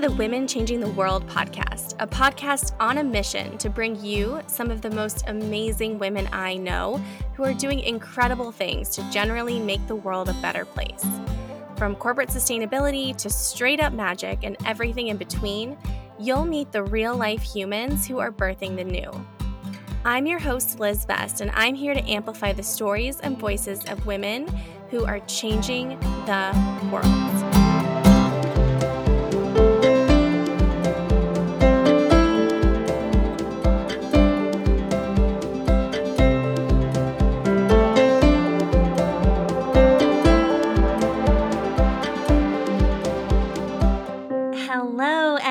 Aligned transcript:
the 0.00 0.12
Women 0.12 0.46
Changing 0.46 0.78
the 0.78 0.90
World 0.90 1.26
podcast, 1.26 1.96
a 1.98 2.06
podcast 2.06 2.72
on 2.78 2.98
a 2.98 3.02
mission 3.02 3.58
to 3.58 3.68
bring 3.68 4.00
you 4.00 4.40
some 4.46 4.70
of 4.70 4.80
the 4.80 4.90
most 4.90 5.24
amazing 5.26 5.98
women 5.98 6.28
I 6.30 6.54
know 6.54 7.02
who 7.34 7.42
are 7.42 7.52
doing 7.52 7.80
incredible 7.80 8.52
things 8.52 8.90
to 8.90 9.10
generally 9.10 9.58
make 9.58 9.84
the 9.88 9.96
world 9.96 10.28
a 10.28 10.34
better 10.34 10.64
place. 10.64 11.04
From 11.76 11.96
corporate 11.96 12.28
sustainability 12.28 13.16
to 13.16 13.28
straight 13.28 13.80
up 13.80 13.92
magic 13.92 14.44
and 14.44 14.56
everything 14.64 15.08
in 15.08 15.16
between, 15.16 15.76
you'll 16.16 16.44
meet 16.44 16.70
the 16.70 16.84
real 16.84 17.16
life 17.16 17.42
humans 17.42 18.06
who 18.06 18.20
are 18.20 18.30
birthing 18.30 18.76
the 18.76 18.84
new. 18.84 19.10
I'm 20.04 20.28
your 20.28 20.38
host, 20.38 20.78
Liz 20.78 21.06
Best, 21.06 21.40
and 21.40 21.50
I'm 21.54 21.74
here 21.74 21.94
to 21.94 22.08
amplify 22.08 22.52
the 22.52 22.62
stories 22.62 23.18
and 23.18 23.36
voices 23.36 23.84
of 23.86 24.06
women 24.06 24.46
who 24.90 25.04
are 25.06 25.18
changing 25.26 25.98
the 26.24 26.88
world. 26.92 27.87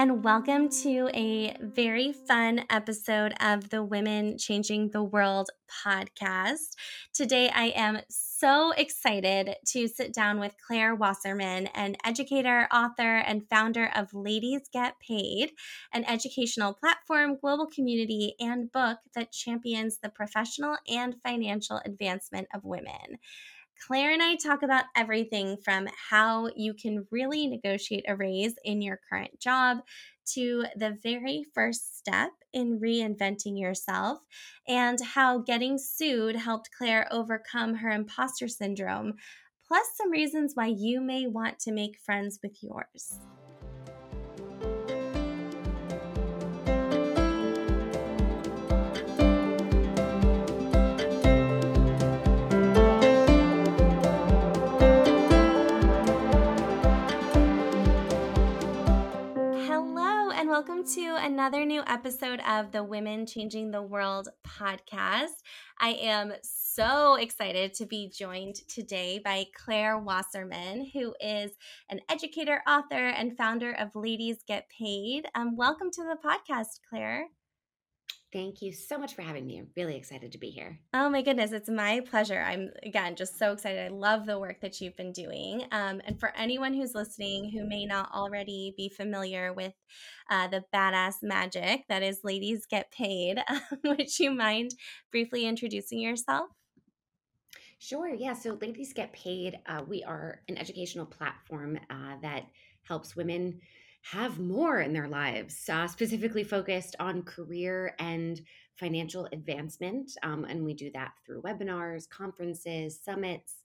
Welcome 0.05 0.69
to 0.69 1.09
a 1.15 1.57
very 1.59 2.13
fun 2.13 2.63
episode 2.69 3.33
of 3.41 3.71
the 3.71 3.83
Women 3.83 4.37
Changing 4.37 4.91
the 4.91 5.01
World 5.01 5.49
podcast. 5.83 6.75
Today, 7.15 7.49
I 7.49 7.73
am 7.75 8.01
so 8.07 8.73
excited 8.77 9.55
to 9.69 9.87
sit 9.87 10.13
down 10.13 10.39
with 10.39 10.53
Claire 10.67 10.93
Wasserman, 10.93 11.65
an 11.73 11.95
educator, 12.05 12.67
author, 12.71 13.17
and 13.17 13.49
founder 13.49 13.89
of 13.95 14.13
Ladies 14.13 14.69
Get 14.71 14.99
Paid, 14.99 15.53
an 15.91 16.05
educational 16.05 16.73
platform, 16.73 17.35
global 17.41 17.65
community, 17.65 18.35
and 18.39 18.71
book 18.71 18.99
that 19.15 19.31
champions 19.31 19.97
the 19.97 20.09
professional 20.09 20.77
and 20.87 21.15
financial 21.23 21.81
advancement 21.83 22.47
of 22.53 22.63
women. 22.63 23.17
Claire 23.85 24.11
and 24.11 24.23
I 24.23 24.35
talk 24.35 24.63
about 24.63 24.85
everything 24.95 25.57
from 25.63 25.87
how 26.09 26.49
you 26.55 26.73
can 26.73 27.07
really 27.11 27.47
negotiate 27.47 28.05
a 28.07 28.15
raise 28.15 28.55
in 28.63 28.81
your 28.81 28.99
current 29.09 29.39
job 29.39 29.79
to 30.33 30.65
the 30.75 30.97
very 31.01 31.45
first 31.53 31.97
step 31.97 32.31
in 32.53 32.79
reinventing 32.79 33.59
yourself 33.59 34.19
and 34.67 34.99
how 35.01 35.39
getting 35.39 35.77
sued 35.77 36.35
helped 36.35 36.69
Claire 36.77 37.07
overcome 37.11 37.75
her 37.75 37.89
imposter 37.89 38.47
syndrome, 38.47 39.13
plus 39.67 39.85
some 39.95 40.11
reasons 40.11 40.53
why 40.55 40.67
you 40.67 40.99
may 40.99 41.27
want 41.27 41.59
to 41.59 41.71
make 41.71 41.99
friends 41.99 42.39
with 42.41 42.57
yours. 42.61 43.19
Welcome 60.47 60.85
to 60.85 61.17
another 61.19 61.65
new 61.65 61.83
episode 61.87 62.39
of 62.47 62.71
the 62.71 62.81
Women 62.81 63.25
Changing 63.25 63.69
the 63.69 63.81
World 63.81 64.29
podcast. 64.47 65.43
I 65.81 65.89
am 65.89 66.31
so 66.41 67.15
excited 67.15 67.73
to 67.73 67.85
be 67.85 68.09
joined 68.09 68.55
today 68.69 69.19
by 69.19 69.47
Claire 69.53 69.97
Wasserman, 69.97 70.89
who 70.93 71.13
is 71.19 71.51
an 71.89 71.99
educator, 72.09 72.61
author, 72.65 73.09
and 73.09 73.35
founder 73.35 73.73
of 73.73 73.93
Ladies 73.93 74.37
Get 74.47 74.69
Paid. 74.69 75.27
Um, 75.35 75.57
welcome 75.57 75.91
to 75.91 76.03
the 76.03 76.15
podcast, 76.15 76.79
Claire. 76.89 77.27
Thank 78.33 78.61
you 78.61 78.73
so 78.73 78.97
much 78.97 79.15
for 79.15 79.21
having 79.21 79.47
me. 79.47 79.57
I'm 79.57 79.69
really 79.77 79.95
excited 79.95 80.33
to 80.33 80.37
be 80.37 80.49
here. 80.49 80.79
Oh 80.93 81.09
my 81.09 81.21
goodness, 81.21 81.53
it's 81.53 81.69
my 81.69 82.01
pleasure. 82.01 82.41
I'm 82.41 82.71
again 82.83 83.15
just 83.15 83.39
so 83.39 83.53
excited. 83.53 83.79
I 83.79 83.87
love 83.87 84.25
the 84.25 84.37
work 84.37 84.59
that 84.59 84.81
you've 84.81 84.97
been 84.97 85.13
doing. 85.13 85.63
Um, 85.71 86.01
and 86.05 86.19
for 86.19 86.35
anyone 86.35 86.73
who's 86.73 86.93
listening 86.93 87.51
who 87.51 87.65
may 87.65 87.85
not 87.85 88.11
already 88.11 88.73
be 88.75 88.89
familiar 88.89 89.53
with 89.53 89.73
uh, 90.29 90.49
the 90.49 90.65
badass 90.75 91.15
magic 91.21 91.85
that 91.87 92.03
is 92.03 92.19
Ladies 92.25 92.65
Get 92.69 92.91
Paid, 92.91 93.39
would 93.85 94.19
you 94.19 94.31
mind 94.31 94.71
briefly 95.09 95.45
introducing 95.45 95.99
yourself? 95.99 96.49
Sure. 97.79 98.13
Yeah. 98.13 98.33
So, 98.33 98.57
Ladies 98.59 98.91
Get 98.91 99.13
Paid, 99.13 99.59
uh, 99.67 99.83
we 99.87 100.03
are 100.03 100.41
an 100.49 100.57
educational 100.57 101.05
platform 101.05 101.79
uh, 101.89 102.15
that 102.21 102.47
helps 102.83 103.15
women 103.15 103.61
have 104.11 104.39
more 104.39 104.79
in 104.79 104.93
their 104.93 105.07
lives, 105.07 105.67
uh, 105.69 105.87
specifically 105.87 106.43
focused 106.43 106.95
on 106.99 107.23
career 107.23 107.93
and 107.99 108.41
financial 108.79 109.27
advancement. 109.33 110.11
Um, 110.23 110.45
and 110.45 110.63
we 110.63 110.73
do 110.73 110.89
that 110.93 111.11
through 111.25 111.41
webinars, 111.41 112.07
conferences, 112.09 112.99
summits. 113.03 113.55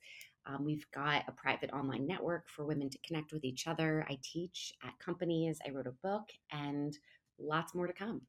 Um, 0.47 0.65
we've 0.65 0.87
got 0.93 1.25
a 1.29 1.33
private 1.33 1.73
online 1.73 2.07
network 2.07 2.49
for 2.49 2.65
women 2.65 2.91
to 2.91 2.99
connect 3.07 3.33
with 3.33 3.45
each 3.45 3.69
other. 3.69 4.05
I 4.11 4.19
teach 4.23 4.73
at 4.83 4.99
companies, 4.99 5.59
I 5.67 5.71
wrote 5.71 5.87
a 5.87 5.93
book, 6.03 6.25
and 6.51 6.97
lots 7.39 7.75
more 7.75 7.87
to 7.87 7.93
come. 7.93 8.23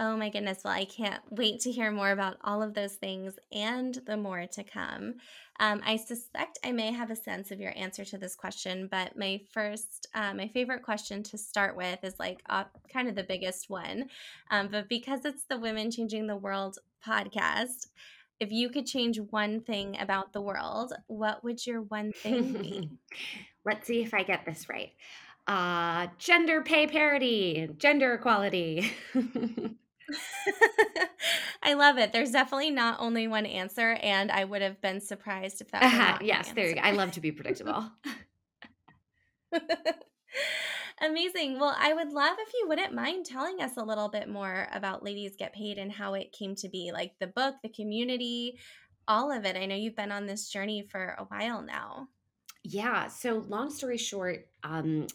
Oh 0.00 0.16
my 0.16 0.28
goodness. 0.28 0.60
Well, 0.64 0.74
I 0.74 0.84
can't 0.84 1.20
wait 1.28 1.60
to 1.62 1.72
hear 1.72 1.90
more 1.90 2.12
about 2.12 2.36
all 2.44 2.62
of 2.62 2.72
those 2.72 2.94
things 2.94 3.34
and 3.50 3.96
the 4.06 4.16
more 4.16 4.46
to 4.46 4.62
come. 4.62 5.14
Um, 5.58 5.82
I 5.84 5.96
suspect 5.96 6.60
I 6.64 6.70
may 6.70 6.92
have 6.92 7.10
a 7.10 7.16
sense 7.16 7.50
of 7.50 7.58
your 7.58 7.72
answer 7.76 8.04
to 8.04 8.18
this 8.18 8.36
question, 8.36 8.88
but 8.88 9.18
my 9.18 9.40
first, 9.52 10.06
uh, 10.14 10.32
my 10.34 10.46
favorite 10.48 10.84
question 10.84 11.24
to 11.24 11.38
start 11.38 11.76
with 11.76 11.98
is 12.04 12.14
like 12.20 12.42
uh, 12.48 12.64
kind 12.92 13.08
of 13.08 13.16
the 13.16 13.24
biggest 13.24 13.68
one. 13.68 14.08
Um, 14.52 14.68
but 14.70 14.88
because 14.88 15.24
it's 15.24 15.42
the 15.48 15.58
Women 15.58 15.90
Changing 15.90 16.28
the 16.28 16.36
World 16.36 16.78
podcast, 17.04 17.88
if 18.38 18.52
you 18.52 18.68
could 18.68 18.86
change 18.86 19.18
one 19.18 19.60
thing 19.60 19.96
about 19.98 20.32
the 20.32 20.40
world, 20.40 20.92
what 21.08 21.42
would 21.42 21.66
your 21.66 21.82
one 21.82 22.12
thing 22.12 22.52
be? 22.52 22.90
Let's 23.64 23.88
see 23.88 24.02
if 24.02 24.14
I 24.14 24.22
get 24.22 24.46
this 24.46 24.68
right. 24.68 24.92
Uh, 25.48 26.06
gender 26.18 26.62
pay 26.62 26.86
parity, 26.86 27.68
gender 27.78 28.14
equality. 28.14 28.92
I 31.62 31.74
love 31.74 31.98
it. 31.98 32.12
There's 32.12 32.30
definitely 32.30 32.70
not 32.70 33.00
only 33.00 33.28
one 33.28 33.46
answer, 33.46 33.92
and 34.02 34.30
I 34.30 34.44
would 34.44 34.62
have 34.62 34.80
been 34.80 35.00
surprised 35.00 35.60
if 35.60 35.70
that. 35.72 35.82
Uh-huh. 35.82 36.18
yes, 36.22 36.52
there 36.52 36.68
you 36.68 36.74
go. 36.74 36.80
I 36.80 36.92
love 36.92 37.12
to 37.12 37.20
be 37.20 37.32
predictable. 37.32 37.90
Amazing. 41.00 41.58
Well, 41.58 41.76
I 41.78 41.92
would 41.92 42.12
love 42.12 42.36
if 42.40 42.52
you 42.54 42.66
wouldn't 42.68 42.94
mind 42.94 43.26
telling 43.26 43.60
us 43.60 43.76
a 43.76 43.84
little 43.84 44.08
bit 44.08 44.28
more 44.28 44.68
about 44.72 45.04
Ladies 45.04 45.36
Get 45.36 45.52
Paid 45.54 45.78
and 45.78 45.92
how 45.92 46.14
it 46.14 46.32
came 46.32 46.54
to 46.56 46.68
be, 46.68 46.90
like 46.92 47.12
the 47.20 47.28
book, 47.28 47.56
the 47.62 47.68
community, 47.68 48.58
all 49.06 49.30
of 49.30 49.44
it. 49.44 49.56
I 49.56 49.66
know 49.66 49.76
you've 49.76 49.96
been 49.96 50.12
on 50.12 50.26
this 50.26 50.48
journey 50.48 50.86
for 50.90 51.16
a 51.18 51.24
while 51.24 51.62
now. 51.62 52.08
Yeah. 52.70 53.08
So, 53.08 53.46
long 53.48 53.70
story 53.70 53.96
short, 53.96 54.46
um, 54.62 55.06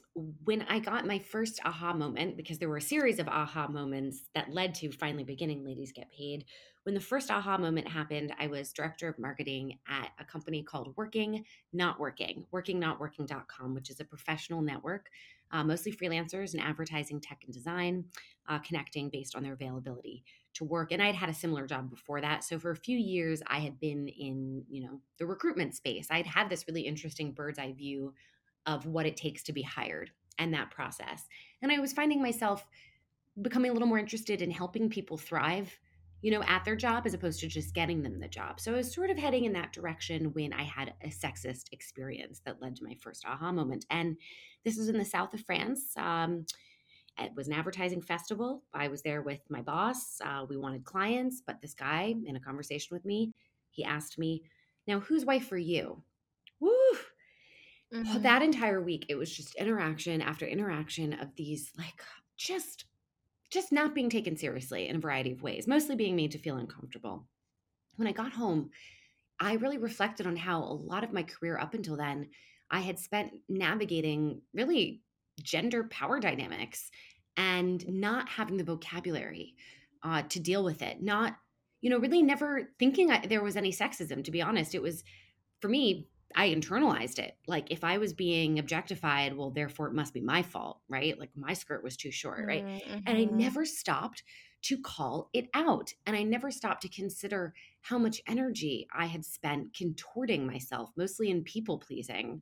when 0.44 0.64
I 0.64 0.80
got 0.80 1.06
my 1.06 1.19
first 1.19 1.59
aha 1.64 1.94
moment, 1.94 2.36
because 2.36 2.58
there 2.58 2.68
were 2.68 2.78
a 2.78 2.81
series 2.81 3.19
of 3.19 3.28
aha 3.28 3.68
moments 3.68 4.24
that 4.34 4.52
led 4.52 4.74
to 4.75 4.91
finally 4.91 5.24
beginning 5.24 5.64
Ladies 5.64 5.91
Get 5.91 6.12
Paid. 6.12 6.46
When 6.81 6.96
the 6.96 7.02
first 7.02 7.30
aha 7.30 7.59
moment 7.59 7.88
happened, 7.88 8.34
I 8.40 8.47
was 8.47 8.74
director 8.74 9.08
of 9.08 9.19
marketing 9.19 9.78
at 9.88 10.09
a 10.19 10.25
company 10.25 10.64
called 10.64 10.96
Working 10.97 11.46
Not 11.72 12.00
Working, 12.00 12.44
workingnotworking.com, 12.52 13.75
which 13.75 13.91
is 13.91 14.00
a 14.00 14.06
professional 14.06 14.64
network, 14.64 15.09
uh, 15.52 15.64
mostly 15.64 15.91
freelancers 15.91 16.56
in 16.56 16.59
advertising, 16.59 17.22
tech, 17.22 17.44
and 17.46 17.53
design, 17.53 18.06
uh, 18.50 18.58
connecting 18.59 19.09
based 19.09 19.35
on 19.35 19.44
their 19.44 19.53
availability 19.53 20.24
to 20.53 20.64
work 20.64 20.91
and 20.91 21.02
i'd 21.02 21.16
had 21.16 21.29
a 21.29 21.34
similar 21.34 21.66
job 21.66 21.90
before 21.90 22.22
that 22.22 22.44
so 22.44 22.59
for 22.59 22.72
a 22.72 22.76
few 22.76 22.97
years 22.97 23.41
i 23.47 23.59
had 23.59 23.79
been 23.79 24.08
in 24.08 24.64
you 24.70 24.82
know 24.82 25.00
the 25.17 25.26
recruitment 25.26 25.73
space. 25.76 26.08
I'd 26.09 26.26
had 26.26 26.50
this 26.50 26.66
really 26.67 26.82
interesting 26.82 27.32
bird's 27.32 27.59
eye 27.59 27.73
view 27.73 28.14
of 28.66 28.85
what 28.85 29.05
it 29.05 29.17
takes 29.17 29.44
to 29.44 29.53
be 29.53 29.61
hired 29.61 30.11
and 30.40 30.53
that 30.53 30.72
process 30.72 31.26
and 31.61 31.72
i 31.72 31.79
was 31.79 31.94
finding 31.94 32.22
myself 32.22 32.66
becoming 33.41 33.72
a 33.72 33.73
little 33.73 33.88
more 33.88 34.00
interested 34.00 34.41
in 34.41 34.52
helping 34.52 34.90
people 34.90 35.17
thrive 35.17 35.78
you 36.22 36.32
know 36.32 36.41
at 36.44 36.64
their 36.66 36.76
job 36.76 37.06
as 37.06 37.14
opposed 37.14 37.40
to 37.40 37.47
just 37.47 37.76
getting 37.76 38.02
them 38.02 38.20
the 38.20 38.28
job 38.28 38.59
so 38.59 38.73
i 38.73 38.78
was 38.78 38.94
sort 38.94 39.09
of 39.09 39.17
heading 39.17 39.46
in 39.46 39.53
that 39.53 39.73
direction 39.73 40.32
when 40.34 40.53
i 40.53 40.64
had 40.64 40.94
a 41.03 41.08
sexist 41.08 41.66
experience 41.72 42.41
that 42.46 42.61
led 42.61 42.76
to 42.76 42.84
my 42.84 42.96
first 43.02 43.23
aha 43.28 43.52
moment 43.52 43.85
and 43.90 44.17
this 44.64 44.78
was 44.78 44.90
in 44.90 44.97
the 44.97 45.06
south 45.06 45.34
of 45.34 45.41
france 45.41 45.94
um, 45.97 46.46
it 47.17 47.31
was 47.35 47.47
an 47.47 47.53
advertising 47.53 48.01
festival. 48.01 48.63
I 48.73 48.87
was 48.87 49.01
there 49.01 49.21
with 49.21 49.41
my 49.49 49.61
boss. 49.61 50.19
Uh, 50.23 50.45
we 50.47 50.57
wanted 50.57 50.83
clients, 50.83 51.41
but 51.45 51.61
this 51.61 51.73
guy, 51.73 52.15
in 52.25 52.35
a 52.35 52.39
conversation 52.39 52.95
with 52.95 53.05
me, 53.05 53.31
he 53.69 53.83
asked 53.83 54.17
me, 54.17 54.43
Now, 54.87 54.99
whose 54.99 55.25
wife 55.25 55.51
are 55.51 55.57
you? 55.57 56.01
Woo! 56.59 56.71
Mm-hmm. 57.93 58.23
That 58.23 58.41
entire 58.41 58.81
week, 58.81 59.05
it 59.09 59.15
was 59.15 59.35
just 59.35 59.55
interaction 59.55 60.21
after 60.21 60.45
interaction 60.45 61.13
of 61.13 61.35
these, 61.35 61.71
like, 61.77 62.01
just 62.37 62.85
just 63.51 63.71
not 63.71 63.93
being 63.93 64.09
taken 64.09 64.35
seriously 64.35 64.87
in 64.87 64.95
a 64.95 64.99
variety 64.99 65.31
of 65.31 65.43
ways, 65.43 65.67
mostly 65.67 65.95
being 65.95 66.15
made 66.15 66.31
to 66.31 66.39
feel 66.39 66.57
uncomfortable. 66.57 67.27
When 67.97 68.07
I 68.07 68.11
got 68.11 68.31
home, 68.31 68.71
I 69.39 69.53
really 69.53 69.77
reflected 69.77 70.25
on 70.25 70.35
how 70.35 70.63
a 70.63 70.73
lot 70.73 71.03
of 71.03 71.13
my 71.13 71.21
career 71.21 71.59
up 71.59 71.75
until 71.75 71.95
then 71.95 72.29
I 72.71 72.79
had 72.79 72.97
spent 72.97 73.33
navigating 73.47 74.41
really 74.55 75.01
gender 75.41 75.85
power 75.85 76.20
dynamics 76.20 76.91
and 77.38 77.88
not 77.88 78.30
having 78.30 78.58
the 78.58 78.64
vocabulary 78.64 79.56
uh, 80.03 80.22
to 80.24 80.40
deal 80.40 80.64
with 80.64 80.82
it. 80.82 81.02
Not, 81.02 81.35
you 81.82 81.90
know, 81.90 81.97
really 81.97 82.22
never 82.22 82.70
thinking 82.80 83.12
I, 83.12 83.26
there 83.26 83.44
was 83.44 83.58
any 83.58 83.72
sexism, 83.72 84.24
to 84.24 84.32
be 84.32 84.41
honest. 84.41 84.76
It 84.76 84.82
was, 84.82 85.03
for 85.62 85.68
me, 85.68 86.08
I 86.35 86.50
internalized 86.50 87.20
it. 87.20 87.38
Like 87.47 87.72
if 87.72 87.84
I 87.84 87.97
was 87.97 88.14
being 88.14 88.59
objectified, 88.59 89.35
well, 89.35 89.52
therefore 89.52 89.88
it 89.88 89.94
must 89.94 90.14
be 90.14 90.22
my 90.22 90.41
fault, 90.41 90.80
right? 90.90 91.18
Like 91.20 91.32
my 91.35 91.53
skirt 91.53 91.84
was 91.84 91.97
too 91.97 92.12
short, 92.12 92.46
right? 92.46 92.66
Mm-hmm. 92.66 93.00
And 93.06 93.18
I 93.18 93.26
mm-hmm. 93.26 93.38
never 93.38 93.66
stopped 93.66 94.24
to 94.64 94.78
call 94.78 95.30
it 95.34 95.50
out. 95.53 95.94
And 96.06 96.16
I 96.16 96.24
never 96.24 96.50
stopped 96.50 96.82
to 96.84 96.90
consider 96.90 97.53
how 97.82 97.97
much 97.97 98.22
energy 98.28 98.88
I 98.96 99.06
had 99.06 99.26
spent 99.26 99.76
contorting 99.76 100.47
myself, 100.47 100.91
mostly 100.96 101.30
in 101.30 101.44
people 101.44 101.78
pleasing. 101.78 102.41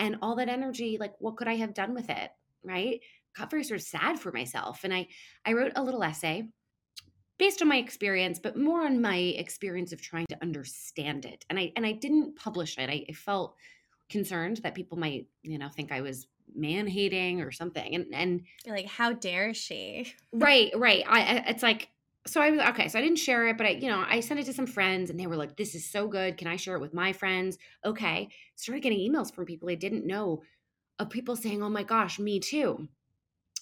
And 0.00 0.16
all 0.22 0.34
that 0.36 0.48
energy, 0.48 0.96
like 0.98 1.14
what 1.18 1.36
could 1.36 1.46
I 1.46 1.56
have 1.56 1.74
done 1.74 1.94
with 1.94 2.08
it? 2.10 2.30
Right. 2.64 3.00
Got 3.36 3.50
very 3.50 3.62
sort 3.62 3.80
of 3.80 3.86
sad 3.86 4.18
for 4.18 4.32
myself. 4.32 4.82
And 4.82 4.92
I 4.92 5.06
I 5.44 5.52
wrote 5.52 5.72
a 5.76 5.82
little 5.82 6.02
essay 6.02 6.48
based 7.38 7.62
on 7.62 7.68
my 7.68 7.76
experience, 7.76 8.38
but 8.38 8.56
more 8.56 8.84
on 8.84 9.00
my 9.00 9.16
experience 9.16 9.92
of 9.92 10.02
trying 10.02 10.26
to 10.30 10.42
understand 10.42 11.24
it. 11.24 11.44
And 11.48 11.58
I 11.58 11.72
and 11.76 11.86
I 11.86 11.92
didn't 11.92 12.36
publish 12.36 12.78
it. 12.78 12.90
I, 12.90 13.04
I 13.08 13.12
felt 13.12 13.54
concerned 14.08 14.58
that 14.62 14.74
people 14.74 14.98
might, 14.98 15.28
you 15.42 15.58
know, 15.58 15.68
think 15.68 15.92
I 15.92 16.00
was 16.00 16.26
man 16.54 16.86
hating 16.86 17.42
or 17.42 17.52
something. 17.52 17.94
And 17.94 18.06
and 18.12 18.42
You're 18.64 18.76
like, 18.76 18.86
how 18.86 19.12
dare 19.12 19.54
she? 19.54 20.12
Right, 20.32 20.72
right. 20.74 21.04
I, 21.06 21.20
I 21.20 21.34
it's 21.48 21.62
like 21.62 21.88
so 22.26 22.40
I 22.40 22.50
was 22.50 22.60
okay. 22.60 22.88
So 22.88 22.98
I 22.98 23.02
didn't 23.02 23.18
share 23.18 23.48
it, 23.48 23.56
but 23.56 23.66
I, 23.66 23.70
you 23.70 23.88
know, 23.88 24.04
I 24.06 24.20
sent 24.20 24.40
it 24.40 24.46
to 24.46 24.52
some 24.52 24.66
friends, 24.66 25.10
and 25.10 25.18
they 25.18 25.26
were 25.26 25.36
like, 25.36 25.56
"This 25.56 25.74
is 25.74 25.88
so 25.88 26.08
good. 26.08 26.36
Can 26.36 26.48
I 26.48 26.56
share 26.56 26.76
it 26.76 26.80
with 26.80 26.94
my 26.94 27.12
friends?" 27.12 27.58
Okay. 27.84 28.28
Started 28.56 28.82
getting 28.82 28.98
emails 28.98 29.34
from 29.34 29.46
people 29.46 29.70
I 29.70 29.74
didn't 29.74 30.06
know, 30.06 30.42
of 30.98 31.10
people 31.10 31.36
saying, 31.36 31.62
"Oh 31.62 31.70
my 31.70 31.82
gosh, 31.82 32.18
me 32.18 32.40
too." 32.40 32.88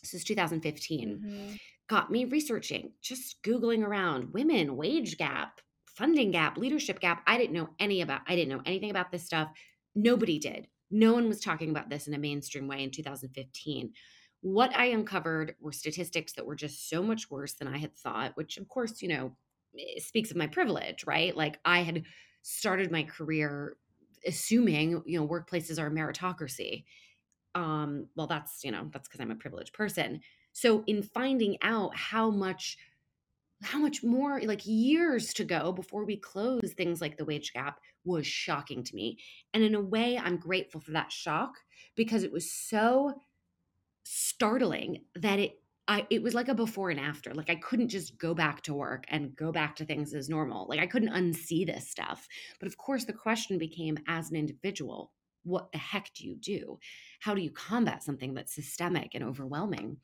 This 0.02 0.14
is 0.14 0.25
2015. 0.25 1.19
Mm-hmm 1.19 1.56
got 1.88 2.10
me 2.10 2.26
researching, 2.26 2.93
just 3.00 3.43
Googling 3.43 3.84
around 3.84 4.32
women, 4.32 4.76
wage 4.76 5.16
gap, 5.16 5.60
funding 5.87 6.31
gap, 6.31 6.56
leadership 6.56 7.00
gap. 7.00 7.22
I 7.26 7.38
didn't 7.38 7.55
know 7.55 7.70
any 7.78 8.02
about, 8.02 8.20
I 8.26 8.37
didn't 8.37 8.55
know 8.55 8.62
anything 8.64 8.90
about 8.90 9.10
this 9.10 9.25
stuff. 9.25 9.50
Nobody 9.94 10.38
did. 10.38 10.69
No 10.90 11.14
one 11.14 11.28
was 11.28 11.40
talking 11.40 11.70
about 11.70 11.88
this 11.88 12.06
in 12.06 12.14
a 12.14 12.19
mainstream 12.19 12.69
way 12.69 12.82
in 12.82 12.90
2015. 12.90 13.93
What 14.40 14.76
I 14.76 14.87
uncovered 14.87 15.56
were 15.61 15.73
statistics 15.73 16.32
that 16.35 16.46
were 16.46 16.55
just 16.55 16.88
so 16.88 17.02
much 17.02 17.31
worse 17.31 17.55
than 17.55 17.69
I 17.69 17.79
had 17.79 17.96
thought, 17.96 18.37
which 18.37 18.56
of 18.56 18.69
course, 18.69 19.02
you 19.02 19.08
know, 19.08 19.37
speaks 19.99 20.31
of 20.31 20.37
my 20.37 20.46
privilege, 20.46 21.05
right? 21.06 21.37
Like 21.37 21.58
I 21.64 21.81
had 21.81 22.05
started 22.43 22.90
my 22.90 23.02
career 23.02 23.76
assuming, 24.26 25.02
you 25.06 25.19
know, 25.19 25.26
workplaces 25.26 25.81
are 25.81 25.88
a 25.88 25.90
meritocracy. 25.90 26.85
Um, 27.55 28.06
well, 28.14 28.26
that's, 28.26 28.62
you 28.64 28.70
know, 28.70 28.88
that's 28.93 29.08
because 29.08 29.20
I'm 29.20 29.31
a 29.31 29.37
privileged 29.37 29.73
person 29.73 30.20
so 30.58 30.82
in 30.88 31.02
finding 31.02 31.56
out 31.62 31.94
how 31.96 32.31
much 32.31 32.79
how 33.62 33.79
much 33.79 34.02
more 34.02 34.41
like 34.43 34.61
years 34.64 35.32
to 35.34 35.44
go 35.44 35.73
before 35.73 36.05
we 36.05 36.17
close 36.17 36.73
things 36.73 37.00
like 37.00 37.17
the 37.17 37.25
wage 37.25 37.52
gap 37.52 37.81
was 38.05 38.26
shocking 38.26 38.84
to 38.84 38.94
me. 38.94 39.19
And 39.52 39.62
in 39.62 39.75
a 39.75 39.81
way 39.81 40.19
I'm 40.19 40.37
grateful 40.37 40.81
for 40.81 40.93
that 40.93 41.12
shock 41.12 41.55
because 41.96 42.23
it 42.25 42.32
was 42.32 42.52
so 42.52 43.23
startling 44.10 45.05
that 45.16 45.38
it 45.38 45.60
I 45.87 46.06
it 46.10 46.22
was 46.22 46.34
like 46.34 46.49
a 46.49 46.55
before 46.55 46.90
and 46.90 47.00
after. 47.00 47.34
Like 47.34 47.50
I 47.50 47.56
couldn't 47.56 47.88
just 47.88 48.19
go 48.19 48.34
back 48.34 48.62
to 48.62 48.75
work 48.75 49.05
and 49.08 49.37
go 49.37 49.52
back 49.52 49.76
to 49.76 49.84
things 49.84 50.14
as 50.14 50.28
normal. 50.28 50.66
Like 50.69 50.81
I 50.81 50.87
couldn't 50.87 51.12
unsee 51.12 51.66
this 51.66 51.90
stuff. 51.90 52.26
But 52.58 52.69
of 52.69 52.76
course 52.78 53.05
the 53.05 53.12
question 53.12 53.58
became 53.58 53.99
as 54.06 54.31
an 54.31 54.37
individual, 54.37 55.12
what 55.44 55.72
the 55.72 55.78
heck 55.78 56.12
do 56.14 56.26
you 56.26 56.37
do? 56.37 56.78
How 57.20 57.34
do 57.34 57.43
you 57.43 57.50
combat 57.50 58.02
something 58.02 58.34
that's 58.34 58.55
systemic 58.55 59.14
and 59.14 59.25
overwhelming? 59.25 59.99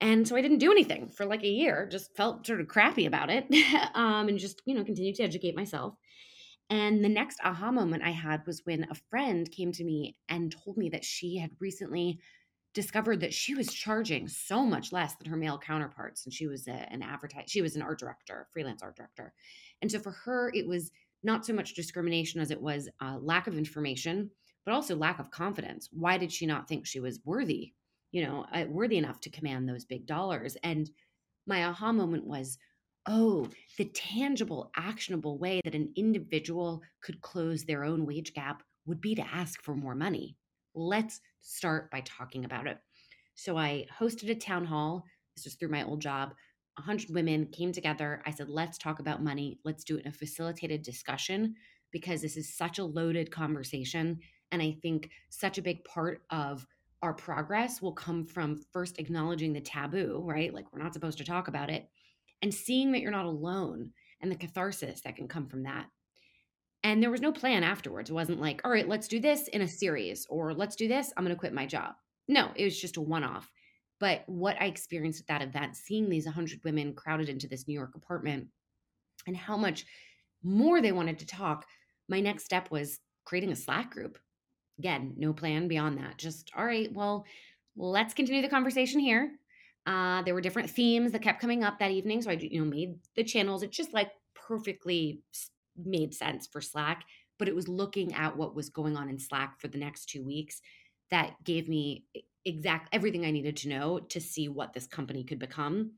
And 0.00 0.26
so 0.26 0.34
I 0.34 0.42
didn't 0.42 0.58
do 0.58 0.72
anything 0.72 1.08
for 1.08 1.26
like 1.26 1.44
a 1.44 1.48
year, 1.48 1.86
just 1.90 2.16
felt 2.16 2.46
sort 2.46 2.60
of 2.60 2.68
crappy 2.68 3.06
about 3.06 3.30
it 3.30 3.46
um, 3.94 4.28
and 4.28 4.38
just, 4.38 4.60
you 4.64 4.74
know, 4.74 4.84
continued 4.84 5.16
to 5.16 5.22
educate 5.22 5.54
myself. 5.54 5.94
And 6.70 7.04
the 7.04 7.08
next 7.08 7.38
aha 7.44 7.70
moment 7.70 8.02
I 8.02 8.10
had 8.10 8.46
was 8.46 8.62
when 8.64 8.86
a 8.90 8.94
friend 9.10 9.50
came 9.50 9.72
to 9.72 9.84
me 9.84 10.16
and 10.28 10.54
told 10.64 10.76
me 10.76 10.88
that 10.88 11.04
she 11.04 11.36
had 11.36 11.50
recently 11.60 12.18
discovered 12.74 13.20
that 13.20 13.34
she 13.34 13.54
was 13.54 13.72
charging 13.72 14.28
so 14.28 14.64
much 14.64 14.92
less 14.92 15.14
than 15.16 15.30
her 15.30 15.36
male 15.36 15.58
counterparts. 15.58 16.24
And 16.24 16.32
she 16.32 16.46
was 16.46 16.66
a, 16.68 16.92
an 16.92 17.02
advertise, 17.02 17.44
she 17.48 17.62
was 17.62 17.76
an 17.76 17.82
art 17.82 17.98
director, 17.98 18.48
freelance 18.52 18.82
art 18.82 18.96
director. 18.96 19.32
And 19.82 19.90
so 19.90 19.98
for 19.98 20.12
her, 20.12 20.50
it 20.54 20.66
was 20.66 20.90
not 21.22 21.44
so 21.44 21.52
much 21.52 21.74
discrimination 21.74 22.40
as 22.40 22.50
it 22.50 22.60
was 22.60 22.88
uh, 23.00 23.18
lack 23.20 23.46
of 23.46 23.58
information, 23.58 24.30
but 24.64 24.72
also 24.72 24.96
lack 24.96 25.18
of 25.18 25.30
confidence. 25.30 25.88
Why 25.92 26.18
did 26.18 26.32
she 26.32 26.46
not 26.46 26.68
think 26.68 26.86
she 26.86 27.00
was 27.00 27.20
worthy 27.24 27.72
you 28.12 28.22
know, 28.22 28.46
uh, 28.52 28.66
worthy 28.68 28.98
enough 28.98 29.20
to 29.20 29.30
command 29.30 29.68
those 29.68 29.84
big 29.84 30.06
dollars. 30.06 30.56
And 30.62 30.88
my 31.46 31.64
aha 31.64 31.92
moment 31.92 32.26
was, 32.26 32.58
oh, 33.06 33.48
the 33.78 33.86
tangible, 33.86 34.70
actionable 34.76 35.38
way 35.38 35.60
that 35.64 35.74
an 35.74 35.92
individual 35.96 36.82
could 37.02 37.20
close 37.20 37.64
their 37.64 37.82
own 37.82 38.06
wage 38.06 38.34
gap 38.34 38.62
would 38.86 39.00
be 39.00 39.14
to 39.14 39.26
ask 39.34 39.60
for 39.62 39.74
more 39.74 39.94
money. 39.94 40.36
Let's 40.74 41.20
start 41.40 41.90
by 41.90 42.00
talking 42.00 42.44
about 42.44 42.66
it. 42.66 42.78
So 43.34 43.56
I 43.56 43.86
hosted 43.98 44.30
a 44.30 44.34
town 44.34 44.64
hall. 44.64 45.04
This 45.36 45.44
was 45.44 45.54
through 45.54 45.70
my 45.70 45.84
old 45.84 46.00
job. 46.00 46.34
100 46.76 47.10
women 47.10 47.46
came 47.52 47.72
together. 47.72 48.22
I 48.26 48.30
said, 48.30 48.48
let's 48.48 48.78
talk 48.78 48.98
about 48.98 49.22
money. 49.22 49.58
Let's 49.64 49.84
do 49.84 49.96
it 49.96 50.04
in 50.04 50.08
a 50.08 50.12
facilitated 50.12 50.82
discussion 50.82 51.54
because 51.90 52.22
this 52.22 52.36
is 52.36 52.56
such 52.56 52.78
a 52.78 52.84
loaded 52.84 53.30
conversation. 53.30 54.18
And 54.50 54.62
I 54.62 54.76
think 54.82 55.10
such 55.28 55.58
a 55.58 55.62
big 55.62 55.84
part 55.84 56.22
of 56.30 56.66
our 57.02 57.12
progress 57.12 57.82
will 57.82 57.92
come 57.92 58.24
from 58.24 58.62
first 58.72 58.98
acknowledging 58.98 59.52
the 59.52 59.60
taboo, 59.60 60.22
right? 60.24 60.54
Like 60.54 60.72
we're 60.72 60.82
not 60.82 60.94
supposed 60.94 61.18
to 61.18 61.24
talk 61.24 61.48
about 61.48 61.68
it, 61.68 61.88
and 62.40 62.54
seeing 62.54 62.92
that 62.92 63.00
you're 63.00 63.10
not 63.10 63.26
alone 63.26 63.90
and 64.20 64.30
the 64.30 64.36
catharsis 64.36 65.00
that 65.02 65.16
can 65.16 65.28
come 65.28 65.48
from 65.48 65.64
that. 65.64 65.86
And 66.84 67.02
there 67.02 67.10
was 67.10 67.20
no 67.20 67.32
plan 67.32 67.62
afterwards. 67.62 68.10
It 68.10 68.14
wasn't 68.14 68.40
like, 68.40 68.60
all 68.64 68.70
right, 68.70 68.88
let's 68.88 69.08
do 69.08 69.20
this 69.20 69.48
in 69.48 69.62
a 69.62 69.68
series 69.68 70.26
or 70.28 70.52
let's 70.52 70.74
do 70.74 70.88
this. 70.88 71.12
I'm 71.16 71.24
going 71.24 71.34
to 71.34 71.38
quit 71.38 71.52
my 71.52 71.66
job. 71.66 71.94
No, 72.28 72.50
it 72.56 72.64
was 72.64 72.80
just 72.80 72.96
a 72.96 73.00
one 73.00 73.22
off. 73.22 73.50
But 74.00 74.22
what 74.26 74.60
I 74.60 74.66
experienced 74.66 75.20
at 75.20 75.26
that 75.28 75.42
event, 75.42 75.76
seeing 75.76 76.08
these 76.08 76.24
100 76.24 76.64
women 76.64 76.94
crowded 76.94 77.28
into 77.28 77.46
this 77.46 77.68
New 77.68 77.74
York 77.74 77.94
apartment 77.94 78.48
and 79.28 79.36
how 79.36 79.56
much 79.56 79.86
more 80.42 80.80
they 80.80 80.90
wanted 80.90 81.20
to 81.20 81.26
talk, 81.26 81.66
my 82.08 82.20
next 82.20 82.44
step 82.44 82.70
was 82.72 82.98
creating 83.24 83.52
a 83.52 83.56
Slack 83.56 83.92
group 83.92 84.18
Again, 84.78 85.14
no 85.16 85.32
plan 85.32 85.68
beyond 85.68 85.98
that. 85.98 86.18
Just, 86.18 86.50
all 86.56 86.64
right, 86.64 86.92
well, 86.92 87.24
let's 87.76 88.14
continue 88.14 88.42
the 88.42 88.48
conversation 88.48 89.00
here. 89.00 89.32
Uh, 89.86 90.22
there 90.22 90.34
were 90.34 90.40
different 90.40 90.70
themes 90.70 91.12
that 91.12 91.22
kept 91.22 91.40
coming 91.40 91.62
up 91.64 91.78
that 91.78 91.90
evening. 91.90 92.22
So 92.22 92.30
I, 92.30 92.34
you 92.34 92.60
know, 92.60 92.68
made 92.68 92.96
the 93.14 93.24
channels. 93.24 93.62
It 93.62 93.70
just 93.70 93.92
like 93.92 94.10
perfectly 94.34 95.20
made 95.76 96.14
sense 96.14 96.46
for 96.46 96.60
Slack, 96.60 97.04
but 97.38 97.48
it 97.48 97.54
was 97.54 97.68
looking 97.68 98.14
at 98.14 98.36
what 98.36 98.54
was 98.54 98.68
going 98.68 98.96
on 98.96 99.08
in 99.08 99.18
Slack 99.18 99.60
for 99.60 99.68
the 99.68 99.78
next 99.78 100.06
two 100.06 100.24
weeks 100.24 100.60
that 101.10 101.34
gave 101.44 101.68
me 101.68 102.04
exact 102.44 102.88
everything 102.92 103.24
I 103.24 103.30
needed 103.30 103.56
to 103.58 103.68
know 103.68 103.98
to 103.98 104.20
see 104.20 104.48
what 104.48 104.72
this 104.72 104.86
company 104.86 105.24
could 105.24 105.38
become. 105.38 105.92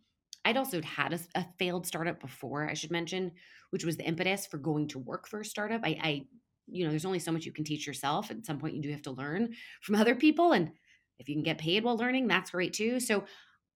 I'd 0.44 0.56
also 0.56 0.82
had 0.82 1.14
a, 1.14 1.20
a, 1.34 1.46
failed 1.58 1.86
startup 1.86 2.20
before, 2.20 2.68
I 2.68 2.74
should 2.74 2.90
mention, 2.90 3.32
which 3.70 3.84
was 3.84 3.96
the 3.96 4.04
impetus 4.04 4.46
for 4.46 4.58
going 4.58 4.88
to 4.88 4.98
work 4.98 5.26
for 5.26 5.40
a 5.40 5.44
startup. 5.44 5.80
I, 5.84 5.98
I 6.02 6.26
you 6.66 6.84
know, 6.84 6.90
there's 6.90 7.04
only 7.04 7.18
so 7.18 7.32
much 7.32 7.44
you 7.44 7.52
can 7.52 7.64
teach 7.64 7.86
yourself. 7.86 8.30
At 8.30 8.44
some 8.44 8.58
point, 8.58 8.74
you 8.74 8.82
do 8.82 8.90
have 8.90 9.02
to 9.02 9.10
learn 9.10 9.54
from 9.82 9.94
other 9.94 10.14
people. 10.14 10.52
And 10.52 10.70
if 11.18 11.28
you 11.28 11.34
can 11.34 11.42
get 11.42 11.58
paid 11.58 11.84
while 11.84 11.96
learning, 11.96 12.26
that's 12.26 12.50
great 12.50 12.72
too. 12.72 13.00
So 13.00 13.24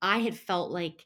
I 0.03 0.19
had 0.19 0.37
felt 0.37 0.71
like, 0.71 1.05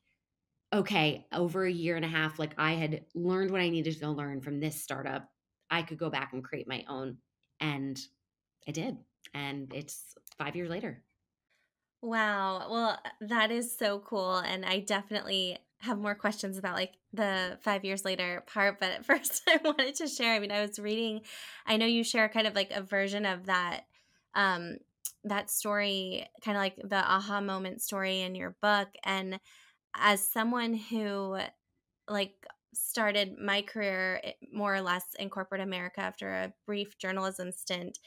okay, 0.72 1.26
over 1.32 1.64
a 1.64 1.70
year 1.72 1.96
and 1.96 2.04
a 2.04 2.08
half, 2.08 2.38
like 2.38 2.54
I 2.58 2.72
had 2.72 3.04
learned 3.14 3.50
what 3.50 3.60
I 3.60 3.68
needed 3.68 3.98
to 3.98 4.10
learn 4.10 4.40
from 4.40 4.60
this 4.60 4.80
startup. 4.80 5.30
I 5.70 5.82
could 5.82 5.98
go 5.98 6.10
back 6.10 6.32
and 6.32 6.44
create 6.44 6.68
my 6.68 6.84
own. 6.88 7.18
And 7.60 8.00
I 8.66 8.72
did. 8.72 8.98
And 9.34 9.72
it's 9.72 10.14
five 10.38 10.56
years 10.56 10.70
later. 10.70 11.04
Wow. 12.00 12.68
Well, 12.70 12.98
that 13.20 13.50
is 13.50 13.76
so 13.76 14.00
cool. 14.00 14.36
And 14.36 14.64
I 14.64 14.80
definitely 14.80 15.58
have 15.82 15.98
more 15.98 16.14
questions 16.14 16.58
about 16.58 16.76
like 16.76 16.94
the 17.12 17.58
five 17.60 17.84
years 17.84 18.04
later 18.04 18.44
part 18.46 18.78
but 18.78 19.04
first 19.04 19.42
i 19.48 19.58
wanted 19.64 19.96
to 19.96 20.06
share 20.06 20.32
i 20.32 20.38
mean 20.38 20.52
i 20.52 20.64
was 20.64 20.78
reading 20.78 21.20
i 21.66 21.76
know 21.76 21.86
you 21.86 22.04
share 22.04 22.28
kind 22.28 22.46
of 22.46 22.54
like 22.54 22.70
a 22.70 22.80
version 22.80 23.26
of 23.26 23.46
that 23.46 23.82
um 24.34 24.76
that 25.24 25.50
story 25.50 26.24
kind 26.40 26.56
of 26.56 26.60
like 26.62 26.76
the 26.84 26.96
aha 26.96 27.40
moment 27.40 27.82
story 27.82 28.20
in 28.20 28.36
your 28.36 28.56
book 28.62 28.88
and 29.02 29.40
as 29.94 30.26
someone 30.26 30.74
who 30.74 31.38
like 32.08 32.34
started 32.74 33.38
my 33.38 33.62
career 33.62 34.20
eh, 34.24 34.32
more 34.52 34.74
or 34.74 34.80
less 34.80 35.04
in 35.18 35.28
corporate 35.28 35.60
america 35.60 36.00
after 36.00 36.32
a 36.32 36.52
brief 36.66 36.98
journalism 36.98 37.52
stint 37.52 37.98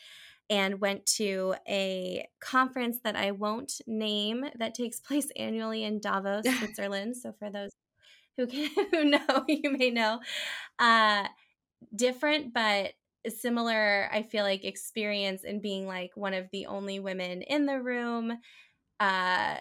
and 0.50 0.80
went 0.80 1.06
to 1.06 1.56
a 1.68 2.27
conference 2.39 3.00
that 3.04 3.15
I 3.15 3.32
won't 3.32 3.82
name 3.88 4.46
that 4.60 4.75
takes 4.75 5.00
place 5.01 5.27
annually 5.36 5.84
in 5.84 6.00
Davos, 6.00 6.46
Switzerland. 6.60 7.18
so 7.18 7.34
for 7.39 7.50
those 7.50 7.72
who 8.38 8.48
can 8.48 8.70
who 8.92 9.06
know, 9.06 9.46
you 9.48 9.72
may 9.72 9.89
know. 9.89 10.20
Uh 10.80 11.27
different 11.96 12.54
but 12.54 12.94
similar, 13.27 14.08
I 14.12 14.22
feel 14.24 14.44
like 14.44 14.63
experience 14.63 15.44
in 15.44 15.62
being 15.62 15.88
like 15.88 16.12
one 16.15 16.34
of 16.34 16.48
the 16.51 16.68
only 16.68 17.00
women 17.00 17.42
in 17.42 17.65
the 17.65 17.82
room 17.82 18.38
uh, 19.00 19.58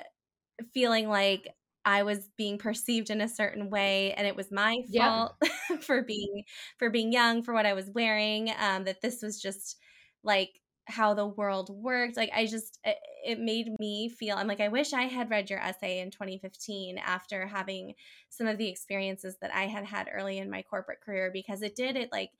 feeling 0.73 1.09
like 1.09 1.49
I 1.85 2.03
was 2.03 2.31
being 2.37 2.59
perceived 2.59 3.11
in 3.11 3.21
a 3.21 3.29
certain 3.29 3.71
way 3.71 4.13
and 4.15 4.27
it 4.27 4.37
was 4.37 4.51
my 4.51 4.83
fault 4.97 5.37
for 5.81 6.03
being 6.03 6.45
for 6.79 6.91
being 6.91 7.13
young 7.13 7.43
for 7.43 7.53
what 7.55 7.67
I 7.67 7.75
was 7.75 7.91
wearing 7.91 8.51
um 8.59 8.85
that 8.85 9.03
this 9.03 9.23
was 9.23 9.41
just 9.41 9.79
like 10.23 10.61
how 10.87 11.15
the 11.15 11.27
world 11.27 11.71
worked. 11.71 12.17
Like 12.17 12.31
I 12.35 12.47
just 12.47 12.79
it, 12.85 12.97
it 13.25 13.41
made 13.41 13.69
me 13.79 14.09
feel 14.09 14.37
I'm 14.37 14.47
like 14.47 14.61
I 14.61 14.69
wish 14.69 14.93
I 14.93 15.03
had 15.03 15.31
read 15.31 15.51
your 15.51 15.59
essay 15.61 16.01
in 16.01 16.11
2015 16.11 16.99
after 16.99 17.47
having 17.47 17.95
some 18.29 18.47
of 18.47 18.59
the 18.59 18.69
experiences 18.69 19.37
that 19.41 19.55
I 19.55 19.67
had 19.67 19.85
had 19.85 20.09
early 20.13 20.39
in 20.39 20.51
my 20.51 20.63
corporate 20.63 21.01
career 21.01 21.31
because 21.33 21.63
it 21.63 21.77
did 21.77 21.97
it 21.97 22.11
like 22.13 22.31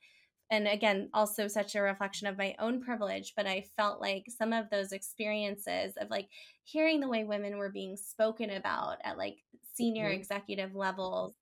and 0.51 0.67
again 0.67 1.09
also 1.13 1.47
such 1.47 1.75
a 1.75 1.81
reflection 1.81 2.27
of 2.27 2.37
my 2.37 2.55
own 2.59 2.81
privilege 2.81 3.33
but 3.35 3.47
i 3.47 3.63
felt 3.75 3.99
like 3.99 4.25
some 4.29 4.53
of 4.53 4.69
those 4.69 4.91
experiences 4.91 5.93
of 5.99 6.09
like 6.09 6.27
hearing 6.63 6.99
the 6.99 7.09
way 7.09 7.23
women 7.23 7.57
were 7.57 7.71
being 7.71 7.97
spoken 7.97 8.49
about 8.51 8.97
at 9.03 9.17
like 9.17 9.37
senior 9.73 10.05
mm-hmm. 10.05 10.19
executive 10.19 10.75
levels 10.75 11.33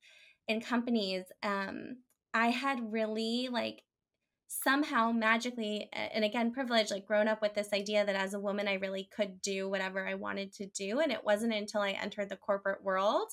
in 0.48 0.62
companies 0.62 1.24
um 1.44 1.98
i 2.34 2.48
had 2.48 2.80
really 2.92 3.50
like 3.52 3.82
somehow 4.48 5.12
magically 5.12 5.90
and 5.94 6.24
again 6.24 6.52
privilege 6.52 6.92
like 6.92 7.08
grown 7.08 7.28
up 7.28 7.42
with 7.42 7.56
this 7.56 7.74
idea 7.74 8.06
that 8.06 8.16
as 8.16 8.34
a 8.34 8.40
woman 8.40 8.68
i 8.68 8.74
really 8.74 9.10
could 9.16 9.42
do 9.42 9.68
whatever 9.68 10.08
i 10.08 10.14
wanted 10.14 10.54
to 10.54 10.68
do 10.68 11.00
and 11.00 11.12
it 11.12 11.24
wasn't 11.24 11.52
until 11.52 11.82
i 11.82 11.90
entered 11.92 12.30
the 12.30 12.38
corporate 12.38 12.84
world 12.84 13.28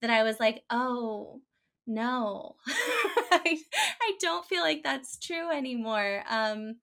that 0.00 0.10
i 0.10 0.22
was 0.22 0.40
like 0.40 0.62
oh 0.70 1.40
no 1.86 2.56
I, 2.68 3.58
I 4.02 4.12
don't 4.20 4.44
feel 4.46 4.62
like 4.62 4.82
that's 4.82 5.18
true 5.18 5.50
anymore 5.50 6.22
um 6.28 6.76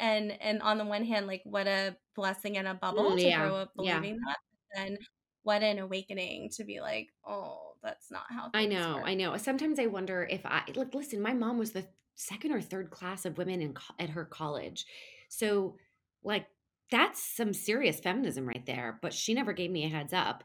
and 0.00 0.36
and 0.40 0.62
on 0.62 0.78
the 0.78 0.84
one 0.84 1.04
hand 1.04 1.26
like 1.26 1.42
what 1.44 1.66
a 1.66 1.96
blessing 2.14 2.56
and 2.58 2.68
a 2.68 2.74
bubble 2.74 3.12
mm, 3.12 3.16
to 3.16 3.26
yeah. 3.26 3.40
grow 3.40 3.56
up 3.56 3.72
believing 3.76 4.14
yeah. 4.14 4.20
that 4.26 4.80
and 4.80 4.98
what 5.42 5.62
an 5.62 5.78
awakening 5.78 6.50
to 6.56 6.64
be 6.64 6.80
like 6.80 7.08
oh 7.26 7.74
that's 7.82 8.10
not 8.10 8.24
how 8.28 8.50
i 8.54 8.66
know 8.66 8.96
work. 8.96 9.04
i 9.06 9.14
know 9.14 9.36
sometimes 9.36 9.78
i 9.78 9.86
wonder 9.86 10.26
if 10.30 10.44
i 10.44 10.62
like 10.74 10.94
listen 10.94 11.20
my 11.20 11.34
mom 11.34 11.58
was 11.58 11.72
the 11.72 11.86
second 12.16 12.52
or 12.52 12.60
third 12.60 12.90
class 12.90 13.24
of 13.24 13.38
women 13.38 13.60
in 13.60 13.74
at 13.98 14.10
her 14.10 14.24
college 14.24 14.86
so 15.28 15.76
like 16.22 16.46
that's 16.90 17.22
some 17.22 17.52
serious 17.52 18.00
feminism 18.00 18.46
right 18.46 18.66
there 18.66 18.98
but 19.02 19.12
she 19.12 19.34
never 19.34 19.52
gave 19.52 19.70
me 19.70 19.84
a 19.84 19.88
heads 19.88 20.12
up 20.12 20.44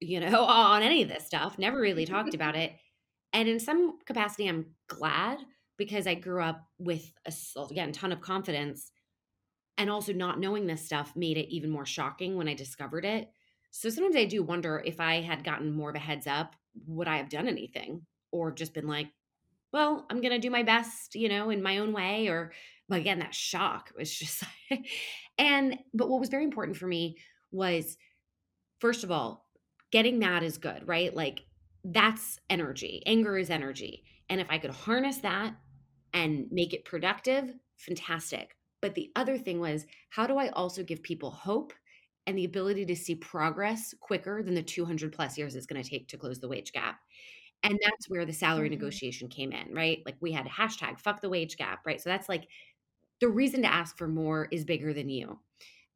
you 0.00 0.20
know 0.20 0.44
on 0.46 0.82
any 0.82 1.02
of 1.02 1.08
this 1.08 1.26
stuff 1.26 1.58
never 1.58 1.80
really 1.80 2.06
talked 2.06 2.34
about 2.34 2.56
it 2.56 2.72
and 3.32 3.48
in 3.48 3.60
some 3.60 3.98
capacity, 4.06 4.48
I'm 4.48 4.74
glad 4.88 5.38
because 5.76 6.06
I 6.06 6.14
grew 6.14 6.42
up 6.42 6.66
with 6.78 7.12
a 7.26 7.32
again 7.70 7.92
ton 7.92 8.12
of 8.12 8.20
confidence, 8.20 8.92
and 9.78 9.90
also 9.90 10.12
not 10.12 10.38
knowing 10.38 10.66
this 10.66 10.84
stuff 10.84 11.16
made 11.16 11.38
it 11.38 11.54
even 11.54 11.70
more 11.70 11.86
shocking 11.86 12.36
when 12.36 12.48
I 12.48 12.54
discovered 12.54 13.04
it. 13.04 13.30
So 13.70 13.88
sometimes 13.88 14.16
I 14.16 14.24
do 14.24 14.42
wonder 14.42 14.82
if 14.84 15.00
I 15.00 15.20
had 15.20 15.44
gotten 15.44 15.72
more 15.72 15.90
of 15.90 15.96
a 15.96 16.00
heads 16.00 16.26
up, 16.26 16.56
would 16.86 17.08
I 17.08 17.16
have 17.16 17.28
done 17.28 17.48
anything, 17.48 18.06
or 18.32 18.52
just 18.52 18.74
been 18.74 18.88
like, 18.88 19.08
well, 19.72 20.06
I'm 20.10 20.20
gonna 20.20 20.38
do 20.38 20.50
my 20.50 20.62
best, 20.62 21.14
you 21.14 21.28
know, 21.28 21.50
in 21.50 21.62
my 21.62 21.78
own 21.78 21.92
way, 21.92 22.28
or 22.28 22.52
but 22.88 23.00
again, 23.00 23.20
that 23.20 23.34
shock 23.34 23.92
was 23.98 24.12
just, 24.12 24.44
and 25.38 25.78
but 25.94 26.08
what 26.08 26.20
was 26.20 26.28
very 26.28 26.44
important 26.44 26.76
for 26.76 26.86
me 26.86 27.16
was, 27.52 27.96
first 28.80 29.04
of 29.04 29.10
all, 29.10 29.46
getting 29.92 30.18
mad 30.18 30.42
is 30.42 30.58
good, 30.58 30.86
right? 30.86 31.14
Like 31.14 31.44
that's 31.84 32.38
energy. 32.48 33.02
Anger 33.06 33.38
is 33.38 33.50
energy. 33.50 34.04
And 34.28 34.40
if 34.40 34.46
I 34.50 34.58
could 34.58 34.70
harness 34.70 35.18
that 35.18 35.54
and 36.12 36.46
make 36.50 36.72
it 36.72 36.84
productive, 36.84 37.52
fantastic. 37.78 38.56
But 38.80 38.94
the 38.94 39.10
other 39.16 39.36
thing 39.38 39.60
was, 39.60 39.86
how 40.10 40.26
do 40.26 40.38
I 40.38 40.48
also 40.50 40.82
give 40.82 41.02
people 41.02 41.30
hope 41.30 41.72
and 42.26 42.36
the 42.36 42.44
ability 42.44 42.86
to 42.86 42.96
see 42.96 43.14
progress 43.14 43.94
quicker 44.00 44.42
than 44.42 44.54
the 44.54 44.62
200 44.62 45.12
plus 45.12 45.36
years 45.36 45.54
it's 45.54 45.66
going 45.66 45.82
to 45.82 45.88
take 45.88 46.08
to 46.08 46.16
close 46.16 46.38
the 46.38 46.48
wage 46.48 46.72
gap? 46.72 47.00
And 47.62 47.78
that's 47.82 48.08
where 48.08 48.24
the 48.24 48.32
salary 48.32 48.68
mm-hmm. 48.68 48.78
negotiation 48.78 49.28
came 49.28 49.52
in, 49.52 49.74
right? 49.74 50.00
Like 50.06 50.16
we 50.20 50.32
had 50.32 50.46
hashtag, 50.46 50.98
fuck 50.98 51.20
the 51.20 51.28
wage 51.28 51.56
gap, 51.56 51.80
right? 51.84 52.00
So 52.00 52.08
that's 52.08 52.28
like 52.28 52.46
the 53.20 53.28
reason 53.28 53.62
to 53.62 53.72
ask 53.72 53.98
for 53.98 54.08
more 54.08 54.48
is 54.50 54.64
bigger 54.64 54.94
than 54.94 55.10
you. 55.10 55.38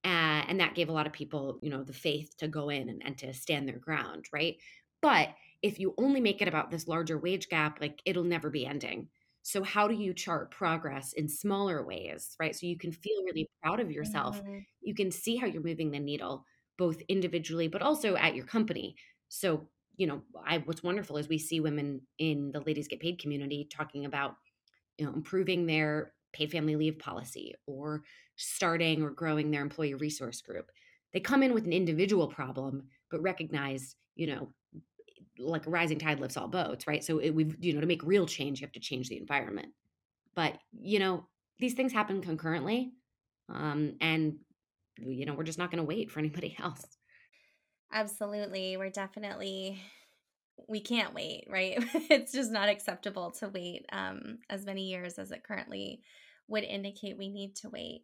Uh, 0.04 0.44
and 0.48 0.60
that 0.60 0.74
gave 0.74 0.90
a 0.90 0.92
lot 0.92 1.06
of 1.06 1.14
people, 1.14 1.58
you 1.62 1.70
know, 1.70 1.82
the 1.82 1.94
faith 1.94 2.36
to 2.36 2.48
go 2.48 2.68
in 2.68 2.90
and, 2.90 3.02
and 3.04 3.16
to 3.16 3.32
stand 3.32 3.66
their 3.66 3.78
ground, 3.78 4.26
right? 4.30 4.56
But 5.00 5.30
if 5.64 5.80
you 5.80 5.94
only 5.97 6.21
make 6.21 6.42
it 6.42 6.47
about 6.47 6.71
this 6.71 6.87
larger 6.87 7.16
wage 7.16 7.49
gap, 7.49 7.80
like 7.80 8.02
it'll 8.04 8.23
never 8.23 8.50
be 8.50 8.66
ending. 8.66 9.09
So, 9.40 9.62
how 9.62 9.88
do 9.88 9.94
you 9.94 10.12
chart 10.12 10.50
progress 10.50 11.14
in 11.14 11.26
smaller 11.26 11.85
ways, 11.85 12.37
right? 12.38 12.54
So 12.54 12.66
you 12.66 12.76
can 12.76 12.92
feel 12.92 13.25
really 13.25 13.49
proud 13.62 13.80
of 13.80 13.90
yourself. 13.90 14.42
Mm-hmm. 14.42 14.59
You 14.83 14.94
can 14.94 15.11
see 15.11 15.37
how 15.37 15.47
you're 15.47 15.62
moving 15.62 15.90
the 15.90 15.99
needle, 15.99 16.44
both 16.76 17.00
individually, 17.09 17.68
but 17.68 17.80
also 17.80 18.14
at 18.14 18.35
your 18.35 18.44
company. 18.44 18.97
So, 19.28 19.71
you 19.97 20.06
know, 20.06 20.21
I 20.47 20.59
what's 20.59 20.83
wonderful 20.83 21.16
is 21.16 21.30
we 21.30 21.38
see 21.38 21.61
women 21.61 22.02
in 22.18 22.52
the 22.52 22.61
ladies 22.61 22.87
get 22.87 23.00
paid 23.00 23.18
community 23.18 23.66
talking 23.75 24.04
about, 24.04 24.37
you 24.99 25.06
know, 25.06 25.14
improving 25.14 25.64
their 25.64 26.12
paid 26.35 26.52
family 26.52 26.76
leave 26.76 26.99
policy 26.99 27.54
or 27.66 28.02
starting 28.37 29.02
or 29.02 29.11
growing 29.11 29.50
their 29.50 29.62
employee 29.62 29.94
resource 29.94 30.42
group. 30.42 30.71
They 31.14 31.21
come 31.21 31.42
in 31.42 31.54
with 31.54 31.64
an 31.64 31.73
individual 31.73 32.28
problem, 32.28 32.88
but 33.11 33.23
recognize, 33.23 33.97
you 34.14 34.26
know, 34.26 34.49
like 35.38 35.62
rising 35.66 35.98
tide 35.98 36.20
lifts 36.20 36.36
all 36.36 36.48
boats, 36.48 36.86
right? 36.86 37.04
So 37.04 37.18
it, 37.18 37.30
we've 37.30 37.56
you 37.60 37.72
know 37.72 37.80
to 37.80 37.86
make 37.86 38.02
real 38.02 38.26
change, 38.26 38.60
you 38.60 38.66
have 38.66 38.72
to 38.72 38.80
change 38.80 39.08
the 39.08 39.18
environment. 39.18 39.68
But 40.34 40.58
you 40.72 40.98
know 40.98 41.26
these 41.58 41.74
things 41.74 41.92
happen 41.92 42.22
concurrently, 42.22 42.92
um, 43.48 43.94
and 44.00 44.36
you 44.98 45.26
know 45.26 45.34
we're 45.34 45.44
just 45.44 45.58
not 45.58 45.70
going 45.70 45.82
to 45.82 45.88
wait 45.88 46.10
for 46.10 46.18
anybody 46.20 46.56
else. 46.62 46.84
Absolutely, 47.92 48.76
we're 48.76 48.90
definitely 48.90 49.80
we 50.68 50.80
can't 50.80 51.14
wait, 51.14 51.46
right? 51.50 51.76
it's 52.10 52.32
just 52.32 52.50
not 52.50 52.68
acceptable 52.68 53.30
to 53.32 53.48
wait 53.48 53.86
um, 53.92 54.38
as 54.48 54.64
many 54.64 54.88
years 54.88 55.18
as 55.18 55.30
it 55.30 55.44
currently 55.44 56.00
would 56.48 56.64
indicate 56.64 57.18
we 57.18 57.28
need 57.28 57.56
to 57.56 57.70
wait. 57.70 58.02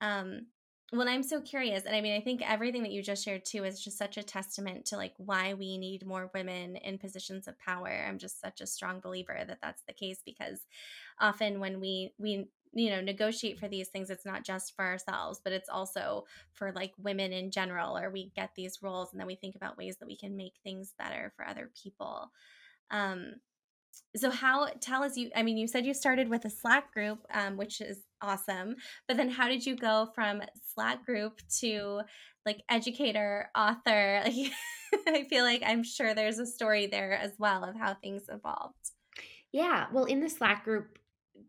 Um, 0.00 0.46
well 0.92 1.08
i'm 1.08 1.22
so 1.22 1.40
curious 1.40 1.84
and 1.84 1.94
i 1.94 2.00
mean 2.00 2.16
i 2.16 2.20
think 2.20 2.40
everything 2.48 2.82
that 2.82 2.92
you 2.92 3.02
just 3.02 3.24
shared 3.24 3.44
too 3.44 3.64
is 3.64 3.82
just 3.82 3.98
such 3.98 4.16
a 4.16 4.22
testament 4.22 4.86
to 4.86 4.96
like 4.96 5.12
why 5.18 5.52
we 5.54 5.76
need 5.76 6.06
more 6.06 6.30
women 6.34 6.76
in 6.76 6.98
positions 6.98 7.46
of 7.46 7.58
power. 7.58 8.04
I'm 8.06 8.18
just 8.18 8.40
such 8.40 8.60
a 8.60 8.66
strong 8.66 9.00
believer 9.00 9.38
that 9.46 9.58
that's 9.60 9.82
the 9.86 9.92
case 9.92 10.20
because 10.24 10.60
often 11.20 11.60
when 11.60 11.80
we 11.80 12.12
we 12.18 12.46
you 12.72 12.90
know 12.90 13.00
negotiate 13.00 13.58
for 13.58 13.68
these 13.68 13.88
things 13.88 14.10
it's 14.10 14.26
not 14.26 14.44
just 14.44 14.76
for 14.76 14.84
ourselves 14.84 15.40
but 15.42 15.52
it's 15.52 15.68
also 15.68 16.24
for 16.52 16.72
like 16.72 16.92
women 16.98 17.32
in 17.32 17.50
general 17.50 17.96
or 17.96 18.10
we 18.10 18.30
get 18.36 18.50
these 18.54 18.82
roles 18.82 19.12
and 19.12 19.20
then 19.20 19.26
we 19.26 19.34
think 19.34 19.56
about 19.56 19.78
ways 19.78 19.96
that 19.98 20.08
we 20.08 20.16
can 20.16 20.36
make 20.36 20.54
things 20.62 20.94
better 20.98 21.32
for 21.36 21.46
other 21.46 21.70
people. 21.82 22.30
Um 22.90 23.34
so 24.16 24.30
how 24.30 24.68
tell 24.80 25.02
us 25.02 25.16
you 25.16 25.30
i 25.34 25.42
mean 25.42 25.56
you 25.56 25.66
said 25.66 25.84
you 25.84 25.92
started 25.92 26.28
with 26.28 26.44
a 26.44 26.50
slack 26.50 26.92
group 26.92 27.26
um, 27.32 27.56
which 27.56 27.80
is 27.80 28.04
awesome. 28.22 28.76
But 29.06 29.16
then 29.16 29.28
how 29.28 29.48
did 29.48 29.64
you 29.64 29.76
go 29.76 30.08
from 30.14 30.42
slack 30.74 31.04
group 31.04 31.40
to 31.60 32.02
like 32.46 32.62
educator 32.68 33.50
author? 33.56 34.24
Like 35.06 35.06
i 35.06 35.24
feel 35.24 35.44
like 35.44 35.62
i'm 35.66 35.84
sure 35.84 36.14
there's 36.14 36.38
a 36.38 36.46
story 36.46 36.86
there 36.86 37.12
as 37.12 37.32
well 37.38 37.62
of 37.62 37.76
how 37.76 37.92
things 37.92 38.22
evolved. 38.30 38.92
Yeah 39.52 39.84
well 39.92 40.04
in 40.04 40.20
the 40.20 40.30
slack 40.30 40.64
group 40.64 40.98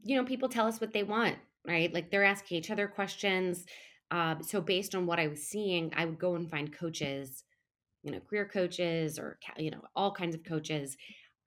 you 0.03 0.17
know 0.17 0.25
people 0.25 0.49
tell 0.49 0.67
us 0.67 0.81
what 0.81 0.91
they 0.91 1.03
want 1.03 1.37
right? 1.65 1.93
Like 1.93 2.11
they're 2.11 2.25
asking 2.25 2.57
each 2.57 2.69
other 2.69 2.89
questions 2.89 3.65
uh, 4.11 4.35
so 4.41 4.59
based 4.59 4.93
on 4.93 5.05
what 5.05 5.19
i 5.19 5.27
was 5.27 5.41
seeing 5.41 5.89
i 5.95 6.03
would 6.03 6.19
go 6.19 6.35
and 6.35 6.49
find 6.49 6.77
coaches 6.77 7.45
you 8.03 8.11
know 8.11 8.19
career 8.19 8.49
coaches 8.51 9.17
or 9.17 9.39
you 9.57 9.71
know 9.71 9.83
all 9.95 10.11
kinds 10.11 10.35
of 10.35 10.43
coaches 10.43 10.97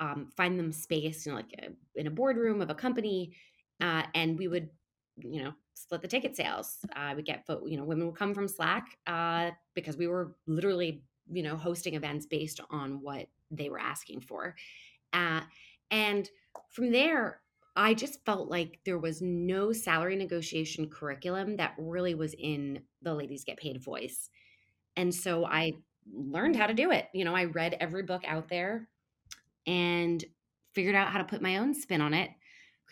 um, 0.02 0.28
find 0.36 0.58
them 0.58 0.72
space, 0.72 1.24
you 1.24 1.32
know, 1.32 1.36
like 1.36 1.54
a, 1.62 1.66
uh, 1.66 1.70
in 1.94 2.06
a 2.06 2.10
boardroom 2.10 2.60
of 2.60 2.70
a 2.70 2.74
company, 2.74 3.36
uh, 3.80 4.02
and 4.14 4.36
we 4.36 4.48
would, 4.48 4.68
you 5.16 5.42
know, 5.42 5.52
split 5.74 6.02
the 6.02 6.08
ticket 6.08 6.36
sales. 6.36 6.78
Uh, 6.94 7.14
we 7.16 7.22
get, 7.22 7.44
you 7.66 7.76
know, 7.76 7.84
women 7.84 8.06
would 8.06 8.16
come 8.16 8.34
from 8.34 8.48
Slack 8.48 8.96
uh, 9.06 9.50
because 9.74 9.96
we 9.96 10.06
were 10.06 10.34
literally, 10.46 11.02
you 11.30 11.42
know, 11.42 11.56
hosting 11.56 11.94
events 11.94 12.26
based 12.26 12.60
on 12.70 13.00
what 13.02 13.26
they 13.50 13.68
were 13.68 13.80
asking 13.80 14.20
for, 14.20 14.54
uh, 15.12 15.40
and 15.90 16.28
from 16.70 16.90
there, 16.90 17.40
I 17.76 17.94
just 17.94 18.24
felt 18.24 18.50
like 18.50 18.80
there 18.84 18.98
was 18.98 19.22
no 19.22 19.72
salary 19.72 20.16
negotiation 20.16 20.88
curriculum 20.88 21.56
that 21.56 21.74
really 21.78 22.14
was 22.14 22.34
in 22.38 22.82
the 23.00 23.14
ladies 23.14 23.44
get 23.44 23.56
paid 23.56 23.82
voice. 23.82 24.28
And 24.96 25.14
so 25.14 25.44
I 25.46 25.74
learned 26.12 26.56
how 26.56 26.66
to 26.66 26.74
do 26.74 26.90
it. 26.90 27.08
You 27.14 27.24
know, 27.24 27.34
I 27.34 27.44
read 27.44 27.76
every 27.80 28.02
book 28.02 28.22
out 28.26 28.48
there 28.48 28.88
and 29.66 30.22
figured 30.74 30.94
out 30.94 31.08
how 31.08 31.18
to 31.18 31.24
put 31.24 31.42
my 31.42 31.58
own 31.58 31.74
spin 31.74 32.00
on 32.00 32.14
it, 32.14 32.30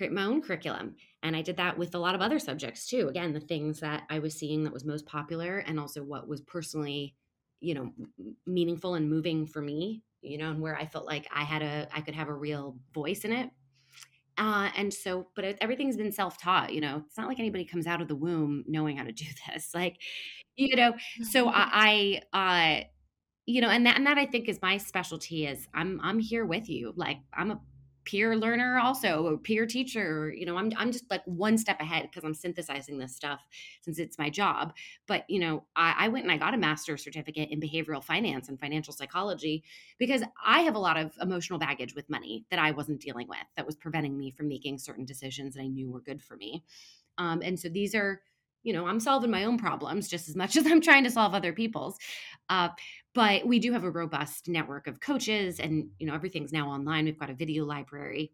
create 0.01 0.13
my 0.15 0.25
own 0.25 0.41
curriculum. 0.41 0.95
And 1.23 1.37
I 1.37 1.43
did 1.43 1.59
that 1.59 1.77
with 1.77 1.95
a 1.95 1.99
lot 1.99 2.15
of 2.15 2.23
other 2.23 2.39
subjects 2.39 2.87
too. 2.87 3.09
Again, 3.09 3.35
the 3.35 3.41
things 3.41 3.81
that 3.81 4.05
I 4.09 4.19
was 4.19 4.35
seeing 4.35 4.65
that 4.65 4.73
was 4.73 4.83
most 4.83 5.05
popular 5.05 5.59
and 5.59 5.79
also 5.79 6.03
what 6.03 6.27
was 6.27 6.41
personally, 6.41 7.15
you 7.61 7.75
know, 7.75 7.93
meaningful 8.47 8.95
and 8.95 9.11
moving 9.11 9.47
for 9.47 9.61
me, 9.61 10.03
you 10.23 10.39
know, 10.39 10.53
and 10.53 10.63
where 10.63 10.75
I 10.75 10.87
felt 10.87 11.05
like 11.05 11.29
I 11.31 11.43
had 11.43 11.61
a 11.61 11.87
I 11.95 12.01
could 12.01 12.15
have 12.15 12.29
a 12.29 12.35
real 12.35 12.79
voice 12.95 13.27
in 13.27 13.33
it. 13.33 13.51
Uh, 14.39 14.71
and 14.75 14.95
so, 14.95 15.27
but 15.37 15.45
it, 15.45 15.59
everything's 15.61 15.99
been 15.99 16.13
self 16.13 16.41
taught. 16.41 16.73
You 16.73 16.81
know, 16.81 17.03
it's 17.07 17.19
not 17.19 17.29
like 17.29 17.39
anybody 17.39 17.67
comes 17.67 17.87
out 17.87 18.01
of 18.01 18.09
the 18.09 18.17
womb 18.17 18.65
knowing 18.67 18.97
how 18.97 19.05
to 19.05 19.13
do 19.13 19.27
this. 19.53 19.75
Like, 19.75 19.99
you 20.57 20.77
know, 20.77 20.95
so 21.31 21.51
I, 21.51 22.23
I 22.33 22.81
uh, 22.83 22.85
you 23.45 23.61
know, 23.61 23.69
and 23.69 23.85
that 23.85 23.99
and 23.99 24.07
that 24.07 24.17
I 24.17 24.25
think 24.25 24.49
is 24.49 24.63
my 24.63 24.79
specialty. 24.79 25.47
Is 25.47 25.69
I'm 25.75 26.01
I'm 26.03 26.21
here 26.21 26.47
with 26.47 26.71
you. 26.71 26.95
Like 26.97 27.19
I'm 27.35 27.51
a 27.51 27.61
peer 28.11 28.37
learner 28.37 28.79
also 28.79 29.25
or 29.27 29.37
peer 29.39 29.67
teacher 29.67 30.33
you 30.37 30.45
know 30.45 30.57
i'm, 30.57 30.73
I'm 30.77 30.91
just 30.91 31.09
like 31.11 31.23
one 31.27 31.57
step 31.57 31.81
ahead 31.81 32.03
because 32.03 32.25
i'm 32.25 32.35
synthesizing 32.35 32.99
this 32.99 33.15
stuff 33.15 33.47
since 33.83 33.99
it's 33.99 34.19
my 34.19 34.31
job. 34.31 34.73
But 35.07 35.25
you 35.29 35.39
know 35.39 35.65
I, 35.77 35.95
I 35.99 36.09
went 36.09 36.25
and 36.25 36.33
i 36.33 36.37
got 36.37 36.55
a 36.55 36.59
master's 36.59 37.05
certificate 37.05 37.51
in 37.51 37.61
behavioral 37.61 38.03
finance 38.03 38.49
and 38.49 38.59
financial 38.59 38.93
psychology 38.93 39.63
because 39.99 40.23
i 40.45 40.61
have 40.61 40.75
a 40.75 40.79
lot 40.79 40.97
of 40.97 41.13
emotional 41.21 41.59
baggage 41.59 41.95
with 41.95 42.11
money 42.11 42.45
that 42.51 42.59
i 42.59 42.73
wasn't 42.73 43.01
dealing 43.01 43.29
with 43.29 43.39
that 43.57 43.67
was 43.67 43.77
preventing 43.77 44.17
me 44.17 44.31
from 44.31 44.49
making 44.49 44.79
certain 44.79 45.05
decisions 45.05 45.55
that 45.55 45.63
i 45.63 45.67
knew 45.67 45.89
were 45.89 46.01
good 46.01 46.23
for 46.23 46.37
me. 46.37 46.65
Um, 47.19 47.43
and 47.45 47.59
so 47.59 47.69
these 47.69 47.95
are 47.95 48.23
you 48.63 48.73
know 48.73 48.87
i'm 48.87 49.01
solving 49.01 49.31
my 49.31 49.45
own 49.45 49.59
problems 49.59 50.09
just 50.09 50.29
as 50.29 50.37
much 50.37 50.57
as 50.59 50.67
i'm 50.67 50.81
trying 50.81 51.05
to 51.05 51.11
solve 51.11 51.35
other 51.35 51.53
people's 51.53 51.97
uh, 52.49 52.69
but 53.15 53.47
we 53.47 53.59
do 53.59 53.73
have 53.73 53.85
a 53.85 53.91
robust 53.91 54.49
network 54.49 54.87
of 54.87 55.01
coaches 55.01 55.59
and 55.59 55.89
you 55.99 56.07
know 56.07 56.15
everything's 56.15 56.53
now 56.53 56.69
online. 56.69 57.05
We've 57.05 57.19
got 57.19 57.31
a 57.31 57.35
video 57.35 57.65
library 57.65 58.33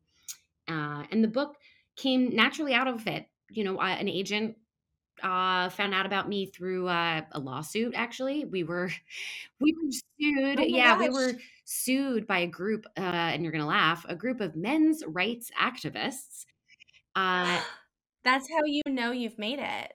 uh, 0.68 1.04
and 1.10 1.22
the 1.22 1.28
book 1.28 1.56
came 1.96 2.34
naturally 2.34 2.74
out 2.74 2.88
of 2.88 3.06
it. 3.06 3.26
You 3.48 3.64
know 3.64 3.78
uh, 3.78 3.96
an 3.98 4.08
agent 4.08 4.56
uh, 5.22 5.70
found 5.70 5.94
out 5.94 6.04
about 6.04 6.28
me 6.28 6.46
through 6.46 6.88
uh, 6.88 7.22
a 7.32 7.38
lawsuit 7.38 7.94
actually. 7.96 8.44
We 8.44 8.64
were 8.64 8.90
we 9.60 9.74
were 9.82 9.90
sued 9.92 10.60
Oh 10.60 10.62
yeah 10.62 10.98
we 10.98 11.08
were 11.08 11.32
sued 11.64 12.26
by 12.26 12.40
a 12.40 12.46
group 12.46 12.86
uh, 12.98 13.00
and 13.00 13.42
you're 13.42 13.52
gonna 13.52 13.66
laugh 13.66 14.04
a 14.08 14.14
group 14.14 14.40
of 14.40 14.56
men's 14.56 15.02
rights 15.06 15.50
activists 15.60 16.44
uh, 17.14 17.60
That's 18.26 18.48
how 18.50 18.64
you 18.66 18.82
know 18.88 19.12
you've 19.12 19.38
made 19.38 19.60
it. 19.60 19.92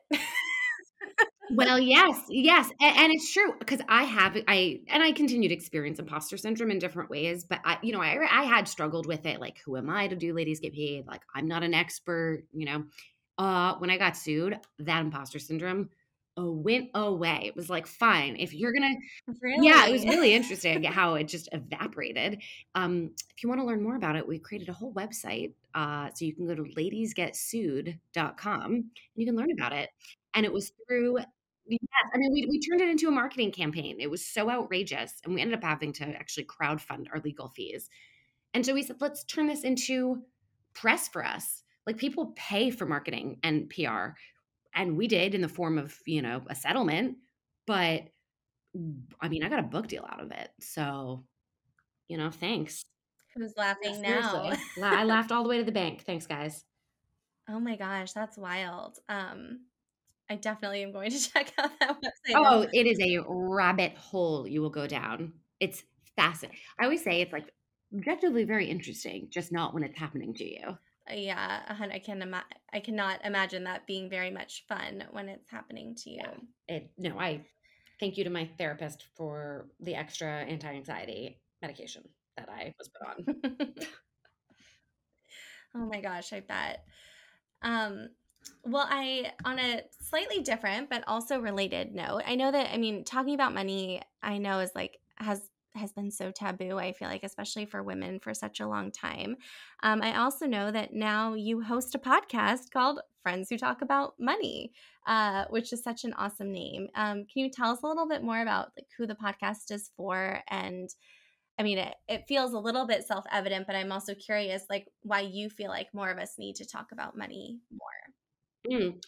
Well, 1.54 1.80
yes, 1.80 2.18
yes, 2.30 2.70
a- 2.82 2.86
and, 2.86 3.12
it's 3.12 3.34
true 3.34 3.54
because 3.60 3.82
I 3.90 4.04
have 4.06 4.38
I 4.48 4.80
and 4.88 5.04
I 5.04 5.12
continue 5.12 5.50
to 5.50 5.54
experience 5.56 6.00
imposter 6.00 6.38
syndrome 6.38 6.72
in 6.72 6.80
different 6.80 7.10
ways, 7.10 7.44
but 7.44 7.60
I, 7.66 7.78
you 7.84 7.92
know, 7.92 8.02
I 8.02 8.18
I 8.30 8.44
had 8.44 8.70
struggled 8.70 9.06
with 9.06 9.26
it. 9.26 9.42
Like, 9.42 9.58
who 9.66 9.76
am 9.76 9.90
I 9.90 10.08
to 10.08 10.16
do 10.16 10.34
ladies 10.34 10.62
get 10.62 10.74
paid? 10.74 11.06
Like, 11.08 11.22
I'm 11.36 11.48
not 11.50 11.64
an 11.64 11.74
expert. 11.74 12.46
You 12.54 12.66
know, 12.66 12.84
uh, 13.38 13.76
when 13.80 13.90
I 13.90 13.98
got 13.98 14.16
sued, 14.16 14.58
that 14.80 15.02
imposter 15.02 15.40
syndrome 15.40 15.90
went 16.38 16.90
away. 16.94 17.44
It 17.46 17.56
was 17.56 17.70
like, 17.70 17.88
fine, 17.88 18.36
if 18.38 18.54
you're 18.54 18.74
gonna 18.74 18.96
yeah, 19.62 19.88
it 19.88 19.92
was 19.92 20.04
really? 20.04 20.16
really 20.16 20.34
interesting 20.34 20.84
how 20.84 21.16
it 21.16 21.26
just 21.26 21.50
evaporated. 21.52 22.42
Um, 22.76 23.12
if 23.36 23.44
you 23.44 23.50
want 23.50 23.60
to 23.62 23.66
learn 23.66 23.84
more 23.84 23.96
about 23.96 24.16
it, 24.16 24.28
we 24.28 24.40
created 24.40 24.70
a 24.70 24.74
whole 24.74 24.94
website. 24.94 25.54
Uh, 25.74 26.10
so 26.14 26.26
you 26.26 26.36
can 26.36 26.48
go 26.48 26.56
to 26.56 26.64
ladiesgetsued.com 26.64 28.66
and 28.66 28.86
you 29.16 29.26
can 29.26 29.36
learn 29.36 29.52
about 29.52 29.74
it. 29.74 29.90
And 30.34 30.46
it 30.46 30.54
was 30.54 30.72
through, 30.88 31.18
yes, 31.68 31.82
I 32.14 32.18
mean, 32.18 32.32
we, 32.34 32.48
we 32.50 32.60
turned 32.60 32.82
it 32.82 32.90
into 32.90 33.08
a 33.08 33.12
marketing 33.12 33.52
campaign. 33.52 33.98
It 34.00 34.10
was 34.10 34.26
so 34.26 34.50
outrageous. 34.50 35.14
And 35.24 35.34
we 35.34 35.42
ended 35.42 35.58
up 35.58 35.64
having 35.64 35.94
to 35.94 36.06
actually 36.06 36.46
crowdfund 36.46 37.08
our 37.14 37.22
legal 37.22 37.50
fees. 37.50 37.90
And 38.54 38.66
so 38.66 38.74
we 38.74 38.84
said, 38.84 38.98
let's 39.00 39.24
turn 39.24 39.48
this 39.48 39.64
into 39.64 40.22
press 40.74 41.08
for 41.08 41.26
us. 41.26 41.64
Like 41.88 41.98
people 41.98 42.34
pay 42.36 42.70
for 42.70 42.86
marketing 42.86 43.38
and 43.44 43.70
PR. 43.70 44.12
And 44.74 44.98
we 44.98 45.08
did 45.08 45.36
in 45.36 45.42
the 45.42 45.50
form 45.50 45.78
of, 45.78 45.96
you 46.06 46.22
know, 46.22 46.42
a 46.50 46.56
settlement. 46.56 47.18
But 47.68 48.04
I 49.20 49.28
mean, 49.30 49.44
I 49.44 49.50
got 49.50 49.60
a 49.60 49.63
book 49.63 49.88
deal 49.88 50.08
out 50.10 50.22
of 50.22 50.32
it. 50.32 50.50
So, 50.60 51.25
you 52.08 52.18
know, 52.18 52.32
thanks. 52.32 52.84
Who's 53.36 53.54
laughing 53.58 54.01
now? 54.01 54.51
I 54.84 55.04
laughed 55.04 55.32
all 55.32 55.44
the 55.44 55.50
way 55.50 55.58
to 55.58 55.63
the 55.63 55.72
bank. 55.72 56.04
Thanks, 56.06 56.28
guys. 56.28 56.63
Oh 57.50 57.60
my 57.60 57.75
gosh, 57.75 58.13
that's 58.13 58.38
wild. 58.38 59.00
Um, 59.10 59.62
I 60.29 60.36
definitely 60.36 60.84
am 60.84 60.92
going 60.92 61.12
to 61.12 61.20
check 61.31 61.51
out 61.57 61.72
that 61.79 61.98
website. 62.01 62.36
Oh, 62.36 62.68
it 62.72 62.88
is 62.88 63.00
a 63.00 63.24
rabbit 63.27 63.96
hole 63.98 64.48
you 64.48 64.62
will 64.62 64.70
go 64.70 64.88
down. 64.88 65.34
It's 65.60 65.84
fascinating. 66.16 66.60
I 66.79 66.86
always 66.86 67.03
say 67.03 67.22
it's 67.22 67.34
like 67.34 67.51
objectively 67.94 68.46
very 68.46 68.70
interesting, 68.70 69.27
just 69.29 69.51
not 69.51 69.74
when 69.74 69.84
it's 69.84 69.98
happening 69.98 70.34
to 70.36 70.46
you. 70.46 70.77
Uh, 71.09 71.14
yeah, 71.16 71.61
I 71.79 72.00
can 72.00 72.22
ima- 72.22 72.46
I 72.74 72.79
cannot 72.79 73.25
imagine 73.25 73.64
that 73.66 73.87
being 73.87 74.09
very 74.09 74.31
much 74.31 74.66
fun 74.68 75.03
when 75.11 75.29
it's 75.29 75.50
happening 75.50 75.96
to 76.03 76.09
you. 76.09 76.22
Yeah. 76.24 76.75
It 76.75 76.92
no, 76.98 77.20
I 77.20 77.46
thank 78.00 78.18
you 78.18 78.24
to 78.24 78.29
my 78.29 78.50
therapist 78.57 79.05
for 79.16 79.68
the 79.79 79.96
extra 79.96 80.29
anti-anxiety 80.29 81.40
medication 81.61 82.03
that 82.37 82.50
I 82.50 82.74
was 82.77 82.90
put 82.90 83.07
on. 83.07 83.75
Oh 85.75 85.85
my 85.85 86.01
gosh, 86.01 86.33
I 86.33 86.42
bet. 86.42 86.83
Um, 87.61 88.09
well, 88.66 88.87
I, 88.90 89.31
on 89.46 89.59
a 89.59 89.83
slightly 90.01 90.42
different 90.42 90.90
but 90.90 91.03
also 91.07 91.40
related 91.40 91.94
note, 91.94 92.24
I 92.25 92.35
know 92.35 92.51
that, 92.51 92.74
I 92.74 92.77
mean, 92.77 93.03
talking 93.03 93.33
about 93.35 93.53
money, 93.53 94.01
I 94.22 94.37
know 94.37 94.59
is 94.59 94.72
like, 94.75 94.98
has, 95.16 95.42
has 95.75 95.92
been 95.92 96.12
so 96.12 96.31
taboo, 96.31 96.77
I 96.77 96.92
feel 96.92 97.07
like, 97.07 97.24
especially 97.24 97.66
for 97.66 97.84
women 97.84 98.20
for 98.20 98.34
such 98.34 98.60
a 98.60 98.68
long 98.68 98.92
time. 98.92 99.38
Um, 99.84 100.01
I 100.01 100.18
also 100.18 100.46
know 100.46 100.72
that 100.72 100.94
now 100.94 101.34
you 101.34 101.62
host 101.62 101.96
a 101.96 102.00
podcast 102.00 102.72
called 102.72 103.00
Friends 103.24 103.50
Who 103.50 103.57
Talk 103.57 103.81
About 103.81 104.16
Money, 104.20 104.74
uh, 105.07 105.46
which 105.50 105.72
is 105.74 105.84
such 105.84 106.03
an 106.03 106.14
awesome 106.14 106.51
name. 106.51 106.88
Um, 106.96 107.25
can 107.25 107.44
you 107.44 107.50
tell 107.50 107.72
us 107.72 107.84
a 107.84 107.88
little 107.88 108.07
bit 108.07 108.24
more 108.24 108.42
about 108.42 108.72
like 108.77 108.88
who 108.98 109.05
the 109.05 109.16
podcast 109.16 109.72
is 109.72 109.92
for 109.96 110.42
and 110.48 110.90
I 111.60 111.64
mean, 111.64 111.77
it, 111.77 111.96
it 112.07 112.27
feels 112.27 112.53
a 112.53 112.60
little 112.60 112.88
bit 112.88 113.05
self 113.05 113.24
evident, 113.31 113.68
but 113.68 113.75
I'm 113.75 113.92
also 113.92 114.16
curious, 114.16 114.64
like, 114.68 114.88
why 115.03 115.20
you 115.20 115.48
feel 115.48 115.70
like 115.70 115.94
more 115.94 116.10
of 116.10 116.18
us 116.18 116.40
need 116.40 116.55
to 116.55 116.66
talk 116.66 116.92
about 116.92 117.16
money 117.16 117.60
more. 117.70 118.79
Mm. 118.79 119.03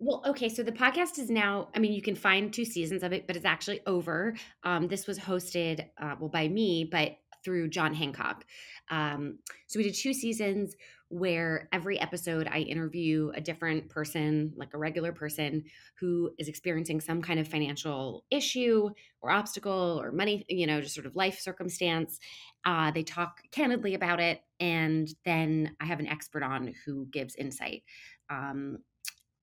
Well, 0.00 0.22
okay, 0.26 0.48
so 0.48 0.62
the 0.62 0.72
podcast 0.72 1.18
is 1.18 1.30
now, 1.30 1.68
I 1.74 1.78
mean, 1.78 1.92
you 1.92 2.02
can 2.02 2.16
find 2.16 2.52
two 2.52 2.64
seasons 2.64 3.02
of 3.02 3.12
it, 3.12 3.26
but 3.26 3.36
it's 3.36 3.44
actually 3.44 3.80
over. 3.86 4.34
Um, 4.64 4.88
this 4.88 5.06
was 5.06 5.18
hosted, 5.18 5.86
uh, 6.00 6.16
well, 6.18 6.28
by 6.28 6.48
me, 6.48 6.84
but 6.90 7.16
through 7.44 7.68
John 7.68 7.94
Hancock. 7.94 8.44
Um, 8.90 9.38
so 9.66 9.78
we 9.78 9.84
did 9.84 9.94
two 9.94 10.12
seasons 10.12 10.74
where 11.08 11.68
every 11.72 12.00
episode 12.00 12.48
I 12.50 12.60
interview 12.60 13.30
a 13.34 13.40
different 13.40 13.88
person, 13.88 14.52
like 14.56 14.74
a 14.74 14.78
regular 14.78 15.12
person 15.12 15.64
who 16.00 16.30
is 16.38 16.48
experiencing 16.48 17.00
some 17.00 17.22
kind 17.22 17.38
of 17.38 17.46
financial 17.46 18.24
issue 18.30 18.90
or 19.20 19.30
obstacle 19.30 20.00
or 20.02 20.10
money, 20.10 20.44
you 20.48 20.66
know, 20.66 20.80
just 20.80 20.94
sort 20.94 21.06
of 21.06 21.14
life 21.14 21.38
circumstance. 21.38 22.18
Uh, 22.64 22.90
they 22.90 23.02
talk 23.04 23.42
candidly 23.52 23.94
about 23.94 24.18
it. 24.20 24.40
And 24.58 25.08
then 25.24 25.76
I 25.80 25.84
have 25.84 26.00
an 26.00 26.08
expert 26.08 26.42
on 26.42 26.74
who 26.84 27.06
gives 27.06 27.36
insight. 27.36 27.84
Um, 28.28 28.78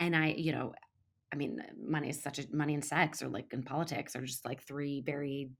and 0.01 0.15
I, 0.15 0.29
you 0.37 0.51
know, 0.51 0.73
I 1.31 1.37
mean, 1.37 1.61
uh, 1.61 1.71
money 1.79 2.09
is 2.09 2.21
such 2.21 2.39
a 2.39 2.45
money 2.53 2.73
and 2.73 2.83
sex 2.83 3.21
or 3.21 3.29
like 3.29 3.53
in 3.53 3.63
politics 3.63 4.15
are 4.15 4.25
just 4.25 4.45
like 4.45 4.61
three 4.63 5.01
very, 5.01 5.51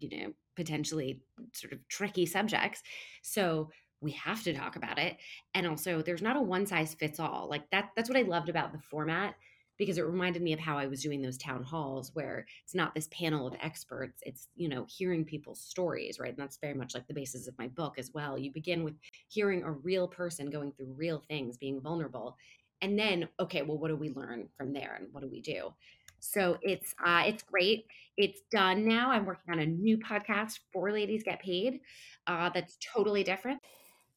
you 0.00 0.18
know, 0.18 0.32
potentially 0.56 1.22
sort 1.54 1.72
of 1.72 1.86
tricky 1.88 2.26
subjects. 2.26 2.82
So 3.22 3.70
we 4.00 4.12
have 4.12 4.42
to 4.44 4.54
talk 4.54 4.76
about 4.76 4.98
it. 4.98 5.18
And 5.54 5.66
also 5.66 6.02
there's 6.02 6.22
not 6.22 6.36
a 6.36 6.40
one 6.42 6.66
size 6.66 6.94
fits 6.94 7.20
all. 7.20 7.48
Like 7.48 7.70
that 7.70 7.90
that's 7.94 8.08
what 8.08 8.18
I 8.18 8.22
loved 8.22 8.48
about 8.48 8.72
the 8.72 8.80
format 8.80 9.36
because 9.78 9.96
it 9.96 10.02
reminded 10.02 10.42
me 10.42 10.52
of 10.52 10.60
how 10.60 10.76
I 10.76 10.86
was 10.86 11.02
doing 11.02 11.22
those 11.22 11.38
town 11.38 11.62
halls 11.62 12.10
where 12.14 12.46
it's 12.64 12.74
not 12.74 12.94
this 12.94 13.08
panel 13.10 13.46
of 13.46 13.54
experts, 13.62 14.22
it's, 14.26 14.48
you 14.54 14.68
know, 14.68 14.86
hearing 14.90 15.24
people's 15.24 15.62
stories, 15.62 16.18
right? 16.20 16.28
And 16.30 16.38
that's 16.38 16.58
very 16.58 16.74
much 16.74 16.94
like 16.94 17.08
the 17.08 17.14
basis 17.14 17.48
of 17.48 17.56
my 17.58 17.68
book 17.68 17.94
as 17.98 18.10
well. 18.12 18.38
You 18.38 18.52
begin 18.52 18.84
with 18.84 18.94
hearing 19.28 19.62
a 19.62 19.72
real 19.72 20.06
person 20.06 20.50
going 20.50 20.72
through 20.72 20.92
real 20.92 21.24
things, 21.28 21.56
being 21.56 21.80
vulnerable 21.80 22.36
and 22.82 22.98
then 22.98 23.28
okay 23.38 23.62
well 23.62 23.78
what 23.78 23.88
do 23.88 23.96
we 23.96 24.10
learn 24.10 24.48
from 24.56 24.72
there 24.72 24.96
and 24.98 25.08
what 25.12 25.22
do 25.22 25.28
we 25.28 25.40
do? 25.40 25.74
So 26.20 26.58
it's 26.62 26.94
uh 27.04 27.24
it's 27.26 27.42
great. 27.42 27.86
It's 28.16 28.40
done 28.50 28.86
now. 28.86 29.10
I'm 29.10 29.24
working 29.24 29.52
on 29.52 29.60
a 29.60 29.66
new 29.66 29.98
podcast 29.98 30.58
for 30.72 30.92
ladies 30.92 31.22
get 31.22 31.40
paid 31.40 31.80
uh 32.26 32.50
that's 32.50 32.76
totally 32.94 33.24
different. 33.24 33.60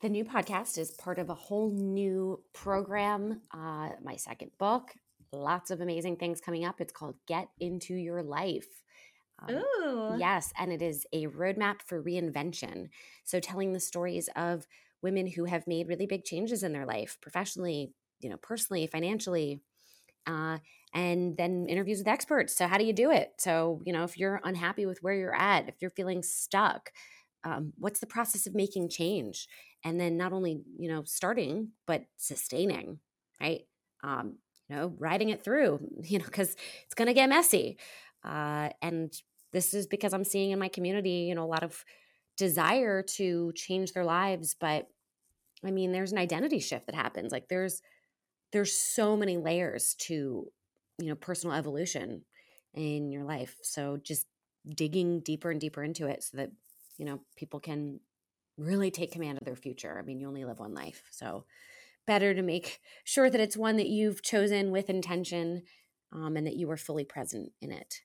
The 0.01 0.09
new 0.09 0.25
podcast 0.25 0.77
is 0.77 0.91
part 0.91 1.17
of 1.17 1.29
a 1.29 1.35
whole 1.35 1.71
new 1.71 2.41
program 2.53 3.41
uh 3.53 3.89
my 4.03 4.15
second 4.15 4.51
book. 4.57 4.91
Lots 5.31 5.71
of 5.71 5.81
amazing 5.81 6.17
things 6.17 6.41
coming 6.41 6.65
up. 6.65 6.79
It's 6.79 6.93
called 6.93 7.15
get 7.27 7.49
into 7.59 7.95
your 7.95 8.21
life. 8.21 8.83
Um, 9.39 9.55
Ooh. 9.55 10.15
Yes, 10.17 10.53
and 10.57 10.71
it 10.71 10.81
is 10.81 11.05
a 11.11 11.27
roadmap 11.27 11.81
for 11.85 12.01
reinvention. 12.01 12.89
So, 13.23 13.39
telling 13.39 13.73
the 13.73 13.79
stories 13.79 14.29
of 14.35 14.67
women 15.01 15.27
who 15.27 15.45
have 15.45 15.67
made 15.67 15.87
really 15.87 16.05
big 16.05 16.23
changes 16.23 16.63
in 16.63 16.73
their 16.73 16.85
life, 16.85 17.17
professionally, 17.21 17.93
you 18.23 18.29
know, 18.29 18.37
personally, 18.37 18.87
financially, 18.87 19.61
uh, 20.27 20.57
and 20.93 21.35
then 21.37 21.65
interviews 21.67 21.99
with 21.99 22.07
experts. 22.07 22.55
So, 22.55 22.67
how 22.67 22.77
do 22.77 22.85
you 22.85 22.93
do 22.93 23.11
it? 23.11 23.33
So, 23.37 23.81
you 23.85 23.93
know, 23.93 24.03
if 24.03 24.17
you're 24.17 24.41
unhappy 24.43 24.85
with 24.85 25.01
where 25.01 25.13
you're 25.13 25.35
at, 25.35 25.67
if 25.67 25.75
you're 25.81 25.91
feeling 25.91 26.23
stuck, 26.23 26.91
um, 27.43 27.73
what's 27.77 27.99
the 27.99 28.07
process 28.07 28.47
of 28.47 28.55
making 28.55 28.89
change? 28.89 29.47
And 29.83 29.99
then 29.99 30.17
not 30.17 30.33
only, 30.33 30.61
you 30.77 30.89
know, 30.89 31.03
starting, 31.03 31.69
but 31.85 32.05
sustaining, 32.17 32.99
right? 33.41 33.61
Um, 34.03 34.35
you 34.69 34.75
know, 34.75 34.93
riding 34.97 35.29
it 35.29 35.43
through, 35.43 35.79
you 36.03 36.19
know, 36.19 36.25
because 36.25 36.55
it's 36.85 36.95
going 36.95 37.07
to 37.07 37.13
get 37.13 37.29
messy. 37.29 37.77
Uh, 38.23 38.69
and 38.81 39.13
this 39.51 39.73
is 39.73 39.87
because 39.87 40.13
I'm 40.13 40.23
seeing 40.23 40.51
in 40.51 40.59
my 40.59 40.69
community, 40.69 41.25
you 41.27 41.35
know, 41.35 41.43
a 41.43 41.45
lot 41.45 41.63
of 41.63 41.83
desire 42.37 43.03
to 43.03 43.51
change 43.55 43.93
their 43.93 44.05
lives, 44.05 44.55
but 44.59 44.87
I 45.65 45.71
mean, 45.71 45.91
there's 45.91 46.11
an 46.11 46.17
identity 46.17 46.59
shift 46.59 46.87
that 46.87 46.95
happens. 46.95 47.31
Like 47.31 47.47
there's 47.47 47.81
there's 48.53 48.77
so 48.77 49.17
many 49.17 49.37
layers 49.37 49.95
to, 49.95 50.45
you 50.99 51.09
know, 51.09 51.15
personal 51.15 51.55
evolution 51.55 52.23
in 52.73 53.11
your 53.11 53.23
life. 53.23 53.57
So 53.63 53.97
just 53.97 54.27
digging 54.67 55.19
deeper 55.19 55.51
and 55.51 55.59
deeper 55.59 55.83
into 55.83 56.07
it 56.07 56.23
so 56.23 56.37
that, 56.37 56.51
you 56.97 57.05
know, 57.05 57.19
people 57.35 57.59
can 57.59 57.99
really 58.57 58.91
take 58.91 59.11
command 59.11 59.39
of 59.39 59.45
their 59.45 59.55
future. 59.55 59.97
I 59.99 60.03
mean, 60.03 60.19
you 60.19 60.27
only 60.27 60.45
live 60.45 60.59
one 60.59 60.75
life. 60.75 61.03
So 61.09 61.45
better 62.05 62.33
to 62.33 62.43
make 62.43 62.79
sure 63.03 63.29
that 63.29 63.41
it's 63.41 63.57
one 63.57 63.77
that 63.77 63.89
you've 63.89 64.21
chosen 64.21 64.71
with 64.71 64.89
intention 64.89 65.63
um, 66.11 66.37
and 66.37 66.45
that 66.45 66.55
you 66.55 66.69
are 66.69 66.77
fully 66.77 67.03
present 67.03 67.51
in 67.59 67.71
it. 67.71 68.01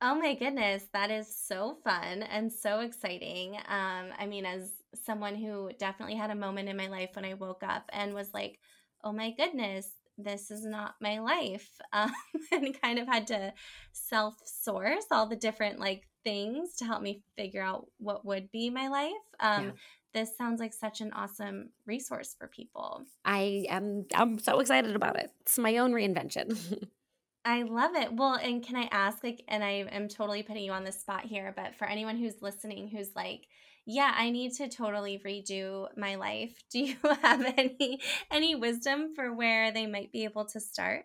Oh 0.00 0.14
my 0.14 0.34
goodness, 0.34 0.84
that 0.92 1.10
is 1.10 1.34
so 1.34 1.78
fun 1.82 2.22
and 2.22 2.52
so 2.52 2.80
exciting. 2.80 3.56
Um, 3.56 4.10
I 4.18 4.26
mean, 4.28 4.44
as 4.44 4.70
someone 4.94 5.34
who 5.34 5.70
definitely 5.78 6.16
had 6.16 6.30
a 6.30 6.34
moment 6.34 6.68
in 6.68 6.76
my 6.76 6.88
life 6.88 7.10
when 7.14 7.24
I 7.24 7.34
woke 7.34 7.62
up 7.62 7.88
and 7.92 8.14
was 8.14 8.32
like, 8.34 8.60
oh 9.06 9.12
my 9.12 9.30
goodness, 9.30 9.88
this 10.18 10.50
is 10.50 10.64
not 10.64 10.96
my 11.00 11.20
life. 11.20 11.70
Um, 11.92 12.12
and 12.52 12.80
kind 12.82 12.98
of 12.98 13.06
had 13.06 13.28
to 13.28 13.54
self 13.92 14.34
source 14.44 15.04
all 15.10 15.26
the 15.26 15.36
different 15.36 15.78
like 15.78 16.06
things 16.24 16.74
to 16.76 16.84
help 16.84 17.00
me 17.00 17.22
figure 17.36 17.62
out 17.62 17.86
what 17.98 18.26
would 18.26 18.50
be 18.50 18.68
my 18.68 18.88
life. 18.88 19.12
Um, 19.40 19.64
yeah. 19.64 19.70
This 20.12 20.36
sounds 20.36 20.60
like 20.60 20.74
such 20.74 21.00
an 21.00 21.12
awesome 21.12 21.70
resource 21.86 22.34
for 22.38 22.48
people. 22.48 23.04
I 23.24 23.66
am 23.70 24.06
I'm 24.14 24.38
so 24.38 24.58
excited 24.60 24.94
about 24.96 25.18
it. 25.18 25.30
It's 25.42 25.58
my 25.58 25.78
own 25.78 25.92
reinvention. 25.92 26.88
I 27.46 27.62
love 27.62 27.94
it. 27.94 28.12
Well, 28.12 28.34
and 28.34 28.62
can 28.62 28.74
I 28.74 28.88
ask, 28.90 29.22
like, 29.22 29.44
and 29.46 29.62
I 29.62 29.86
am 29.92 30.08
totally 30.08 30.42
putting 30.42 30.64
you 30.64 30.72
on 30.72 30.82
the 30.82 30.90
spot 30.90 31.24
here, 31.24 31.54
but 31.54 31.76
for 31.76 31.86
anyone 31.86 32.16
who's 32.16 32.42
listening 32.42 32.88
who's 32.88 33.14
like, 33.14 33.46
yeah, 33.86 34.12
I 34.16 34.30
need 34.30 34.52
to 34.54 34.68
totally 34.68 35.20
redo 35.24 35.86
my 35.96 36.16
life. 36.16 36.52
Do 36.70 36.80
you 36.80 36.96
have 37.22 37.54
any 37.56 38.00
any 38.30 38.54
wisdom 38.54 39.14
for 39.14 39.32
where 39.32 39.70
they 39.72 39.86
might 39.86 40.12
be 40.12 40.24
able 40.24 40.44
to 40.46 40.60
start? 40.60 41.04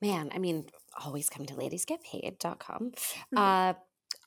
Man, 0.00 0.30
I 0.34 0.38
mean, 0.38 0.66
always 1.04 1.28
come 1.28 1.46
to 1.46 1.54
ladiesgetpaid.com. 1.54 2.92
Mm-hmm. 2.92 3.38
Uh, 3.38 3.74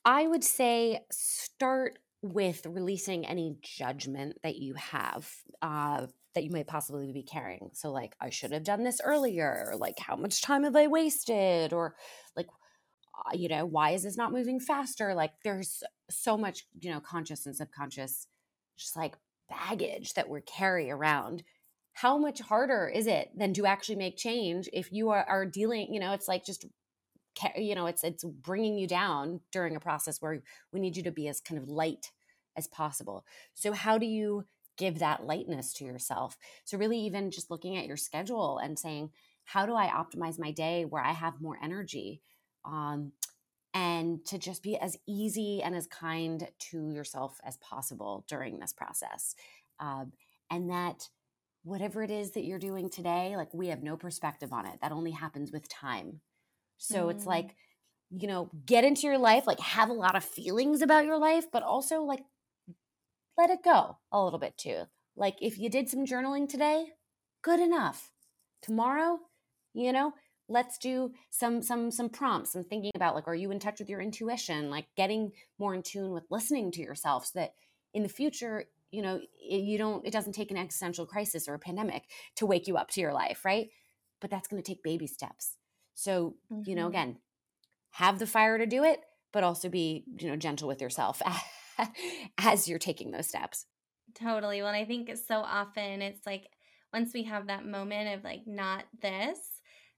I 0.04 0.28
would 0.28 0.44
say 0.44 1.00
start 1.12 2.00
with 2.22 2.66
releasing 2.66 3.26
any 3.26 3.58
judgment 3.62 4.38
that 4.44 4.56
you 4.58 4.74
have. 4.76 5.30
Uh, 5.62 6.08
that 6.34 6.44
you 6.44 6.52
might 6.52 6.68
possibly 6.68 7.14
be 7.14 7.24
carrying. 7.24 7.70
So, 7.74 7.92
like, 7.92 8.14
I 8.20 8.30
should 8.30 8.52
have 8.52 8.66
done 8.66 8.84
this 8.84 9.00
earlier, 9.02 9.68
or 9.70 9.78
like, 9.78 9.98
how 10.00 10.18
much 10.18 10.42
time 10.42 10.66
have 10.66 10.76
I 10.76 10.88
wasted? 10.88 11.72
Or 11.72 11.96
like, 12.36 12.48
uh, 13.18 13.32
you 13.34 13.48
know, 13.48 13.66
why 13.66 13.92
is 13.92 14.04
this 14.04 14.18
not 14.18 14.34
moving 14.34 14.60
faster? 14.60 15.16
Like, 15.16 15.32
there's 15.46 15.82
so 16.10 16.38
much, 16.38 16.66
you 16.80 16.92
know, 16.92 17.00
conscious 17.00 17.46
and 17.46 17.56
subconscious, 17.56 18.28
just 18.78 18.96
like 18.96 19.16
baggage 19.50 20.14
that 20.14 20.30
we 20.30 20.42
carry 20.42 20.92
around. 20.92 21.44
How 21.94 22.18
much 22.18 22.42
harder 22.42 22.92
is 22.94 23.08
it 23.08 23.32
than 23.38 23.54
to 23.54 23.66
actually 23.66 23.96
make 23.96 24.18
change 24.18 24.70
if 24.74 24.92
you 24.92 25.10
are, 25.10 25.24
are 25.24 25.46
dealing, 25.46 25.94
you 25.94 26.00
know, 26.00 26.14
it's 26.14 26.28
like 26.28 26.46
just 26.46 26.66
you 27.58 27.76
know 27.76 27.86
it's 27.86 28.06
it's 28.06 28.24
bringing 28.24 28.78
you 28.78 28.88
down 28.88 29.42
during 29.52 29.76
a 29.76 29.80
process 29.80 30.22
where 30.22 30.42
we 30.72 30.80
need 30.80 30.96
you 30.96 31.04
to 31.04 31.12
be 31.12 31.28
as 31.28 31.42
kind 31.42 31.62
of 31.62 31.68
light 31.68 32.12
as 32.56 32.66
possible 32.66 33.26
so 33.56 33.74
how 33.74 33.98
do 33.98 34.06
you 34.06 34.46
give 34.78 35.00
that 35.00 35.26
lightness 35.26 35.74
to 35.74 35.86
yourself. 35.86 36.38
So, 36.64 36.78
really, 36.78 37.00
even 37.00 37.32
just 37.32 37.52
looking 37.52 37.78
at 37.78 37.86
your 37.86 37.98
schedule 37.98 38.58
and 38.58 38.78
saying, 38.78 39.12
how 39.44 39.66
do 39.66 39.76
I 39.76 39.88
optimize 39.88 40.40
my 40.40 40.52
day 40.52 40.86
where 40.86 41.04
I 41.04 41.12
have 41.12 41.42
more 41.42 41.58
energy? 41.62 42.22
Um, 42.64 43.12
and 43.76 44.26
to 44.26 44.40
just 44.40 44.64
be 44.64 44.78
as 44.78 44.98
easy 45.06 45.62
and 45.62 45.76
as 45.76 45.86
kind 45.86 46.48
to 46.58 46.90
yourself 46.92 47.38
as 47.46 47.58
possible 47.58 48.26
during 48.30 48.58
this 48.58 48.72
process. 48.72 49.36
Um, 49.82 50.14
and 50.50 50.70
that 50.70 51.10
whatever 51.64 52.02
it 52.02 52.10
is 52.10 52.32
that 52.32 52.46
you're 52.46 52.58
doing 52.58 52.90
today, 52.90 53.36
like 53.36 53.54
we 53.54 53.68
have 53.68 53.84
no 53.84 53.98
perspective 53.98 54.54
on 54.54 54.66
it. 54.66 54.80
That 54.82 54.94
only 54.94 55.12
happens 55.12 55.52
with 55.52 55.68
time. 55.68 56.22
So 56.78 57.08
mm. 57.08 57.12
it's 57.12 57.26
like, 57.26 57.56
you 58.12 58.30
know, 58.30 58.50
get 58.66 58.86
into 58.86 59.08
your 59.08 59.18
life, 59.18 59.46
like 59.46 59.60
have 59.60 59.90
a 59.90 59.94
lot 59.94 60.16
of 60.16 60.24
feelings 60.24 60.82
about 60.82 61.06
your 61.06 61.18
life, 61.18 61.46
but 61.52 61.64
also 61.64 62.02
like 62.02 62.24
let 63.38 63.50
it 63.50 63.62
go 63.62 63.98
a 64.14 64.24
little 64.24 64.40
bit 64.40 64.58
too. 64.58 64.84
Like 65.18 65.36
if 65.42 65.58
you 65.58 65.70
did 65.70 65.90
some 65.90 66.06
journaling 66.06 66.48
today, 66.48 66.86
good 67.42 67.60
enough. 67.60 68.12
Tomorrow, 68.62 69.20
you 69.74 69.92
know, 69.92 70.14
let's 70.48 70.78
do 70.78 71.12
some 71.30 71.62
some 71.62 71.92
some 71.92 72.10
prompts 72.10 72.56
and 72.56 72.66
thinking 72.68 72.92
about 72.96 73.16
like 73.16 73.28
are 73.28 73.36
you 73.36 73.52
in 73.52 73.60
touch 73.60 73.80
with 73.80 73.90
your 73.90 74.02
intuition, 74.02 74.70
like 74.70 74.88
getting 74.96 75.32
more 75.58 75.74
in 75.74 75.82
tune 75.82 76.12
with 76.12 76.26
listening 76.30 76.72
to 76.72 76.82
yourself 76.82 77.26
so 77.26 77.40
that 77.40 77.54
in 77.94 78.04
the 78.04 78.10
future, 78.10 78.66
you 78.92 79.02
know, 79.02 79.22
you 79.40 79.78
don't 79.78 80.06
it 80.06 80.12
doesn't 80.12 80.34
take 80.34 80.52
an 80.52 80.58
existential 80.58 81.06
crisis 81.06 81.48
or 81.48 81.54
a 81.54 81.60
pandemic 81.60 82.04
to 82.36 82.46
wake 82.46 82.68
you 82.68 82.78
up 82.78 82.90
to 82.92 83.02
your 83.02 83.14
life, 83.14 83.44
right? 83.44 83.70
But 84.22 84.30
that's 84.30 84.48
going 84.48 84.62
to 84.62 84.68
take 84.68 84.84
baby 84.84 85.08
steps. 85.08 85.58
So, 85.94 86.36
mm-hmm. 86.52 86.70
you 86.70 86.76
know, 86.76 86.84
mm-hmm. 86.84 86.90
again, 86.90 87.18
have 87.92 88.20
the 88.20 88.28
fire 88.28 88.58
to 88.58 88.66
do 88.66 88.84
it, 88.84 89.00
but 89.32 89.44
also 89.44 89.70
be, 89.70 90.04
you 90.20 90.28
know, 90.28 90.36
gentle 90.36 90.68
with 90.68 90.82
yourself 90.82 91.22
as 92.38 92.68
you're 92.68 92.80
taking 92.80 93.12
those 93.12 93.28
steps. 93.28 93.66
Totally. 94.14 94.62
Well, 94.62 94.74
I 94.74 94.86
think 94.86 95.12
so 95.28 95.40
often 95.40 96.02
it's 96.02 96.26
like 96.26 96.50
once 96.94 97.14
we 97.14 97.24
have 97.24 97.48
that 97.48 97.66
moment 97.66 98.16
of 98.16 98.24
like 98.24 98.42
not 98.46 98.84
this, 99.02 99.40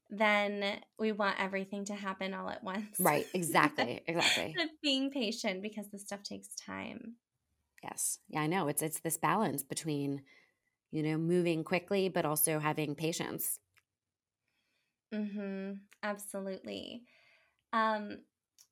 then 0.10 0.82
we 0.98 1.12
want 1.12 1.40
everything 1.40 1.86
to 1.86 1.96
happen 1.96 2.34
all 2.34 2.50
at 2.50 2.64
once. 2.64 3.00
Right. 3.00 3.28
Exactly. 3.34 4.02
Exactly. 4.08 4.62
Being 4.82 5.12
patient 5.12 5.62
because 5.62 5.90
this 5.90 6.04
stuff 6.04 6.24
takes 6.24 6.50
time. 6.56 7.18
Yes. 7.84 8.20
Yeah, 8.28 8.42
I 8.42 8.48
know. 8.48 8.68
It's 8.68 8.82
it's 8.82 9.00
this 9.00 9.18
balance 9.18 9.64
between, 9.64 10.24
you 10.92 11.04
know, 11.04 11.18
moving 11.18 11.64
quickly 11.64 12.10
but 12.10 12.26
also 12.26 12.60
having 12.60 12.96
patience. 12.96 13.60
Mhm. 15.14 15.82
Absolutely. 16.04 17.06
Um 17.74 18.26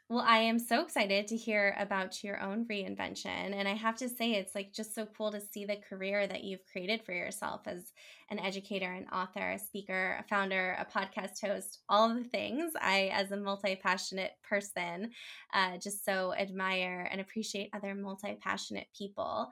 well, 0.07 0.23
I 0.23 0.37
am 0.37 0.59
so 0.59 0.83
excited 0.83 1.25
to 1.27 1.35
hear 1.35 1.75
about 1.79 2.23
your 2.23 2.39
own 2.39 2.65
reinvention. 2.65 3.25
And 3.25 3.67
I 3.67 3.73
have 3.73 3.95
to 3.97 4.07
say, 4.07 4.33
it's 4.33 4.53
like 4.53 4.71
just 4.71 4.93
so 4.93 5.07
cool 5.17 5.31
to 5.31 5.41
see 5.41 5.65
the 5.65 5.77
career 5.77 6.27
that 6.27 6.43
you've 6.43 6.65
created 6.71 7.01
for 7.03 7.11
yourself 7.11 7.61
as 7.65 7.91
an 8.29 8.37
educator, 8.37 8.91
an 8.91 9.07
author, 9.11 9.53
a 9.53 9.57
speaker, 9.57 10.17
a 10.19 10.23
founder, 10.29 10.77
a 10.79 10.85
podcast 10.85 11.41
host, 11.43 11.79
all 11.89 12.13
the 12.13 12.23
things. 12.23 12.73
I, 12.79 13.09
as 13.13 13.31
a 13.31 13.37
multi 13.37 13.75
passionate 13.77 14.33
person, 14.47 15.09
uh, 15.55 15.77
just 15.77 16.05
so 16.05 16.35
admire 16.35 17.09
and 17.11 17.19
appreciate 17.19 17.71
other 17.73 17.95
multi 17.95 18.37
passionate 18.39 18.87
people. 18.95 19.49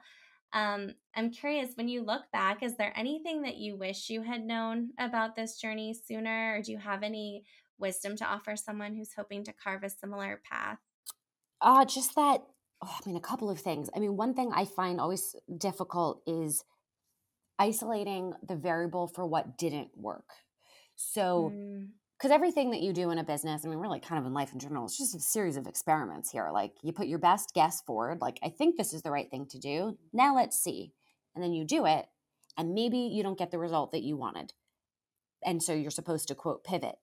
Um, 0.52 0.94
I'm 1.16 1.32
curious, 1.32 1.70
when 1.74 1.88
you 1.88 2.02
look 2.02 2.30
back, 2.32 2.62
is 2.62 2.76
there 2.76 2.92
anything 2.94 3.42
that 3.42 3.56
you 3.56 3.76
wish 3.76 4.08
you 4.08 4.22
had 4.22 4.44
known 4.44 4.90
about 5.00 5.34
this 5.34 5.60
journey 5.60 5.92
sooner? 5.94 6.54
Or 6.54 6.62
do 6.62 6.70
you 6.70 6.78
have 6.78 7.02
any 7.02 7.44
wisdom 7.78 8.16
to 8.16 8.24
offer 8.24 8.56
someone 8.56 8.94
who's 8.94 9.14
hoping 9.16 9.44
to 9.44 9.52
carve 9.52 9.82
a 9.82 9.90
similar 9.90 10.40
path? 10.50 10.78
Uh, 11.60 11.84
just 11.84 12.14
that, 12.14 12.42
oh, 12.82 12.96
I 13.04 13.08
mean, 13.08 13.16
a 13.16 13.20
couple 13.20 13.50
of 13.50 13.60
things. 13.60 13.88
I 13.94 13.98
mean, 13.98 14.16
one 14.16 14.34
thing 14.34 14.52
I 14.54 14.64
find 14.64 15.00
always 15.00 15.34
difficult 15.58 16.22
is 16.26 16.64
isolating 17.58 18.34
the 18.46 18.56
variable 18.56 19.06
for 19.06 19.26
what 19.26 19.56
didn't 19.56 19.90
work. 19.96 20.28
So, 20.96 21.52
because 22.16 22.30
mm. 22.30 22.34
everything 22.34 22.70
that 22.70 22.82
you 22.82 22.92
do 22.92 23.10
in 23.10 23.18
a 23.18 23.24
business, 23.24 23.64
I 23.64 23.68
mean, 23.68 23.78
really 23.78 24.00
kind 24.00 24.18
of 24.18 24.26
in 24.26 24.34
life 24.34 24.52
in 24.52 24.58
general, 24.58 24.84
it's 24.84 24.98
just 24.98 25.14
a 25.14 25.20
series 25.20 25.56
of 25.56 25.66
experiments 25.66 26.30
here. 26.30 26.50
Like 26.52 26.72
you 26.82 26.92
put 26.92 27.06
your 27.06 27.18
best 27.18 27.52
guess 27.54 27.80
forward, 27.82 28.20
like, 28.20 28.38
I 28.42 28.48
think 28.48 28.76
this 28.76 28.92
is 28.92 29.02
the 29.02 29.10
right 29.10 29.30
thing 29.30 29.46
to 29.50 29.58
do. 29.58 29.96
Now 30.12 30.34
let's 30.34 30.58
see. 30.58 30.92
And 31.34 31.42
then 31.42 31.52
you 31.52 31.64
do 31.64 31.84
it, 31.86 32.06
and 32.56 32.74
maybe 32.74 32.98
you 32.98 33.22
don't 33.22 33.38
get 33.38 33.50
the 33.50 33.58
result 33.58 33.90
that 33.92 34.02
you 34.02 34.16
wanted. 34.16 34.52
And 35.44 35.62
so 35.62 35.74
you're 35.74 35.90
supposed 35.90 36.28
to 36.28 36.34
quote 36.34 36.62
pivot. 36.64 36.96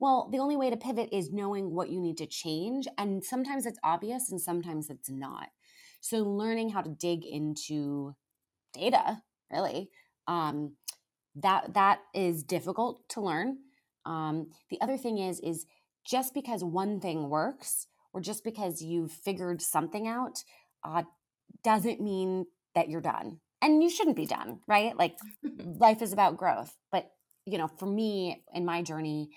Well, 0.00 0.28
the 0.30 0.38
only 0.38 0.56
way 0.56 0.70
to 0.70 0.76
pivot 0.76 1.08
is 1.12 1.32
knowing 1.32 1.74
what 1.74 1.90
you 1.90 2.00
need 2.00 2.18
to 2.18 2.26
change. 2.26 2.86
And 2.96 3.24
sometimes 3.24 3.66
it's 3.66 3.80
obvious 3.82 4.30
and 4.30 4.40
sometimes 4.40 4.90
it's 4.90 5.10
not. 5.10 5.48
So 6.00 6.18
learning 6.18 6.70
how 6.70 6.82
to 6.82 6.90
dig 6.90 7.24
into 7.24 8.14
data, 8.72 9.22
really, 9.52 9.90
um, 10.28 10.76
that 11.34 11.74
that 11.74 12.00
is 12.14 12.42
difficult 12.44 13.08
to 13.10 13.20
learn. 13.20 13.58
Um, 14.06 14.50
the 14.70 14.80
other 14.80 14.96
thing 14.96 15.18
is, 15.18 15.40
is 15.40 15.66
just 16.06 16.34
because 16.34 16.62
one 16.62 17.00
thing 17.00 17.28
works 17.28 17.86
or 18.12 18.20
just 18.20 18.44
because 18.44 18.80
you've 18.82 19.12
figured 19.12 19.60
something 19.60 20.06
out 20.06 20.42
uh, 20.84 21.02
doesn't 21.64 22.00
mean 22.00 22.46
that 22.74 22.88
you're 22.88 23.00
done. 23.00 23.40
And 23.60 23.82
you 23.82 23.90
shouldn't 23.90 24.16
be 24.16 24.26
done, 24.26 24.60
right? 24.68 24.96
Like 24.96 25.16
life 25.58 26.02
is 26.02 26.12
about 26.12 26.36
growth. 26.36 26.76
But, 26.92 27.10
you 27.44 27.58
know, 27.58 27.66
for 27.66 27.86
me 27.86 28.44
in 28.54 28.64
my 28.64 28.82
journey, 28.82 29.30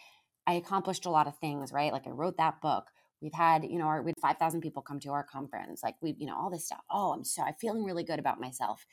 I 0.47 0.53
accomplished 0.53 1.05
a 1.05 1.09
lot 1.09 1.27
of 1.27 1.37
things, 1.37 1.71
right? 1.71 1.91
Like 1.91 2.07
I 2.07 2.11
wrote 2.11 2.37
that 2.37 2.61
book. 2.61 2.85
We've 3.21 3.33
had, 3.33 3.63
you 3.63 3.77
know, 3.77 3.85
our, 3.85 4.01
we 4.01 4.09
had 4.09 4.21
5,000 4.21 4.61
people 4.61 4.81
come 4.81 4.99
to 5.01 5.11
our 5.11 5.23
conference. 5.23 5.81
Like 5.83 5.95
we, 6.01 6.15
you 6.17 6.25
know, 6.25 6.35
all 6.35 6.49
this 6.49 6.65
stuff. 6.65 6.81
Oh, 6.89 7.13
I'm 7.13 7.23
so, 7.23 7.43
I'm 7.43 7.53
feeling 7.59 7.83
really 7.83 8.03
good 8.03 8.19
about 8.19 8.41
myself. 8.41 8.85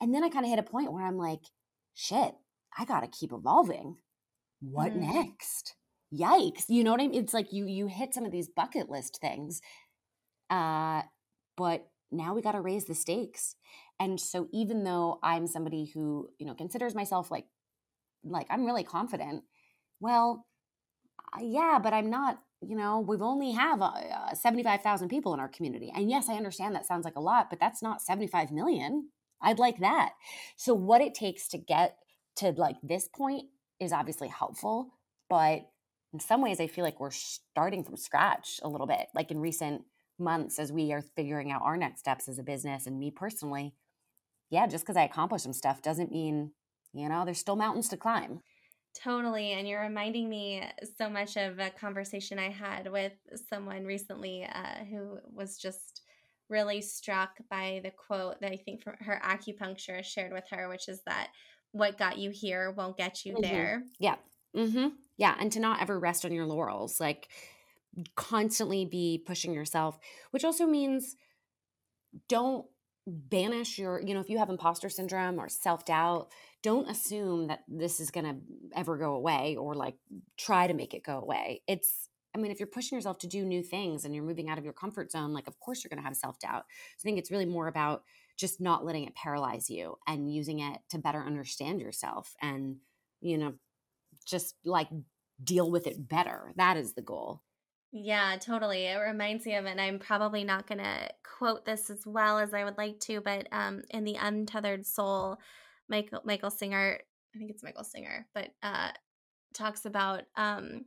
And 0.00 0.12
then 0.12 0.24
I 0.24 0.28
kind 0.28 0.44
of 0.44 0.50
hit 0.50 0.58
a 0.58 0.64
point 0.64 0.92
where 0.92 1.06
I'm 1.06 1.16
like, 1.16 1.42
shit, 1.94 2.34
I 2.76 2.84
got 2.84 3.00
to 3.00 3.06
keep 3.06 3.32
evolving. 3.32 3.96
What 4.60 4.92
mm. 4.92 5.14
next? 5.14 5.76
Yikes. 6.12 6.64
You 6.68 6.82
know 6.82 6.90
what 6.90 7.00
I 7.00 7.06
mean? 7.06 7.22
It's 7.22 7.34
like 7.34 7.52
you, 7.52 7.66
you 7.66 7.86
hit 7.86 8.12
some 8.12 8.24
of 8.24 8.32
these 8.32 8.48
bucket 8.48 8.90
list 8.90 9.18
things. 9.20 9.60
Uh, 10.50 11.02
but 11.56 11.86
now 12.10 12.34
we 12.34 12.42
got 12.42 12.52
to 12.52 12.60
raise 12.60 12.86
the 12.86 12.94
stakes. 12.94 13.54
And 14.00 14.20
so 14.20 14.48
even 14.52 14.82
though 14.82 15.20
I'm 15.22 15.46
somebody 15.46 15.90
who, 15.94 16.28
you 16.38 16.46
know, 16.46 16.54
considers 16.54 16.94
myself 16.94 17.30
like 17.30 17.46
like 18.24 18.46
I'm 18.50 18.64
really 18.64 18.84
confident, 18.84 19.44
well, 20.00 20.46
yeah, 21.40 21.78
but 21.82 21.92
I'm 21.92 22.10
not, 22.10 22.40
you 22.60 22.76
know, 22.76 23.00
we've 23.00 23.22
only 23.22 23.52
have 23.52 23.80
uh, 23.80 23.92
uh, 24.30 24.34
75,000 24.34 25.08
people 25.08 25.34
in 25.34 25.40
our 25.40 25.48
community. 25.48 25.92
And 25.94 26.10
yes, 26.10 26.28
I 26.28 26.34
understand 26.34 26.74
that 26.74 26.86
sounds 26.86 27.04
like 27.04 27.16
a 27.16 27.20
lot, 27.20 27.50
but 27.50 27.60
that's 27.60 27.82
not 27.82 28.02
75 28.02 28.52
million. 28.52 29.08
I'd 29.40 29.58
like 29.58 29.78
that. 29.80 30.12
So 30.56 30.74
what 30.74 31.00
it 31.00 31.14
takes 31.14 31.48
to 31.48 31.58
get 31.58 31.96
to 32.36 32.52
like 32.52 32.76
this 32.82 33.08
point 33.08 33.46
is 33.80 33.92
obviously 33.92 34.28
helpful, 34.28 34.94
but 35.28 35.68
in 36.12 36.20
some 36.20 36.42
ways 36.42 36.60
I 36.60 36.66
feel 36.66 36.84
like 36.84 37.00
we're 37.00 37.10
starting 37.10 37.82
from 37.82 37.96
scratch 37.96 38.60
a 38.62 38.68
little 38.68 38.86
bit. 38.86 39.08
Like 39.14 39.30
in 39.30 39.40
recent 39.40 39.82
months 40.18 40.58
as 40.58 40.70
we 40.70 40.92
are 40.92 41.02
figuring 41.16 41.50
out 41.50 41.62
our 41.62 41.76
next 41.76 42.00
steps 42.00 42.28
as 42.28 42.38
a 42.38 42.42
business 42.42 42.86
and 42.86 42.98
me 42.98 43.10
personally, 43.10 43.74
yeah, 44.50 44.66
just 44.66 44.84
because 44.84 44.96
I 44.96 45.04
accomplish 45.04 45.42
some 45.42 45.52
stuff 45.52 45.82
doesn't 45.82 46.12
mean, 46.12 46.52
you 46.92 47.08
know, 47.08 47.24
there's 47.24 47.38
still 47.38 47.56
mountains 47.56 47.88
to 47.88 47.96
climb. 47.96 48.40
Totally. 48.94 49.52
And 49.52 49.66
you're 49.66 49.80
reminding 49.80 50.28
me 50.28 50.62
so 50.98 51.08
much 51.08 51.36
of 51.36 51.58
a 51.58 51.70
conversation 51.70 52.38
I 52.38 52.50
had 52.50 52.90
with 52.90 53.12
someone 53.48 53.84
recently 53.84 54.44
uh, 54.44 54.84
who 54.84 55.18
was 55.32 55.56
just 55.56 56.02
really 56.48 56.82
struck 56.82 57.38
by 57.48 57.80
the 57.82 57.90
quote 57.90 58.40
that 58.40 58.52
I 58.52 58.56
think 58.56 58.82
from 58.82 58.94
her 59.00 59.20
acupuncturist 59.24 60.04
shared 60.04 60.32
with 60.32 60.44
her, 60.50 60.68
which 60.68 60.88
is 60.88 61.00
that 61.06 61.28
what 61.72 61.96
got 61.96 62.18
you 62.18 62.30
here 62.30 62.70
won't 62.70 62.98
get 62.98 63.24
you 63.24 63.32
mm-hmm. 63.32 63.42
there. 63.42 63.82
Yeah. 63.98 64.16
Mm-hmm. 64.54 64.88
Yeah. 65.16 65.34
And 65.40 65.50
to 65.52 65.60
not 65.60 65.80
ever 65.80 65.98
rest 65.98 66.24
on 66.26 66.32
your 66.32 66.46
laurels, 66.46 67.00
like 67.00 67.28
constantly 68.14 68.84
be 68.84 69.22
pushing 69.24 69.54
yourself, 69.54 69.98
which 70.30 70.44
also 70.44 70.66
means 70.66 71.16
don't 72.28 72.66
banish 73.06 73.78
your, 73.78 74.00
you 74.00 74.12
know, 74.12 74.20
if 74.20 74.28
you 74.28 74.38
have 74.38 74.50
imposter 74.50 74.88
syndrome 74.88 75.38
or 75.38 75.48
self 75.48 75.84
doubt, 75.86 76.30
don't 76.62 76.88
assume 76.88 77.48
that 77.48 77.60
this 77.68 78.00
is 78.00 78.10
going 78.10 78.24
to 78.24 78.36
ever 78.76 78.96
go 78.96 79.14
away 79.14 79.56
or 79.56 79.74
like 79.74 79.96
try 80.38 80.66
to 80.66 80.74
make 80.74 80.94
it 80.94 81.02
go 81.02 81.18
away. 81.18 81.62
It's, 81.66 82.08
I 82.34 82.38
mean, 82.38 82.50
if 82.50 82.60
you're 82.60 82.66
pushing 82.66 82.96
yourself 82.96 83.18
to 83.18 83.26
do 83.26 83.44
new 83.44 83.62
things 83.62 84.04
and 84.04 84.14
you're 84.14 84.24
moving 84.24 84.48
out 84.48 84.58
of 84.58 84.64
your 84.64 84.72
comfort 84.72 85.10
zone, 85.10 85.32
like, 85.32 85.48
of 85.48 85.58
course 85.60 85.82
you're 85.82 85.90
going 85.90 86.00
to 86.00 86.06
have 86.06 86.16
self 86.16 86.38
doubt. 86.38 86.64
So 86.96 87.02
I 87.02 87.04
think 87.04 87.18
it's 87.18 87.30
really 87.30 87.46
more 87.46 87.68
about 87.68 88.04
just 88.38 88.60
not 88.60 88.84
letting 88.84 89.04
it 89.04 89.14
paralyze 89.14 89.68
you 89.68 89.96
and 90.06 90.32
using 90.32 90.60
it 90.60 90.78
to 90.90 90.98
better 90.98 91.20
understand 91.20 91.80
yourself 91.80 92.34
and, 92.40 92.76
you 93.20 93.36
know, 93.36 93.54
just 94.26 94.54
like 94.64 94.88
deal 95.42 95.70
with 95.70 95.86
it 95.86 96.08
better. 96.08 96.52
That 96.56 96.76
is 96.76 96.94
the 96.94 97.02
goal. 97.02 97.42
Yeah, 97.92 98.36
totally. 98.40 98.86
It 98.86 98.96
reminds 98.96 99.44
me 99.44 99.54
of, 99.56 99.66
and 99.66 99.78
I'm 99.78 99.98
probably 99.98 100.44
not 100.44 100.66
going 100.66 100.78
to 100.78 101.10
quote 101.38 101.66
this 101.66 101.90
as 101.90 102.06
well 102.06 102.38
as 102.38 102.54
I 102.54 102.64
would 102.64 102.78
like 102.78 102.98
to, 103.00 103.20
but 103.20 103.48
um, 103.52 103.82
in 103.90 104.04
the 104.04 104.14
Untethered 104.14 104.86
Soul, 104.86 105.38
Michael 105.92 106.22
Michael 106.24 106.50
Singer, 106.50 106.98
I 107.34 107.38
think 107.38 107.50
it's 107.50 107.62
Michael 107.62 107.84
Singer, 107.84 108.26
but 108.34 108.48
uh, 108.62 108.88
talks 109.52 109.84
about 109.84 110.22
um, 110.36 110.86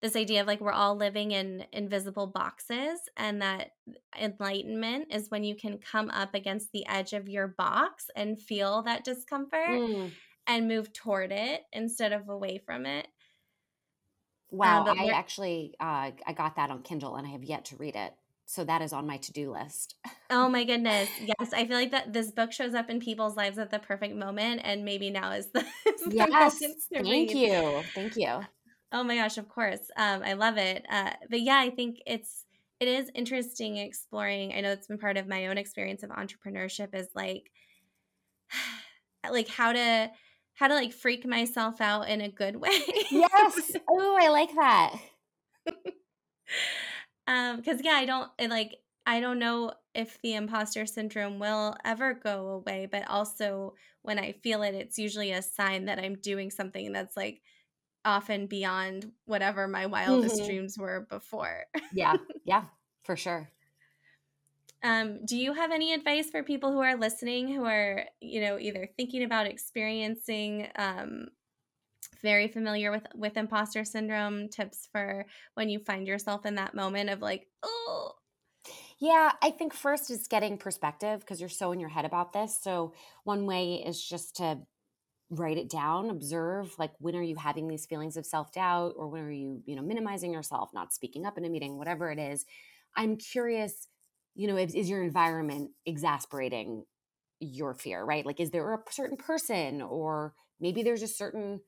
this 0.00 0.16
idea 0.16 0.40
of 0.40 0.46
like 0.46 0.60
we're 0.60 0.72
all 0.72 0.96
living 0.96 1.32
in 1.32 1.64
invisible 1.72 2.26
boxes, 2.26 2.98
and 3.18 3.42
that 3.42 3.72
enlightenment 4.18 5.12
is 5.14 5.30
when 5.30 5.44
you 5.44 5.54
can 5.54 5.78
come 5.78 6.10
up 6.10 6.34
against 6.34 6.72
the 6.72 6.86
edge 6.88 7.12
of 7.12 7.28
your 7.28 7.48
box 7.48 8.06
and 8.16 8.40
feel 8.40 8.82
that 8.82 9.04
discomfort 9.04 9.68
mm. 9.68 10.10
and 10.46 10.68
move 10.68 10.92
toward 10.92 11.30
it 11.30 11.60
instead 11.72 12.12
of 12.12 12.28
away 12.28 12.60
from 12.64 12.86
it. 12.86 13.06
Wow, 14.50 14.86
um, 14.86 14.98
I 14.98 15.08
actually 15.08 15.74
uh, 15.78 16.12
I 16.26 16.32
got 16.34 16.56
that 16.56 16.70
on 16.70 16.82
Kindle 16.82 17.16
and 17.16 17.26
I 17.26 17.30
have 17.30 17.44
yet 17.44 17.66
to 17.66 17.76
read 17.76 17.94
it. 17.94 18.14
So 18.46 18.64
that 18.64 18.82
is 18.82 18.92
on 18.92 19.06
my 19.06 19.16
to-do 19.16 19.52
list. 19.52 19.94
oh 20.30 20.48
my 20.48 20.64
goodness. 20.64 21.08
Yes, 21.20 21.52
I 21.52 21.66
feel 21.66 21.76
like 21.76 21.92
that 21.92 22.12
this 22.12 22.30
book 22.30 22.52
shows 22.52 22.74
up 22.74 22.90
in 22.90 23.00
people's 23.00 23.36
lives 23.36 23.58
at 23.58 23.70
the 23.70 23.78
perfect 23.78 24.14
moment 24.14 24.60
and 24.64 24.84
maybe 24.84 25.10
now 25.10 25.32
is 25.32 25.50
the, 25.50 25.60
is 25.86 26.02
the 26.02 26.26
Yes. 26.28 26.58
Thank 26.92 27.04
read. 27.04 27.30
you. 27.30 27.82
Thank 27.94 28.16
you. 28.16 28.40
Oh 28.92 29.02
my 29.02 29.16
gosh, 29.16 29.38
of 29.38 29.48
course. 29.48 29.90
Um, 29.96 30.22
I 30.22 30.34
love 30.34 30.56
it. 30.56 30.84
Uh, 30.88 31.10
but 31.28 31.40
yeah, 31.40 31.58
I 31.58 31.70
think 31.70 32.00
it's 32.06 32.44
it 32.80 32.88
is 32.88 33.10
interesting 33.14 33.78
exploring. 33.78 34.52
I 34.52 34.60
know 34.60 34.72
it's 34.72 34.86
been 34.86 34.98
part 34.98 35.16
of 35.16 35.26
my 35.26 35.46
own 35.46 35.58
experience 35.58 36.02
of 36.02 36.10
entrepreneurship 36.10 36.94
is 36.94 37.08
like 37.14 37.50
like 39.30 39.48
how 39.48 39.72
to 39.72 40.10
how 40.54 40.68
to 40.68 40.74
like 40.74 40.92
freak 40.92 41.26
myself 41.26 41.80
out 41.80 42.08
in 42.08 42.20
a 42.20 42.28
good 42.28 42.56
way. 42.56 42.82
yes. 43.10 43.72
Oh, 43.88 44.18
I 44.20 44.28
like 44.28 44.54
that. 44.54 44.96
Um 47.26 47.62
cuz 47.62 47.80
yeah, 47.82 47.94
I 47.94 48.06
don't 48.06 48.30
it, 48.38 48.50
like 48.50 48.76
I 49.06 49.20
don't 49.20 49.38
know 49.38 49.72
if 49.94 50.20
the 50.22 50.34
imposter 50.34 50.86
syndrome 50.86 51.38
will 51.38 51.76
ever 51.84 52.14
go 52.14 52.48
away, 52.48 52.88
but 52.90 53.08
also 53.08 53.74
when 54.02 54.18
I 54.18 54.32
feel 54.32 54.62
it, 54.62 54.74
it's 54.74 54.98
usually 54.98 55.32
a 55.32 55.42
sign 55.42 55.86
that 55.86 55.98
I'm 55.98 56.16
doing 56.16 56.50
something 56.50 56.92
that's 56.92 57.16
like 57.16 57.42
often 58.04 58.46
beyond 58.46 59.10
whatever 59.24 59.66
my 59.66 59.86
wildest 59.86 60.36
mm-hmm. 60.36 60.46
dreams 60.46 60.78
were 60.78 61.06
before. 61.08 61.64
yeah. 61.92 62.16
Yeah, 62.44 62.64
for 63.04 63.16
sure. 63.16 63.50
Um, 64.82 65.24
do 65.24 65.38
you 65.38 65.54
have 65.54 65.72
any 65.72 65.94
advice 65.94 66.28
for 66.28 66.42
people 66.42 66.70
who 66.70 66.80
are 66.80 66.96
listening 66.96 67.48
who 67.48 67.64
are, 67.64 68.04
you 68.20 68.42
know, 68.42 68.58
either 68.58 68.86
thinking 68.98 69.24
about 69.24 69.46
experiencing 69.46 70.68
um, 70.76 71.28
very 72.24 72.48
familiar 72.48 72.90
with 72.90 73.06
with 73.14 73.36
imposter 73.36 73.84
syndrome 73.84 74.48
tips 74.48 74.88
for 74.90 75.26
when 75.54 75.68
you 75.68 75.78
find 75.78 76.08
yourself 76.08 76.44
in 76.44 76.56
that 76.56 76.74
moment 76.74 77.10
of 77.10 77.20
like, 77.20 77.46
oh, 77.62 78.12
yeah, 78.98 79.30
I 79.40 79.50
think 79.50 79.72
first 79.72 80.10
is 80.10 80.26
getting 80.26 80.58
perspective 80.58 81.20
because 81.20 81.38
you're 81.38 81.48
so 81.48 81.70
in 81.70 81.78
your 81.78 81.88
head 81.88 82.04
about 82.04 82.32
this. 82.32 82.58
So 82.60 82.94
one 83.22 83.46
way 83.46 83.84
is 83.86 84.02
just 84.02 84.36
to 84.36 84.58
write 85.30 85.58
it 85.58 85.70
down, 85.70 86.10
observe 86.10 86.74
like 86.78 86.92
when 86.98 87.14
are 87.14 87.22
you 87.22 87.36
having 87.36 87.68
these 87.68 87.86
feelings 87.86 88.16
of 88.16 88.26
self-doubt 88.26 88.94
or 88.96 89.08
when 89.08 89.22
are 89.22 89.30
you, 89.30 89.62
you 89.66 89.76
know, 89.76 89.82
minimizing 89.82 90.32
yourself, 90.32 90.70
not 90.74 90.92
speaking 90.92 91.26
up 91.26 91.38
in 91.38 91.44
a 91.44 91.48
meeting, 91.48 91.78
whatever 91.78 92.10
it 92.10 92.18
is. 92.18 92.44
I'm 92.96 93.16
curious 93.16 93.88
you 94.34 94.48
know, 94.48 94.56
is, 94.56 94.74
is 94.74 94.90
your 94.90 95.02
environment 95.02 95.70
exasperating 95.86 96.84
your 97.40 97.74
fear, 97.74 98.04
right? 98.04 98.26
Like, 98.26 98.40
is 98.40 98.50
there 98.50 98.74
a 98.74 98.78
certain 98.90 99.16
person 99.16 99.82
or 99.82 100.34
maybe 100.60 100.82
there's 100.82 101.02
a 101.02 101.08
certain 101.08 101.60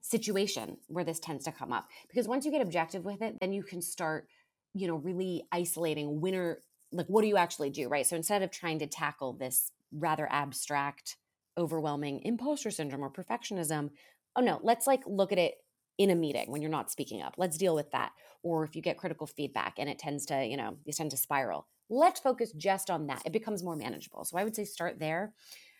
situation 0.00 0.76
where 0.88 1.04
this 1.04 1.20
tends 1.20 1.44
to 1.44 1.52
come 1.52 1.72
up? 1.72 1.88
Because 2.08 2.28
once 2.28 2.44
you 2.44 2.50
get 2.50 2.62
objective 2.62 3.04
with 3.04 3.22
it, 3.22 3.36
then 3.40 3.52
you 3.52 3.62
can 3.62 3.82
start, 3.82 4.28
you 4.74 4.86
know, 4.86 4.96
really 4.96 5.44
isolating 5.52 6.20
winner, 6.20 6.60
like, 6.92 7.06
what 7.06 7.22
do 7.22 7.28
you 7.28 7.36
actually 7.36 7.70
do, 7.70 7.88
right? 7.88 8.06
So 8.06 8.16
instead 8.16 8.42
of 8.42 8.50
trying 8.50 8.78
to 8.80 8.86
tackle 8.86 9.32
this 9.32 9.72
rather 9.92 10.28
abstract, 10.30 11.16
overwhelming 11.58 12.20
imposter 12.24 12.70
syndrome 12.70 13.04
or 13.04 13.10
perfectionism, 13.10 13.90
oh 14.36 14.42
no, 14.42 14.60
let's 14.62 14.86
like 14.86 15.02
look 15.06 15.32
at 15.32 15.38
it 15.38 15.54
in 15.98 16.10
a 16.10 16.14
meeting 16.14 16.50
when 16.50 16.60
you're 16.60 16.70
not 16.70 16.90
speaking 16.90 17.22
up. 17.22 17.34
Let's 17.38 17.56
deal 17.56 17.74
with 17.74 17.90
that. 17.92 18.12
Or 18.42 18.64
if 18.64 18.76
you 18.76 18.82
get 18.82 18.98
critical 18.98 19.26
feedback 19.26 19.74
and 19.78 19.88
it 19.88 19.98
tends 19.98 20.26
to, 20.26 20.44
you 20.44 20.56
know, 20.56 20.76
you 20.84 20.92
tend 20.92 21.10
to 21.12 21.16
spiral 21.16 21.66
let's 21.88 22.20
focus 22.20 22.52
just 22.52 22.90
on 22.90 23.06
that. 23.06 23.22
It 23.24 23.32
becomes 23.32 23.62
more 23.62 23.76
manageable. 23.76 24.24
So 24.24 24.38
I 24.38 24.44
would 24.44 24.56
say 24.56 24.64
start 24.64 24.98
there. 24.98 25.32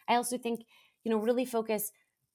I 0.09 0.14
also 0.16 0.38
think, 0.38 0.64
you 1.05 1.11
know, 1.11 1.18
really 1.18 1.44
focus 1.44 1.92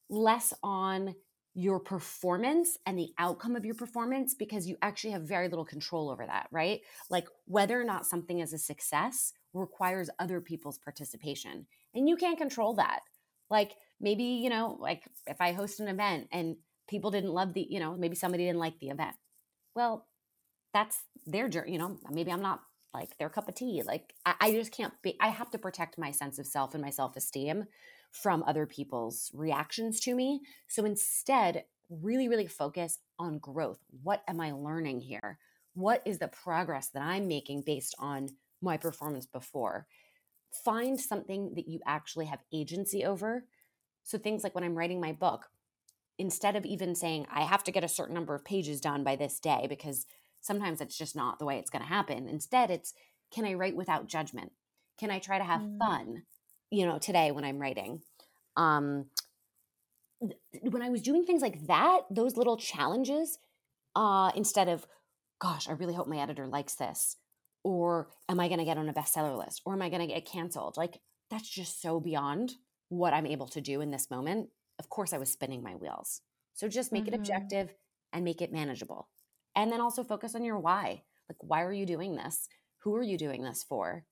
less 0.09 0.53
on 0.61 1.15
your 1.53 1.79
performance 1.79 2.77
and 2.85 2.97
the 2.97 3.09
outcome 3.17 3.55
of 3.55 3.65
your 3.65 3.75
performance 3.75 4.33
because 4.33 4.67
you 4.67 4.77
actually 4.81 5.11
have 5.11 5.23
very 5.23 5.49
little 5.49 5.65
control 5.65 6.09
over 6.09 6.25
that, 6.25 6.47
right? 6.51 6.79
Like 7.09 7.27
whether 7.45 7.79
or 7.79 7.83
not 7.83 8.05
something 8.05 8.39
is 8.39 8.53
a 8.53 8.57
success 8.57 9.33
requires 9.53 10.09
other 10.17 10.39
people's 10.39 10.77
participation. 10.77 11.67
And 11.93 12.07
you 12.07 12.15
can't 12.15 12.37
control 12.37 12.75
that. 12.75 13.01
Like 13.49 13.73
maybe, 13.99 14.23
you 14.23 14.49
know, 14.49 14.77
like 14.79 15.03
if 15.27 15.41
I 15.41 15.51
host 15.51 15.81
an 15.81 15.89
event 15.89 16.27
and 16.31 16.55
people 16.89 17.11
didn't 17.11 17.33
love 17.33 17.53
the, 17.53 17.67
you 17.69 17.79
know, 17.79 17.97
maybe 17.97 18.15
somebody 18.15 18.45
didn't 18.45 18.59
like 18.59 18.79
the 18.79 18.89
event. 18.89 19.15
Well, 19.75 20.07
that's 20.73 21.03
their 21.25 21.49
journey, 21.49 21.73
you 21.73 21.79
know, 21.79 21.97
maybe 22.09 22.31
I'm 22.31 22.41
not 22.41 22.61
like 22.93 23.17
their 23.17 23.29
cup 23.29 23.49
of 23.49 23.55
tea. 23.55 23.83
Like 23.85 24.13
I, 24.25 24.35
I 24.39 24.51
just 24.53 24.71
can't 24.71 24.93
be, 25.01 25.17
I 25.19 25.27
have 25.27 25.51
to 25.51 25.57
protect 25.57 25.97
my 25.97 26.11
sense 26.11 26.39
of 26.39 26.47
self 26.47 26.73
and 26.73 26.83
my 26.83 26.89
self 26.89 27.17
esteem 27.17 27.65
from 28.11 28.43
other 28.43 28.65
people's 28.65 29.31
reactions 29.33 29.99
to 30.01 30.13
me. 30.13 30.41
So 30.67 30.85
instead, 30.85 31.65
really, 31.89 32.27
really 32.27 32.47
focus 32.47 32.99
on 33.19 33.39
growth. 33.39 33.79
What 34.03 34.23
am 34.27 34.39
I 34.39 34.51
learning 34.51 35.01
here? 35.01 35.37
What 35.73 36.01
is 36.05 36.19
the 36.19 36.27
progress 36.27 36.89
that 36.93 37.03
I'm 37.03 37.27
making 37.27 37.63
based 37.65 37.95
on 37.99 38.29
my 38.61 38.77
performance 38.77 39.25
before? 39.25 39.87
Find 40.65 40.99
something 40.99 41.53
that 41.55 41.67
you 41.67 41.79
actually 41.85 42.25
have 42.25 42.43
agency 42.53 43.05
over. 43.05 43.45
So 44.03 44.17
things 44.17 44.43
like 44.43 44.53
when 44.53 44.63
I'm 44.63 44.77
writing 44.77 44.99
my 44.99 45.13
book, 45.13 45.47
instead 46.17 46.55
of 46.55 46.65
even 46.65 46.95
saying, 46.95 47.25
I 47.33 47.41
have 47.41 47.63
to 47.63 47.71
get 47.71 47.83
a 47.83 47.89
certain 47.89 48.13
number 48.13 48.35
of 48.35 48.43
pages 48.43 48.81
done 48.81 49.03
by 49.03 49.15
this 49.15 49.39
day 49.39 49.65
because 49.69 50.05
sometimes 50.41 50.81
it's 50.81 50.97
just 50.97 51.15
not 51.15 51.39
the 51.39 51.45
way 51.45 51.57
it's 51.57 51.69
going 51.69 51.83
to 51.83 51.87
happen. 51.87 52.27
Instead, 52.27 52.69
it's 52.69 52.93
can 53.31 53.45
I 53.45 53.53
write 53.53 53.75
without 53.75 54.07
judgment? 54.07 54.51
Can 54.99 55.09
I 55.09 55.19
try 55.19 55.37
to 55.37 55.43
have 55.43 55.61
mm. 55.61 55.77
fun, 55.79 56.23
you 56.71 56.85
know, 56.85 56.97
today 56.97 57.31
when 57.31 57.43
I'm 57.43 57.59
writing? 57.59 58.01
Um, 58.57 59.05
when 60.61 60.81
I 60.81 60.89
was 60.89 61.01
doing 61.01 61.25
things 61.25 61.41
like 61.41 61.67
that, 61.67 62.01
those 62.09 62.37
little 62.37 62.57
challenges, 62.57 63.37
uh, 63.95 64.31
instead 64.35 64.69
of, 64.69 64.85
gosh, 65.39 65.67
I 65.67 65.73
really 65.73 65.93
hope 65.93 66.07
my 66.07 66.17
editor 66.17 66.47
likes 66.47 66.75
this, 66.75 67.17
or 67.63 68.09
am 68.29 68.39
I 68.39 68.47
going 68.47 68.59
to 68.59 68.65
get 68.65 68.77
on 68.77 68.89
a 68.89 68.93
bestseller 68.93 69.37
list, 69.37 69.61
or 69.65 69.73
am 69.73 69.81
I 69.81 69.89
going 69.89 70.01
to 70.01 70.13
get 70.13 70.25
canceled? 70.25 70.77
Like 70.77 70.99
that's 71.29 71.49
just 71.49 71.81
so 71.81 71.99
beyond 71.99 72.53
what 72.89 73.13
I'm 73.13 73.25
able 73.25 73.47
to 73.49 73.61
do 73.61 73.81
in 73.81 73.91
this 73.91 74.09
moment. 74.11 74.49
Of 74.79 74.89
course, 74.89 75.13
I 75.13 75.17
was 75.17 75.31
spinning 75.31 75.63
my 75.63 75.75
wheels. 75.75 76.21
So 76.53 76.67
just 76.67 76.91
make 76.91 77.05
mm-hmm. 77.05 77.13
it 77.13 77.17
objective 77.17 77.73
and 78.13 78.23
make 78.23 78.41
it 78.41 78.51
manageable. 78.51 79.09
And 79.55 79.71
then 79.71 79.81
also 79.81 80.03
focus 80.03 80.35
on 80.35 80.43
your 80.43 80.59
why. 80.59 81.03
Like, 81.29 81.37
why 81.39 81.63
are 81.63 81.73
you 81.73 81.85
doing 81.85 82.15
this? 82.15 82.47
Who 82.79 82.95
are 82.95 83.03
you 83.03 83.17
doing 83.17 83.43
this 83.43 83.63
for? 83.63 84.05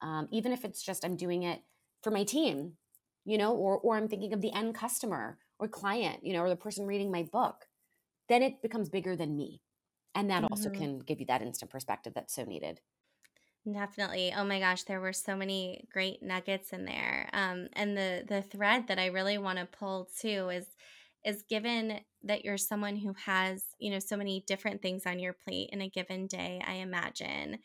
Um, 0.00 0.28
even 0.30 0.52
if 0.52 0.64
it's 0.64 0.82
just 0.82 1.04
I'm 1.04 1.16
doing 1.16 1.42
it 1.44 1.60
for 2.02 2.10
my 2.10 2.24
team, 2.24 2.72
you 3.24 3.38
know, 3.38 3.54
or 3.54 3.78
or 3.78 3.96
I'm 3.96 4.08
thinking 4.08 4.32
of 4.32 4.40
the 4.40 4.52
end 4.52 4.74
customer 4.74 5.38
or 5.58 5.68
client, 5.68 6.24
you 6.24 6.32
know, 6.32 6.40
or 6.40 6.48
the 6.48 6.56
person 6.56 6.86
reading 6.86 7.10
my 7.10 7.22
book, 7.22 7.66
then 8.28 8.42
it 8.42 8.62
becomes 8.62 8.88
bigger 8.88 9.16
than 9.16 9.36
me. 9.36 9.62
And 10.14 10.30
that 10.30 10.42
mm-hmm. 10.42 10.52
also 10.52 10.70
can 10.70 10.98
give 10.98 11.20
you 11.20 11.26
that 11.26 11.42
instant 11.42 11.70
perspective 11.70 12.12
that's 12.14 12.34
so 12.34 12.44
needed. 12.44 12.80
Definitely. 13.70 14.34
Oh 14.36 14.44
my 14.44 14.58
gosh, 14.58 14.82
there 14.82 15.00
were 15.00 15.12
so 15.12 15.36
many 15.36 15.86
great 15.92 16.20
nuggets 16.20 16.72
in 16.72 16.84
there. 16.84 17.28
Um, 17.32 17.68
and 17.74 17.96
the 17.96 18.24
the 18.26 18.42
thread 18.42 18.88
that 18.88 18.98
I 18.98 19.06
really 19.06 19.38
want 19.38 19.58
to 19.58 19.66
pull 19.66 20.08
too 20.20 20.48
is 20.48 20.66
is 21.24 21.44
given 21.48 22.00
that 22.24 22.44
you're 22.44 22.58
someone 22.58 22.96
who 22.96 23.14
has 23.24 23.62
you 23.78 23.92
know 23.92 24.00
so 24.00 24.16
many 24.16 24.42
different 24.48 24.82
things 24.82 25.06
on 25.06 25.20
your 25.20 25.32
plate 25.32 25.70
in 25.72 25.80
a 25.80 25.88
given 25.88 26.26
day. 26.26 26.60
I 26.66 26.74
imagine. 26.74 27.58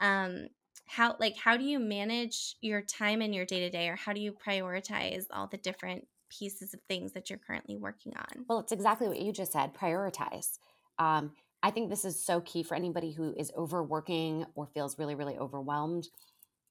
Um, 0.00 0.48
how 0.86 1.16
like 1.18 1.36
how 1.36 1.56
do 1.56 1.64
you 1.64 1.78
manage 1.78 2.56
your 2.60 2.82
time 2.82 3.22
in 3.22 3.32
your 3.32 3.44
day 3.44 3.60
to 3.60 3.70
day, 3.70 3.88
or 3.88 3.96
how 3.96 4.12
do 4.12 4.20
you 4.20 4.32
prioritize 4.32 5.24
all 5.30 5.46
the 5.46 5.56
different 5.56 6.06
pieces 6.30 6.74
of 6.74 6.80
things 6.88 7.12
that 7.12 7.30
you're 7.30 7.38
currently 7.38 7.76
working 7.76 8.12
on? 8.16 8.44
Well, 8.48 8.60
it's 8.60 8.72
exactly 8.72 9.08
what 9.08 9.20
you 9.20 9.32
just 9.32 9.52
said. 9.52 9.74
Prioritize. 9.74 10.58
Um, 10.98 11.32
I 11.62 11.70
think 11.70 11.90
this 11.90 12.04
is 12.04 12.22
so 12.22 12.40
key 12.40 12.62
for 12.62 12.74
anybody 12.74 13.12
who 13.12 13.34
is 13.36 13.52
overworking 13.56 14.46
or 14.54 14.66
feels 14.66 14.98
really, 14.98 15.14
really 15.14 15.36
overwhelmed. 15.36 16.08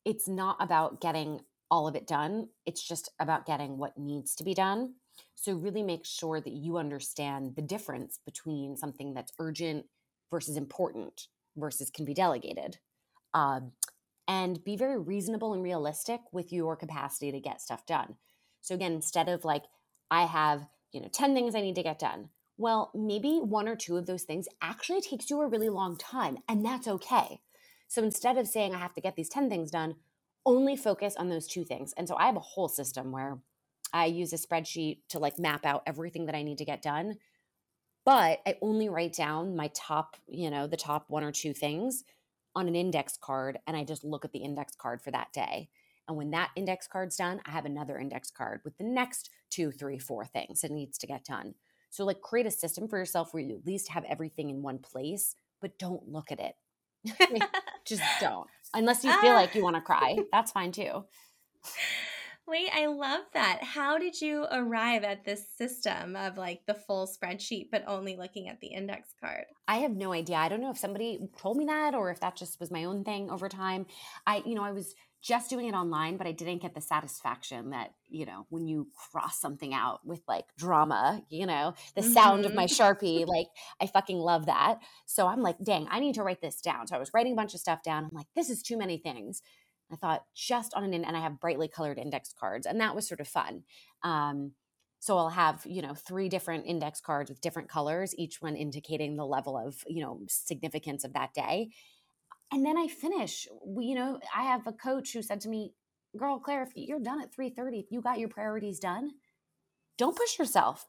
It's 0.05 0.27
not 0.27 0.57
about 0.59 1.01
getting 1.01 1.41
all 1.69 1.87
of 1.87 1.95
it 1.95 2.07
done, 2.07 2.47
it's 2.65 2.81
just 2.81 3.09
about 3.19 3.45
getting 3.45 3.77
what 3.77 3.97
needs 3.97 4.35
to 4.35 4.43
be 4.45 4.53
done. 4.53 4.93
So, 5.35 5.53
really 5.53 5.83
make 5.83 6.05
sure 6.05 6.39
that 6.39 6.53
you 6.53 6.77
understand 6.77 7.55
the 7.57 7.61
difference 7.61 8.19
between 8.25 8.77
something 8.77 9.13
that's 9.13 9.33
urgent 9.37 9.85
versus 10.31 10.55
important 10.55 11.27
versus 11.57 11.89
can 11.89 12.05
be 12.05 12.13
delegated. 12.13 12.77
Um, 13.33 13.73
and 14.27 14.63
be 14.63 14.75
very 14.75 14.97
reasonable 14.97 15.53
and 15.53 15.63
realistic 15.63 16.21
with 16.31 16.51
your 16.51 16.75
capacity 16.75 17.31
to 17.31 17.39
get 17.39 17.61
stuff 17.61 17.85
done. 17.85 18.15
So, 18.61 18.75
again, 18.75 18.93
instead 18.93 19.29
of 19.29 19.45
like, 19.45 19.63
I 20.11 20.23
have, 20.25 20.67
you 20.91 21.01
know, 21.01 21.09
10 21.11 21.33
things 21.33 21.55
I 21.55 21.61
need 21.61 21.75
to 21.75 21.83
get 21.83 21.99
done, 21.99 22.29
well, 22.57 22.91
maybe 22.93 23.39
one 23.41 23.67
or 23.67 23.75
two 23.75 23.97
of 23.97 24.07
those 24.07 24.23
things 24.23 24.47
actually 24.61 25.01
takes 25.01 25.29
you 25.29 25.41
a 25.41 25.47
really 25.47 25.69
long 25.69 25.95
time, 25.95 26.39
and 26.49 26.65
that's 26.65 26.87
okay. 26.87 27.41
So 27.87 28.03
instead 28.03 28.37
of 28.37 28.47
saying 28.47 28.75
I 28.75 28.79
have 28.79 28.93
to 28.95 29.01
get 29.01 29.15
these 29.15 29.29
10 29.29 29.49
things 29.49 29.71
done, 29.71 29.95
only 30.45 30.75
focus 30.75 31.15
on 31.17 31.29
those 31.29 31.47
two 31.47 31.63
things. 31.63 31.93
And 31.97 32.07
so 32.07 32.15
I 32.15 32.25
have 32.25 32.35
a 32.35 32.41
whole 32.41 32.67
system 32.67 33.11
where 33.11 33.39
I 33.93 34.05
use 34.05 34.33
a 34.33 34.37
spreadsheet 34.37 34.99
to 35.09 35.19
like 35.19 35.39
map 35.39 35.65
out 35.65 35.83
everything 35.85 36.25
that 36.25 36.35
I 36.35 36.43
need 36.43 36.57
to 36.57 36.65
get 36.65 36.81
done. 36.81 37.17
But 38.05 38.41
I 38.45 38.55
only 38.61 38.89
write 38.89 39.13
down 39.13 39.55
my 39.55 39.69
top, 39.73 40.15
you 40.27 40.49
know, 40.49 40.67
the 40.67 40.77
top 40.77 41.05
one 41.09 41.23
or 41.23 41.31
two 41.31 41.53
things 41.53 42.03
on 42.57 42.67
an 42.67 42.75
index 42.75 43.17
card 43.21 43.59
and 43.67 43.77
I 43.77 43.83
just 43.83 44.03
look 44.03 44.25
at 44.25 44.31
the 44.31 44.39
index 44.39 44.75
card 44.75 45.01
for 45.01 45.11
that 45.11 45.31
day. 45.31 45.69
And 46.07 46.17
when 46.17 46.31
that 46.31 46.49
index 46.55 46.87
card's 46.87 47.15
done, 47.15 47.39
I 47.45 47.51
have 47.51 47.65
another 47.65 47.99
index 47.99 48.31
card 48.31 48.61
with 48.65 48.77
the 48.77 48.83
next 48.83 49.29
two, 49.51 49.71
three, 49.71 49.99
four 49.99 50.25
things 50.25 50.63
it 50.63 50.71
needs 50.71 50.97
to 50.97 51.07
get 51.07 51.23
done. 51.23 51.53
So, 51.89 52.03
like, 52.03 52.21
create 52.21 52.47
a 52.47 52.51
system 52.51 52.87
for 52.87 52.97
yourself 52.97 53.33
where 53.33 53.43
you 53.43 53.55
at 53.55 53.65
least 53.65 53.89
have 53.89 54.03
everything 54.05 54.49
in 54.49 54.61
one 54.61 54.79
place, 54.79 55.35
but 55.61 55.77
don't 55.77 56.09
look 56.09 56.31
at 56.31 56.39
it. 56.39 56.55
just 57.85 58.03
don't. 58.19 58.47
Unless 58.73 59.03
you 59.03 59.11
feel 59.21 59.31
ah. 59.31 59.35
like 59.35 59.53
you 59.53 59.63
want 59.63 59.75
to 59.75 59.81
cry, 59.81 60.17
that's 60.31 60.51
fine 60.51 60.71
too. 60.71 61.03
Wait, 62.47 62.69
I 62.73 62.85
love 62.85 63.23
that. 63.33 63.61
How 63.61 63.97
did 63.97 64.21
you 64.21 64.45
arrive 64.49 65.03
at 65.03 65.25
this 65.25 65.45
system 65.57 66.15
of 66.15 66.37
like 66.37 66.61
the 66.65 66.73
full 66.73 67.05
spreadsheet, 67.05 67.67
but 67.71 67.83
only 67.85 68.15
looking 68.15 68.47
at 68.47 68.61
the 68.61 68.67
index 68.67 69.09
card? 69.19 69.43
I 69.67 69.77
have 69.79 69.91
no 69.91 70.13
idea. 70.13 70.37
I 70.37 70.47
don't 70.47 70.61
know 70.61 70.71
if 70.71 70.77
somebody 70.77 71.19
told 71.37 71.57
me 71.57 71.65
that 71.65 71.93
or 71.93 72.09
if 72.09 72.21
that 72.21 72.37
just 72.37 72.57
was 72.61 72.71
my 72.71 72.85
own 72.85 73.03
thing 73.03 73.29
over 73.29 73.49
time. 73.49 73.85
I, 74.25 74.43
you 74.45 74.55
know, 74.55 74.63
I 74.63 74.71
was 74.71 74.95
just 75.21 75.49
doing 75.49 75.67
it 75.67 75.73
online, 75.73 76.15
but 76.15 76.25
I 76.25 76.31
didn't 76.31 76.61
get 76.61 76.73
the 76.73 76.79
satisfaction 76.79 77.71
that, 77.71 77.93
you 78.07 78.25
know, 78.25 78.45
when 78.47 78.65
you 78.65 78.87
cross 79.11 79.41
something 79.41 79.73
out 79.73 79.99
with 80.05 80.21
like 80.25 80.45
drama, 80.57 81.23
you 81.29 81.45
know, 81.45 81.73
the 81.95 82.01
mm-hmm. 82.01 82.13
sound 82.13 82.45
of 82.45 82.53
my 82.53 82.65
mm-hmm. 82.65 82.81
Sharpie, 82.81 83.27
like 83.27 83.47
I 83.81 83.87
fucking 83.87 84.19
love 84.19 84.45
that. 84.45 84.79
So 85.05 85.27
I'm 85.27 85.41
like, 85.41 85.57
dang, 85.61 85.87
I 85.91 85.99
need 85.99 86.15
to 86.15 86.23
write 86.23 86.41
this 86.41 86.61
down. 86.61 86.87
So 86.87 86.95
I 86.95 86.99
was 86.99 87.11
writing 87.13 87.33
a 87.33 87.35
bunch 87.35 87.53
of 87.55 87.59
stuff 87.59 87.83
down. 87.83 88.05
I'm 88.05 88.15
like, 88.15 88.27
this 88.37 88.49
is 88.49 88.63
too 88.63 88.77
many 88.77 88.97
things. 88.97 89.41
I 89.91 89.95
thought 89.95 90.23
just 90.35 90.73
on 90.73 90.83
an 90.83 90.93
and 91.05 91.15
I 91.15 91.21
have 91.21 91.39
brightly 91.39 91.67
colored 91.67 91.97
index 91.97 92.33
cards, 92.37 92.65
and 92.65 92.79
that 92.81 92.95
was 92.95 93.07
sort 93.07 93.19
of 93.19 93.27
fun. 93.27 93.63
Um, 94.03 94.51
so 94.99 95.17
I'll 95.17 95.29
have 95.29 95.65
you 95.65 95.81
know 95.81 95.93
three 95.93 96.29
different 96.29 96.65
index 96.65 96.99
cards 96.99 97.29
with 97.29 97.41
different 97.41 97.69
colors, 97.69 98.13
each 98.17 98.41
one 98.41 98.55
indicating 98.55 99.15
the 99.15 99.25
level 99.25 99.57
of 99.57 99.83
you 99.87 100.01
know 100.01 100.21
significance 100.27 101.03
of 101.03 101.13
that 101.13 101.33
day. 101.33 101.69
And 102.51 102.65
then 102.65 102.77
I 102.77 102.87
finish. 102.87 103.47
We, 103.65 103.85
you 103.85 103.95
know, 103.95 104.19
I 104.35 104.43
have 104.43 104.65
a 104.67 104.71
coach 104.71 105.13
who 105.13 105.21
said 105.21 105.41
to 105.41 105.49
me, 105.49 105.73
"Girl, 106.17 106.39
Claire, 106.39 106.63
if 106.63 106.71
you're 106.75 106.99
done 106.99 107.21
at 107.21 107.33
three 107.33 107.49
thirty, 107.49 107.79
if 107.79 107.91
you 107.91 108.01
got 108.01 108.19
your 108.19 108.29
priorities 108.29 108.79
done, 108.79 109.11
don't 109.97 110.17
push 110.17 110.37
yourself 110.39 110.85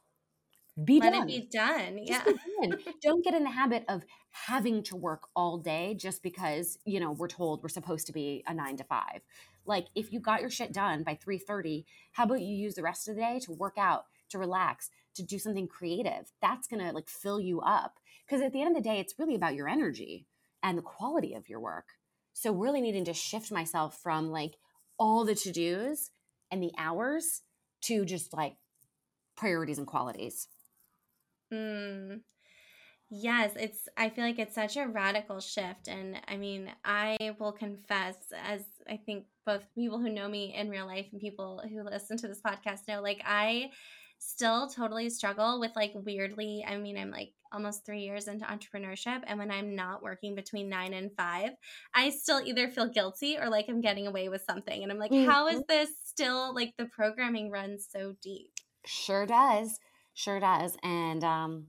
be 0.84 1.00
Let 1.00 1.12
done. 1.12 1.22
it 1.22 1.26
be 1.26 1.48
done. 1.50 2.00
Just 2.06 2.26
yeah. 2.26 2.92
Don't 3.02 3.24
get 3.24 3.34
in 3.34 3.42
the 3.42 3.50
habit 3.50 3.84
of 3.88 4.04
having 4.30 4.82
to 4.84 4.96
work 4.96 5.28
all 5.34 5.58
day 5.58 5.94
just 5.98 6.22
because, 6.22 6.78
you 6.84 7.00
know, 7.00 7.12
we're 7.12 7.28
told 7.28 7.62
we're 7.62 7.68
supposed 7.68 8.06
to 8.06 8.12
be 8.12 8.44
a 8.46 8.54
nine 8.54 8.76
to 8.76 8.84
five. 8.84 9.22
Like 9.66 9.86
if 9.94 10.12
you 10.12 10.20
got 10.20 10.40
your 10.40 10.50
shit 10.50 10.72
done 10.72 11.02
by 11.02 11.14
3:30, 11.16 11.84
how 12.12 12.24
about 12.24 12.40
you 12.40 12.54
use 12.54 12.74
the 12.74 12.82
rest 12.82 13.08
of 13.08 13.16
the 13.16 13.20
day 13.20 13.40
to 13.44 13.52
work 13.52 13.76
out, 13.76 14.04
to 14.30 14.38
relax, 14.38 14.90
to 15.14 15.22
do 15.22 15.38
something 15.38 15.66
creative? 15.66 16.32
That's 16.40 16.68
gonna 16.68 16.92
like 16.92 17.08
fill 17.08 17.40
you 17.40 17.60
up. 17.60 17.94
Because 18.26 18.42
at 18.42 18.52
the 18.52 18.60
end 18.60 18.76
of 18.76 18.82
the 18.82 18.88
day, 18.88 18.98
it's 19.00 19.18
really 19.18 19.34
about 19.34 19.54
your 19.54 19.68
energy 19.68 20.26
and 20.62 20.76
the 20.76 20.82
quality 20.82 21.34
of 21.34 21.48
your 21.48 21.60
work. 21.60 21.94
So 22.34 22.52
really 22.52 22.80
needing 22.80 23.04
to 23.06 23.14
shift 23.14 23.50
myself 23.50 23.98
from 24.00 24.30
like 24.30 24.58
all 24.98 25.24
the 25.24 25.34
to-dos 25.34 26.10
and 26.50 26.62
the 26.62 26.72
hours 26.78 27.42
to 27.82 28.04
just 28.04 28.32
like 28.32 28.56
priorities 29.36 29.78
and 29.78 29.86
qualities. 29.86 30.48
Mm. 31.52 32.20
Yes, 33.10 33.52
it's 33.56 33.88
I 33.96 34.10
feel 34.10 34.24
like 34.24 34.38
it's 34.38 34.54
such 34.54 34.76
a 34.76 34.86
radical 34.86 35.40
shift 35.40 35.88
and 35.88 36.20
I 36.28 36.36
mean, 36.36 36.70
I 36.84 37.16
will 37.38 37.52
confess 37.52 38.16
as 38.44 38.62
I 38.88 38.98
think 38.98 39.24
both 39.46 39.64
people 39.74 39.98
who 39.98 40.10
know 40.10 40.28
me 40.28 40.54
in 40.54 40.68
real 40.68 40.86
life 40.86 41.06
and 41.12 41.20
people 41.20 41.62
who 41.66 41.82
listen 41.82 42.18
to 42.18 42.28
this 42.28 42.42
podcast 42.42 42.80
know 42.86 43.00
like 43.00 43.22
I 43.24 43.70
still 44.18 44.68
totally 44.68 45.08
struggle 45.08 45.58
with 45.58 45.70
like 45.74 45.92
weirdly, 45.94 46.64
I 46.68 46.76
mean, 46.76 46.98
I'm 46.98 47.10
like 47.10 47.32
almost 47.50 47.86
3 47.86 48.00
years 48.00 48.28
into 48.28 48.44
entrepreneurship 48.44 49.22
and 49.26 49.38
when 49.38 49.50
I'm 49.50 49.74
not 49.74 50.02
working 50.02 50.34
between 50.34 50.68
9 50.68 50.92
and 50.92 51.10
5, 51.16 51.50
I 51.94 52.10
still 52.10 52.42
either 52.44 52.68
feel 52.68 52.90
guilty 52.90 53.38
or 53.38 53.48
like 53.48 53.66
I'm 53.70 53.80
getting 53.80 54.06
away 54.06 54.28
with 54.28 54.42
something 54.42 54.82
and 54.82 54.92
I'm 54.92 54.98
like, 54.98 55.12
mm-hmm. 55.12 55.30
how 55.30 55.48
is 55.48 55.62
this 55.66 55.88
still 56.04 56.54
like 56.54 56.74
the 56.76 56.86
programming 56.86 57.50
runs 57.50 57.86
so 57.90 58.16
deep? 58.22 58.50
Sure 58.84 59.24
does. 59.24 59.78
Sure 60.18 60.40
does. 60.40 60.76
And 60.82 61.22
um, 61.22 61.66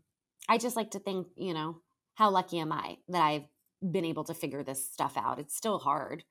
I 0.48 0.58
just 0.58 0.76
like 0.76 0.90
to 0.92 1.00
think, 1.00 1.28
you 1.36 1.54
know, 1.54 1.84
how 2.16 2.32
lucky 2.32 2.58
am 2.58 2.72
I 2.72 2.98
that 3.10 3.22
I've 3.22 3.46
been 3.80 4.06
able 4.06 4.24
to 4.24 4.34
figure 4.34 4.64
this 4.64 4.84
stuff 4.92 5.18
out? 5.18 5.38
It's 5.38 5.56
still 5.56 5.78
hard, 5.78 6.24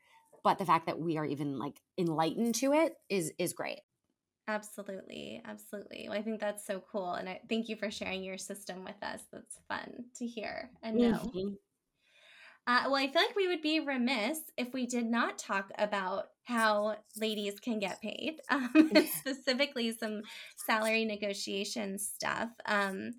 but 0.42 0.58
the 0.58 0.64
fact 0.66 0.86
that 0.86 0.98
we 0.98 1.16
are 1.16 1.24
even 1.24 1.60
like 1.60 1.80
enlightened 1.96 2.56
to 2.56 2.72
it 2.72 2.94
is 3.08 3.32
is 3.38 3.52
great. 3.52 3.82
Absolutely, 4.48 5.40
absolutely. 5.44 6.06
Well, 6.08 6.18
I 6.18 6.22
think 6.22 6.40
that's 6.40 6.66
so 6.66 6.82
cool, 6.90 7.12
and 7.12 7.28
I 7.28 7.40
thank 7.48 7.68
you 7.68 7.76
for 7.76 7.88
sharing 7.88 8.24
your 8.24 8.36
system 8.36 8.82
with 8.82 9.00
us. 9.00 9.20
That's 9.32 9.60
fun 9.68 10.06
to 10.16 10.26
hear 10.26 10.70
and 10.82 10.96
know. 10.96 11.12
Mm-hmm. 11.12 11.54
Uh, 12.66 12.82
well, 12.86 12.96
I 12.96 13.06
feel 13.06 13.22
like 13.22 13.36
we 13.36 13.46
would 13.46 13.62
be 13.62 13.78
remiss 13.78 14.40
if 14.56 14.72
we 14.72 14.86
did 14.86 15.06
not 15.06 15.38
talk 15.38 15.70
about 15.78 16.30
how 16.48 16.96
ladies 17.14 17.60
can 17.60 17.78
get 17.78 18.00
paid, 18.00 18.40
um, 18.50 18.70
specifically 19.18 19.92
some 19.92 20.22
salary 20.56 21.04
negotiation 21.04 21.98
stuff. 21.98 22.48
Um, 22.64 23.12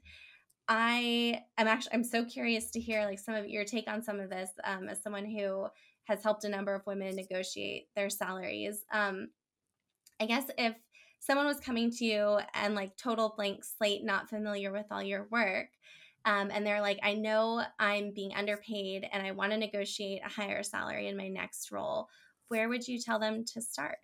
I 0.68 1.44
am 1.58 1.68
actually 1.68 1.94
I'm 1.94 2.04
so 2.04 2.26
curious 2.26 2.72
to 2.72 2.80
hear 2.80 3.06
like 3.06 3.20
some 3.20 3.36
of 3.36 3.48
your 3.48 3.66
take 3.66 3.88
on 3.88 4.04
some 4.04 4.20
of 4.20 4.30
this 4.30 4.50
um, 4.64 4.90
as 4.90 5.02
someone 5.02 5.26
who 5.26 5.68
has 6.06 6.24
helped 6.24 6.44
a 6.44 6.50
number 6.50 6.74
of 6.74 6.86
women 6.88 7.16
negotiate 7.16 7.88
their 7.96 8.10
salaries. 8.10 8.84
Um, 8.92 9.30
I 10.20 10.26
guess 10.26 10.46
if 10.58 10.76
someone 11.20 11.46
was 11.46 11.60
coming 11.60 11.92
to 11.92 12.06
you 12.06 12.40
and 12.56 12.74
like 12.74 12.98
total 12.98 13.34
blank 13.38 13.64
slate, 13.64 14.04
not 14.04 14.30
familiar 14.30 14.72
with 14.72 14.88
all 14.90 15.04
your 15.04 15.28
work, 15.32 15.70
um, 16.26 16.50
and 16.52 16.66
they're 16.66 16.82
like, 16.82 17.00
I 17.04 17.14
know 17.14 17.64
I'm 17.80 18.12
being 18.12 18.34
underpaid 18.36 19.08
and 19.12 19.26
I 19.26 19.32
want 19.32 19.52
to 19.52 19.58
negotiate 19.58 20.22
a 20.26 20.30
higher 20.30 20.64
salary 20.64 21.08
in 21.08 21.18
my 21.18 21.28
next 21.28 21.72
role. 21.72 22.10
Where 22.50 22.70
would 22.70 22.88
you 22.88 23.00
tell 23.00 23.20
them 23.20 23.46
to 23.54 23.62
start? 23.62 23.98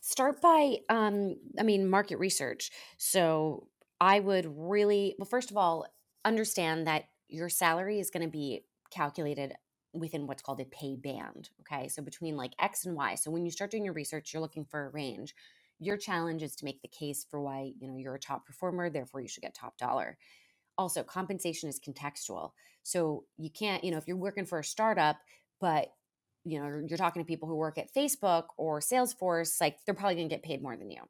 Start 0.00 0.40
by, 0.40 0.76
um, 0.88 1.36
I 1.58 1.62
mean, 1.62 1.88
market 1.88 2.18
research. 2.18 2.70
So 2.98 3.68
I 4.00 4.20
would 4.20 4.46
really, 4.56 5.16
well, 5.18 5.26
first 5.26 5.50
of 5.50 5.56
all, 5.56 5.86
understand 6.24 6.86
that 6.86 7.04
your 7.28 7.48
salary 7.48 7.98
is 8.00 8.10
going 8.10 8.24
to 8.24 8.30
be 8.30 8.64
calculated 8.90 9.54
within 9.92 10.26
what's 10.26 10.42
called 10.42 10.60
a 10.60 10.64
pay 10.64 10.96
band. 10.96 11.50
Okay. 11.60 11.88
So 11.88 12.02
between 12.02 12.36
like 12.36 12.52
X 12.60 12.84
and 12.84 12.94
Y. 12.94 13.14
So 13.16 13.30
when 13.30 13.44
you 13.44 13.50
start 13.50 13.70
doing 13.70 13.84
your 13.84 13.94
research, 13.94 14.32
you're 14.32 14.42
looking 14.42 14.64
for 14.64 14.86
a 14.86 14.90
range. 14.90 15.34
Your 15.80 15.96
challenge 15.96 16.42
is 16.42 16.56
to 16.56 16.64
make 16.64 16.82
the 16.82 16.88
case 16.88 17.26
for 17.28 17.40
why, 17.40 17.72
you 17.78 17.88
know, 17.88 17.96
you're 17.96 18.14
a 18.14 18.20
top 18.20 18.46
performer, 18.46 18.90
therefore 18.90 19.20
you 19.20 19.28
should 19.28 19.42
get 19.42 19.54
top 19.54 19.78
dollar. 19.78 20.18
Also, 20.76 21.02
compensation 21.02 21.68
is 21.68 21.80
contextual. 21.80 22.50
So 22.82 23.24
you 23.36 23.50
can't, 23.50 23.84
you 23.84 23.90
know, 23.90 23.98
if 23.98 24.06
you're 24.06 24.16
working 24.16 24.46
for 24.46 24.58
a 24.58 24.64
startup, 24.64 25.16
but 25.60 25.88
you 26.48 26.58
know, 26.58 26.82
you're 26.88 26.98
talking 26.98 27.22
to 27.22 27.26
people 27.26 27.46
who 27.46 27.54
work 27.54 27.76
at 27.76 27.92
Facebook 27.92 28.44
or 28.56 28.80
Salesforce, 28.80 29.60
like 29.60 29.76
they're 29.84 29.94
probably 29.94 30.14
going 30.16 30.28
to 30.28 30.34
get 30.34 30.42
paid 30.42 30.62
more 30.62 30.76
than 30.76 30.90
you. 30.90 31.02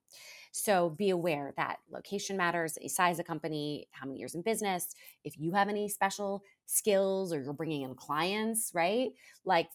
So 0.51 0.91
be 0.91 1.11
aware 1.11 1.53
that 1.57 1.79
location 1.91 2.37
matters, 2.37 2.77
a 2.83 2.89
size 2.89 3.19
of 3.19 3.27
company, 3.27 3.87
how 3.93 4.07
many 4.07 4.19
years 4.19 4.35
in 4.35 4.43
business, 4.43 4.95
if 5.25 5.39
you 5.39 5.53
have 5.53 5.69
any 5.69 5.89
special 5.89 6.43
skills 6.67 7.33
or 7.33 7.41
you're 7.41 7.53
bringing 7.53 7.83
in 7.83 7.95
clients, 7.95 8.73
right? 8.75 9.11
Like 9.45 9.69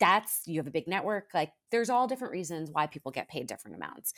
that's 0.00 0.42
you 0.46 0.58
have 0.58 0.66
a 0.66 0.72
big 0.72 0.88
network, 0.88 1.28
like 1.34 1.52
there's 1.70 1.90
all 1.90 2.08
different 2.08 2.32
reasons 2.32 2.70
why 2.70 2.86
people 2.86 3.12
get 3.12 3.28
paid 3.28 3.46
different 3.46 3.76
amounts. 3.76 4.12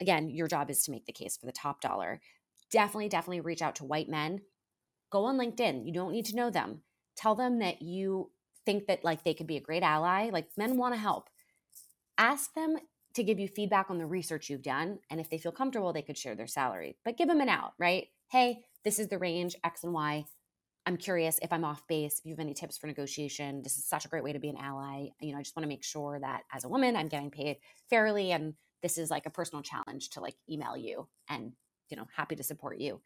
Again, 0.00 0.28
your 0.28 0.48
job 0.48 0.70
is 0.70 0.82
to 0.82 0.90
make 0.90 1.06
the 1.06 1.12
case 1.12 1.36
for 1.36 1.46
the 1.46 1.52
top 1.52 1.80
dollar. 1.80 2.20
Definitely 2.70 3.08
definitely 3.08 3.40
reach 3.40 3.62
out 3.62 3.76
to 3.76 3.84
white 3.84 4.08
men. 4.08 4.40
Go 5.10 5.24
on 5.24 5.38
LinkedIn. 5.38 5.86
You 5.86 5.92
don't 5.92 6.12
need 6.12 6.26
to 6.26 6.36
know 6.36 6.50
them. 6.50 6.82
Tell 7.16 7.36
them 7.36 7.60
that 7.60 7.80
you 7.80 8.30
think 8.64 8.86
that 8.86 9.04
like 9.04 9.24
they 9.24 9.34
could 9.34 9.46
be 9.46 9.56
a 9.56 9.60
great 9.60 9.82
ally. 9.82 10.30
Like 10.30 10.48
men 10.56 10.76
want 10.76 10.94
to 10.94 11.00
help. 11.00 11.28
Ask 12.18 12.54
them 12.54 12.76
to 13.14 13.22
give 13.22 13.38
you 13.38 13.48
feedback 13.48 13.90
on 13.90 13.98
the 13.98 14.06
research 14.06 14.50
you've 14.50 14.62
done. 14.62 14.98
And 15.10 15.20
if 15.20 15.30
they 15.30 15.38
feel 15.38 15.52
comfortable, 15.52 15.92
they 15.92 16.02
could 16.02 16.18
share 16.18 16.34
their 16.34 16.46
salary, 16.46 16.96
but 17.04 17.16
give 17.16 17.28
them 17.28 17.40
an 17.40 17.48
out, 17.48 17.72
right? 17.78 18.08
Hey, 18.30 18.64
this 18.84 18.98
is 18.98 19.08
the 19.08 19.18
range 19.18 19.54
X 19.64 19.84
and 19.84 19.92
Y. 19.92 20.24
I'm 20.86 20.96
curious 20.96 21.38
if 21.40 21.52
I'm 21.52 21.64
off 21.64 21.86
base, 21.88 22.18
if 22.18 22.26
you 22.26 22.32
have 22.32 22.40
any 22.40 22.52
tips 22.52 22.76
for 22.76 22.86
negotiation. 22.86 23.62
This 23.62 23.78
is 23.78 23.86
such 23.86 24.04
a 24.04 24.08
great 24.08 24.22
way 24.22 24.32
to 24.32 24.38
be 24.38 24.50
an 24.50 24.58
ally. 24.58 25.08
You 25.20 25.32
know, 25.32 25.38
I 25.38 25.42
just 25.42 25.56
want 25.56 25.64
to 25.64 25.68
make 25.68 25.84
sure 25.84 26.18
that 26.20 26.42
as 26.52 26.64
a 26.64 26.68
woman, 26.68 26.94
I'm 26.94 27.08
getting 27.08 27.30
paid 27.30 27.56
fairly. 27.88 28.32
And 28.32 28.54
this 28.82 28.98
is 28.98 29.10
like 29.10 29.24
a 29.24 29.30
personal 29.30 29.62
challenge 29.62 30.10
to 30.10 30.20
like 30.20 30.34
email 30.50 30.76
you 30.76 31.08
and, 31.30 31.52
you 31.88 31.96
know, 31.96 32.06
happy 32.14 32.36
to 32.36 32.42
support 32.42 32.78
you. 32.78 33.00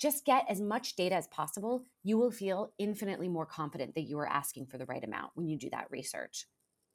Just 0.00 0.24
get 0.24 0.44
as 0.48 0.60
much 0.60 0.96
data 0.96 1.14
as 1.14 1.26
possible. 1.28 1.84
You 2.02 2.18
will 2.18 2.30
feel 2.30 2.72
infinitely 2.78 3.28
more 3.28 3.46
confident 3.46 3.94
that 3.94 4.02
you 4.02 4.18
are 4.18 4.28
asking 4.28 4.66
for 4.66 4.78
the 4.78 4.86
right 4.86 5.04
amount 5.04 5.32
when 5.34 5.48
you 5.48 5.58
do 5.58 5.70
that 5.70 5.90
research. 5.90 6.46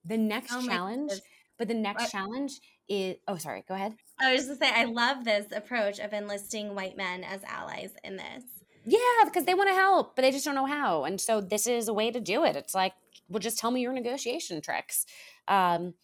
The 0.03 0.17
next 0.17 0.51
oh 0.53 0.65
challenge 0.65 1.11
but 1.57 1.67
the 1.67 1.73
next 1.73 2.03
what? 2.03 2.11
challenge 2.11 2.59
is 2.89 3.15
oh 3.27 3.37
sorry, 3.37 3.63
go 3.67 3.75
ahead. 3.75 3.95
I 4.19 4.33
was 4.33 4.47
just 4.47 4.59
say 4.59 4.71
I 4.73 4.85
love 4.85 5.23
this 5.23 5.47
approach 5.51 5.99
of 5.99 6.13
enlisting 6.13 6.75
white 6.75 6.97
men 6.97 7.23
as 7.23 7.43
allies 7.43 7.91
in 8.03 8.17
this. 8.17 8.43
Yeah, 8.85 8.99
because 9.25 9.45
they 9.45 9.55
want 9.55 9.69
to 9.69 9.75
help, 9.75 10.15
but 10.15 10.21
they 10.21 10.31
just 10.31 10.45
don't 10.45 10.53
know 10.53 10.67
how. 10.67 11.05
And 11.05 11.19
so 11.19 11.41
this 11.41 11.65
is 11.65 11.87
a 11.87 11.93
way 11.93 12.11
to 12.11 12.19
do 12.19 12.45
it. 12.45 12.55
It's 12.55 12.75
like, 12.75 12.93
well, 13.27 13.39
just 13.39 13.57
tell 13.57 13.71
me 13.71 13.81
your 13.81 13.93
negotiation 13.93 14.61
tricks. 14.61 15.07
Um, 15.47 15.95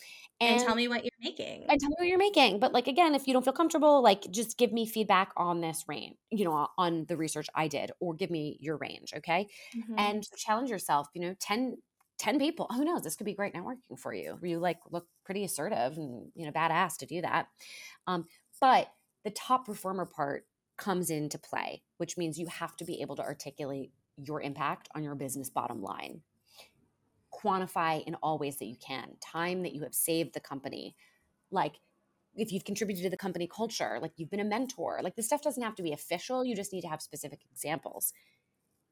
and, 0.42 0.58
and, 0.58 0.66
tell 0.66 0.76
me 0.76 0.88
what 0.88 1.04
you're 1.04 1.12
making. 1.22 1.66
And 1.70 1.80
tell 1.80 1.90
me 1.90 1.96
what 2.00 2.08
you're 2.08 2.18
making. 2.18 2.60
But 2.60 2.74
like 2.74 2.88
again, 2.88 3.14
if 3.14 3.28
you 3.28 3.34
don't 3.34 3.44
feel 3.44 3.54
comfortable, 3.54 4.02
like 4.02 4.30
just 4.32 4.58
give 4.58 4.74
me 4.74 4.88
feedback 4.88 5.32
on 5.38 5.62
this 5.62 5.86
range, 5.88 6.16
you 6.32 6.44
know, 6.46 6.68
on 6.78 7.06
the 7.08 7.16
research 7.16 7.48
I 7.54 7.68
did, 7.68 7.92
or 8.00 8.16
give 8.16 8.32
me 8.32 8.58
your 8.60 8.78
range. 8.78 9.14
Okay. 9.16 9.48
Mm-hmm. 9.78 10.00
And 10.00 10.28
challenge 10.36 10.72
yourself, 10.72 11.08
you 11.14 11.22
know, 11.22 11.36
10 11.40 11.78
10 12.18 12.38
people 12.38 12.68
who 12.72 12.86
knows 12.86 13.02
this 13.02 13.16
could 13.16 13.26
be 13.26 13.34
great 13.34 13.52
networking 13.52 13.98
for 13.98 14.14
you 14.14 14.38
you 14.44 14.60
like 14.60 14.78
look 14.92 15.08
pretty 15.26 15.44
assertive 15.44 15.98
and 15.98 16.32
you 16.36 16.46
know 16.46 16.52
badass 16.52 16.96
to 16.96 17.08
do 17.08 17.20
that 17.20 17.48
um, 18.06 18.26
but 18.60 18.92
the 19.24 19.32
top 19.32 19.66
performer 19.66 20.06
part 20.06 20.46
comes 20.78 21.10
into 21.10 21.40
play 21.40 21.82
which 21.98 22.20
means 22.20 22.38
you 22.38 22.46
have 22.46 22.76
to 22.76 22.86
be 22.86 23.02
able 23.02 23.16
to 23.16 23.24
articulate 23.24 23.92
your 24.18 24.40
impact 24.40 24.88
on 24.94 25.02
your 25.02 25.16
business 25.16 25.50
bottom 25.50 25.82
line 25.82 26.22
quantify 27.44 28.04
in 28.06 28.16
all 28.16 28.38
ways 28.38 28.58
that 28.58 28.66
you 28.66 28.76
can 28.76 29.12
time 29.22 29.64
that 29.64 29.74
you 29.74 29.82
have 29.84 29.94
saved 29.94 30.34
the 30.34 30.40
company 30.40 30.96
like 31.52 31.76
if 32.36 32.52
you've 32.52 32.66
contributed 32.66 33.04
to 33.04 33.10
the 33.10 33.18
company 33.18 33.48
culture 33.48 34.00
like 34.02 34.12
you've 34.18 34.30
been 34.30 34.40
a 34.40 34.46
mentor 34.46 35.00
like 35.04 35.16
this 35.16 35.26
stuff 35.26 35.42
doesn't 35.42 35.64
have 35.64 35.76
to 35.76 35.84
be 35.84 35.94
official 35.94 36.46
you 36.46 36.56
just 36.56 36.74
need 36.74 36.82
to 36.82 36.88
have 36.88 37.02
specific 37.02 37.40
examples 37.52 38.14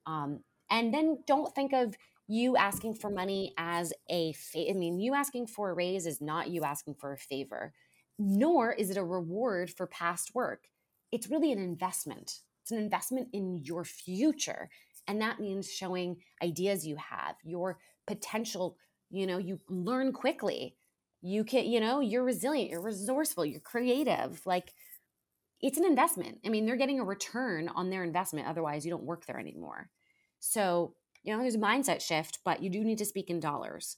um, 0.06 0.40
and 0.70 0.94
then 0.94 1.20
don't 1.28 1.54
think 1.54 1.74
of 1.74 1.96
you 2.28 2.56
asking 2.58 2.94
for 2.94 3.10
money 3.10 3.54
as 3.58 3.92
a 4.10 4.34
fa- 4.34 4.70
I 4.70 4.74
mean, 4.74 5.00
you 5.00 5.16
asking 5.16 5.48
for 5.48 5.72
a 5.72 5.74
raise 5.74 6.06
is 6.06 6.22
not 6.22 6.50
you 6.50 6.64
asking 6.64 6.96
for 6.96 7.12
a 7.12 7.18
favor, 7.18 7.74
nor 8.20 8.72
is 8.72 8.92
it 8.92 8.98
a 8.98 9.04
reward 9.04 9.72
for 9.72 9.88
past 9.88 10.36
work. 10.36 10.68
It's 11.12 11.30
really 11.30 11.52
an 11.52 11.60
investment. 11.60 12.42
It's 12.62 12.72
an 12.72 12.78
investment 12.78 13.30
in 13.34 13.58
your 13.64 13.84
future. 13.84 14.70
And 15.08 15.20
that 15.22 15.40
means 15.40 15.72
showing 15.72 16.18
ideas 16.44 16.86
you 16.86 16.98
have, 16.98 17.36
your 17.44 17.80
potential, 18.10 18.76
you 19.10 19.26
know, 19.28 19.38
you 19.38 19.60
learn 19.70 20.12
quickly. 20.12 20.76
You 21.22 21.44
can, 21.44 21.66
you 21.66 21.80
know, 21.80 22.00
you're 22.00 22.24
resilient, 22.24 22.70
you're 22.70 22.82
resourceful, 22.82 23.46
you're 23.46 23.60
creative. 23.60 24.42
Like 24.46 24.74
it's 25.62 25.78
an 25.78 25.86
investment. 25.86 26.40
I 26.46 26.50
mean, 26.50 26.66
they're 26.66 26.76
getting 26.76 27.00
a 27.00 27.06
return 27.06 27.70
on 27.70 27.90
their 27.90 28.04
investment. 28.04 28.48
Otherwise, 28.48 28.86
you 28.86 28.92
don't 28.92 29.04
work 29.04 29.26
there 29.26 29.40
anymore. 29.40 29.90
So 30.40 30.96
you 31.24 31.34
know, 31.34 31.42
there's 31.42 31.56
a 31.56 31.60
mindset 31.60 32.02
shift, 32.02 32.40
but 32.46 32.64
you 32.64 32.70
do 32.70 32.84
need 32.84 32.98
to 32.98 33.06
speak 33.06 33.30
in 33.30 33.40
dollars. 33.40 33.98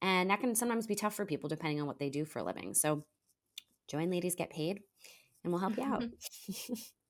And 0.00 0.30
that 0.30 0.40
can 0.40 0.54
sometimes 0.54 0.86
be 0.86 0.94
tough 0.94 1.14
for 1.14 1.26
people 1.26 1.48
depending 1.48 1.80
on 1.80 1.86
what 1.86 1.98
they 1.98 2.10
do 2.10 2.24
for 2.24 2.38
a 2.38 2.42
living. 2.42 2.74
So 2.74 3.04
join 3.88 4.10
Ladies 4.10 4.34
Get 4.34 4.50
Paid 4.50 4.80
and 5.42 5.52
we'll 5.52 5.60
help 5.60 5.76
you 5.76 5.84
out. 5.84 6.04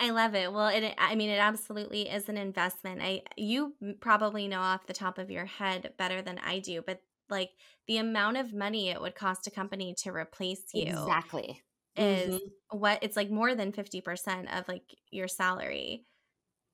I 0.00 0.10
love 0.10 0.34
it. 0.34 0.50
Well, 0.50 0.68
it 0.68 0.94
I 0.96 1.14
mean 1.14 1.28
it 1.28 1.38
absolutely 1.38 2.08
is 2.08 2.30
an 2.30 2.38
investment. 2.38 3.02
I 3.02 3.22
you 3.36 3.74
probably 4.00 4.48
know 4.48 4.60
off 4.60 4.86
the 4.86 4.94
top 4.94 5.18
of 5.18 5.30
your 5.30 5.44
head 5.44 5.92
better 5.98 6.22
than 6.22 6.38
I 6.38 6.58
do, 6.58 6.82
but 6.84 7.02
like 7.28 7.50
the 7.86 7.98
amount 7.98 8.38
of 8.38 8.54
money 8.54 8.88
it 8.88 9.00
would 9.00 9.14
cost 9.14 9.46
a 9.46 9.50
company 9.50 9.94
to 10.02 10.10
replace 10.10 10.62
you. 10.72 10.86
Exactly. 10.86 11.62
Is 11.96 12.36
mm-hmm. 12.36 12.78
what 12.78 13.00
it's 13.02 13.16
like 13.16 13.30
more 13.30 13.54
than 13.54 13.72
50% 13.72 14.58
of 14.58 14.66
like 14.68 14.96
your 15.10 15.28
salary. 15.28 16.06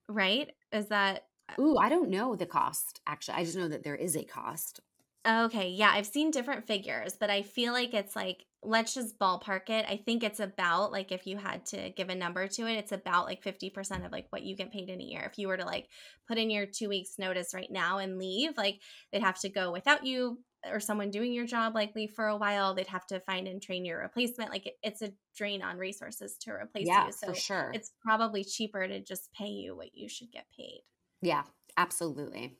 Right? 0.07 0.51
Is 0.71 0.87
that 0.87 1.23
Ooh, 1.59 1.77
I 1.77 1.89
don't 1.89 2.09
know 2.09 2.35
the 2.35 2.45
cost 2.45 3.01
actually. 3.05 3.35
I 3.35 3.43
just 3.43 3.57
know 3.57 3.67
that 3.67 3.83
there 3.83 3.95
is 3.95 4.15
a 4.15 4.23
cost. 4.23 4.79
Okay, 5.27 5.71
yeah, 5.71 5.91
I've 5.93 6.07
seen 6.07 6.31
different 6.31 6.65
figures, 6.65 7.17
but 7.19 7.29
I 7.29 7.41
feel 7.41 7.73
like 7.73 7.93
it's 7.93 8.15
like 8.15 8.45
let's 8.63 8.93
just 8.93 9.19
ballpark 9.19 9.69
it. 9.69 9.85
I 9.87 9.97
think 9.97 10.23
it's 10.23 10.39
about 10.39 10.93
like 10.93 11.11
if 11.11 11.27
you 11.27 11.37
had 11.37 11.65
to 11.67 11.89
give 11.89 12.07
a 12.09 12.15
number 12.15 12.47
to 12.47 12.67
it, 12.67 12.77
it's 12.77 12.93
about 12.93 13.25
like 13.25 13.43
50% 13.43 14.05
of 14.05 14.11
like 14.13 14.27
what 14.29 14.43
you 14.43 14.55
get 14.55 14.71
paid 14.71 14.89
in 14.89 15.01
a 15.01 15.03
year. 15.03 15.29
If 15.29 15.37
you 15.37 15.49
were 15.49 15.57
to 15.57 15.65
like 15.65 15.89
put 16.29 16.37
in 16.37 16.49
your 16.49 16.65
2 16.65 16.87
weeks 16.87 17.19
notice 17.19 17.53
right 17.53 17.69
now 17.69 17.97
and 17.97 18.17
leave, 18.17 18.55
like 18.55 18.81
they'd 19.11 19.21
have 19.21 19.39
to 19.41 19.49
go 19.49 19.71
without 19.71 20.05
you 20.05 20.39
or 20.65 20.79
someone 20.79 21.11
doing 21.11 21.33
your 21.33 21.45
job 21.45 21.75
likely 21.75 22.07
for 22.07 22.27
a 22.27 22.37
while. 22.37 22.73
They'd 22.73 22.87
have 22.87 23.05
to 23.07 23.19
find 23.19 23.49
and 23.49 23.61
train 23.61 23.83
your 23.83 23.99
replacement. 23.99 24.49
Like 24.49 24.65
it, 24.65 24.75
it's 24.81 25.01
a 25.01 25.11
drain 25.35 25.61
on 25.61 25.77
resources 25.77 26.37
to 26.41 26.51
replace 26.51 26.87
yeah, 26.87 27.07
you. 27.07 27.11
So 27.11 27.27
for 27.27 27.35
sure. 27.35 27.71
it's 27.73 27.91
probably 28.01 28.45
cheaper 28.45 28.87
to 28.87 29.01
just 29.01 29.29
pay 29.33 29.49
you 29.49 29.75
what 29.75 29.89
you 29.93 30.07
should 30.07 30.31
get 30.31 30.45
paid. 30.57 30.83
Yeah, 31.21 31.43
absolutely. 31.75 32.57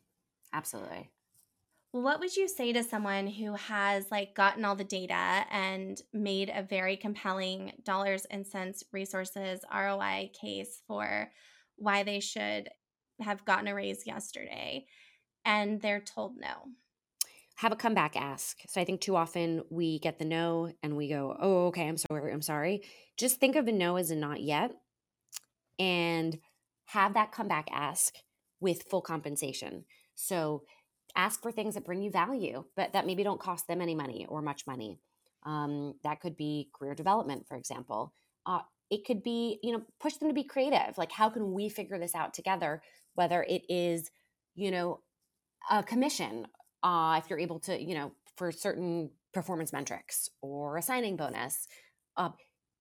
Absolutely. 0.54 1.12
What 1.92 2.20
would 2.20 2.36
you 2.36 2.48
say 2.48 2.74
to 2.74 2.84
someone 2.84 3.28
who 3.28 3.54
has 3.54 4.12
like 4.12 4.36
gotten 4.36 4.66
all 4.66 4.76
the 4.76 4.84
data 4.84 5.46
and 5.50 6.00
made 6.14 6.52
a 6.54 6.62
very 6.62 6.98
compelling 6.98 7.74
dollars 7.84 8.26
and 8.30 8.46
cents 8.46 8.84
resources 8.92 9.62
ROI 9.74 10.32
case 10.40 10.82
for 10.88 11.32
why 11.78 12.04
they 12.04 12.20
should 12.20 12.70
have 13.22 13.46
gotten 13.46 13.68
a 13.68 13.74
raise 13.74 14.06
yesterday 14.06 14.86
and 15.46 15.82
they're 15.82 16.02
told 16.02 16.36
no? 16.38 16.72
Have 17.56 17.72
a 17.72 17.78
comeback 17.78 18.16
ask. 18.16 18.60
So 18.68 18.80
I 18.80 18.86
think 18.86 19.02
too 19.02 19.16
often 19.16 19.64
we 19.72 19.98
get 20.00 20.20
the 20.20 20.26
no 20.26 20.72
and 20.84 20.96
we 20.96 21.08
go, 21.08 21.36
"Oh, 21.40 21.68
okay, 21.68 21.88
I'm 21.88 21.98
sorry. 21.98 22.32
I'm 22.32 22.42
sorry." 22.42 22.84
Just 23.18 23.40
think 23.40 23.56
of 23.56 23.68
a 23.68 23.72
no 23.72 23.96
as 23.96 24.12
a 24.12 24.16
not 24.16 24.42
yet 24.42 24.72
and 25.80 26.40
have 26.88 27.14
that 27.16 27.32
comeback 27.32 27.68
ask 27.72 28.14
with 28.60 28.84
full 28.84 29.02
compensation. 29.02 29.86
So 30.14 30.64
ask 31.18 31.42
for 31.42 31.52
things 31.52 31.74
that 31.74 31.86
bring 31.86 32.02
you 32.02 32.12
value, 32.12 32.64
but 32.76 32.94
that 32.94 33.06
maybe 33.06 33.24
don't 33.24 33.40
cost 33.40 33.68
them 33.68 33.82
any 33.82 33.96
money 33.96 34.26
or 34.30 34.42
much 34.42 34.66
money. 34.68 35.00
Um, 35.44 35.96
that 36.04 36.22
could 36.22 36.38
be 36.38 36.70
career 36.74 36.96
development, 36.96 37.48
for 37.48 37.58
example. 37.58 38.14
Uh, 38.46 38.60
it 38.90 39.06
could 39.06 39.24
be, 39.24 39.60
you 39.64 39.74
know, 39.74 39.82
push 40.00 40.16
them 40.16 40.30
to 40.30 40.34
be 40.34 40.44
creative. 40.44 40.98
Like, 40.98 41.12
how 41.12 41.30
can 41.30 41.52
we 41.52 41.68
figure 41.68 42.00
this 42.00 42.16
out 42.16 42.34
together? 42.34 42.82
Whether 43.16 43.44
it 43.44 43.64
is, 43.68 44.10
you 44.56 44.72
know, 44.72 45.02
a 45.70 45.84
commission, 45.84 46.48
uh, 46.84 47.20
if 47.22 47.30
you're 47.30 47.40
able 47.40 47.60
to, 47.62 47.82
you 47.82 47.96
know, 47.96 48.12
for 48.38 48.52
certain 48.52 49.10
performance 49.34 49.74
metrics 49.74 50.30
or 50.42 50.78
a 50.78 50.82
signing 50.82 51.18
bonus. 51.18 51.68
Uh, 52.16 52.30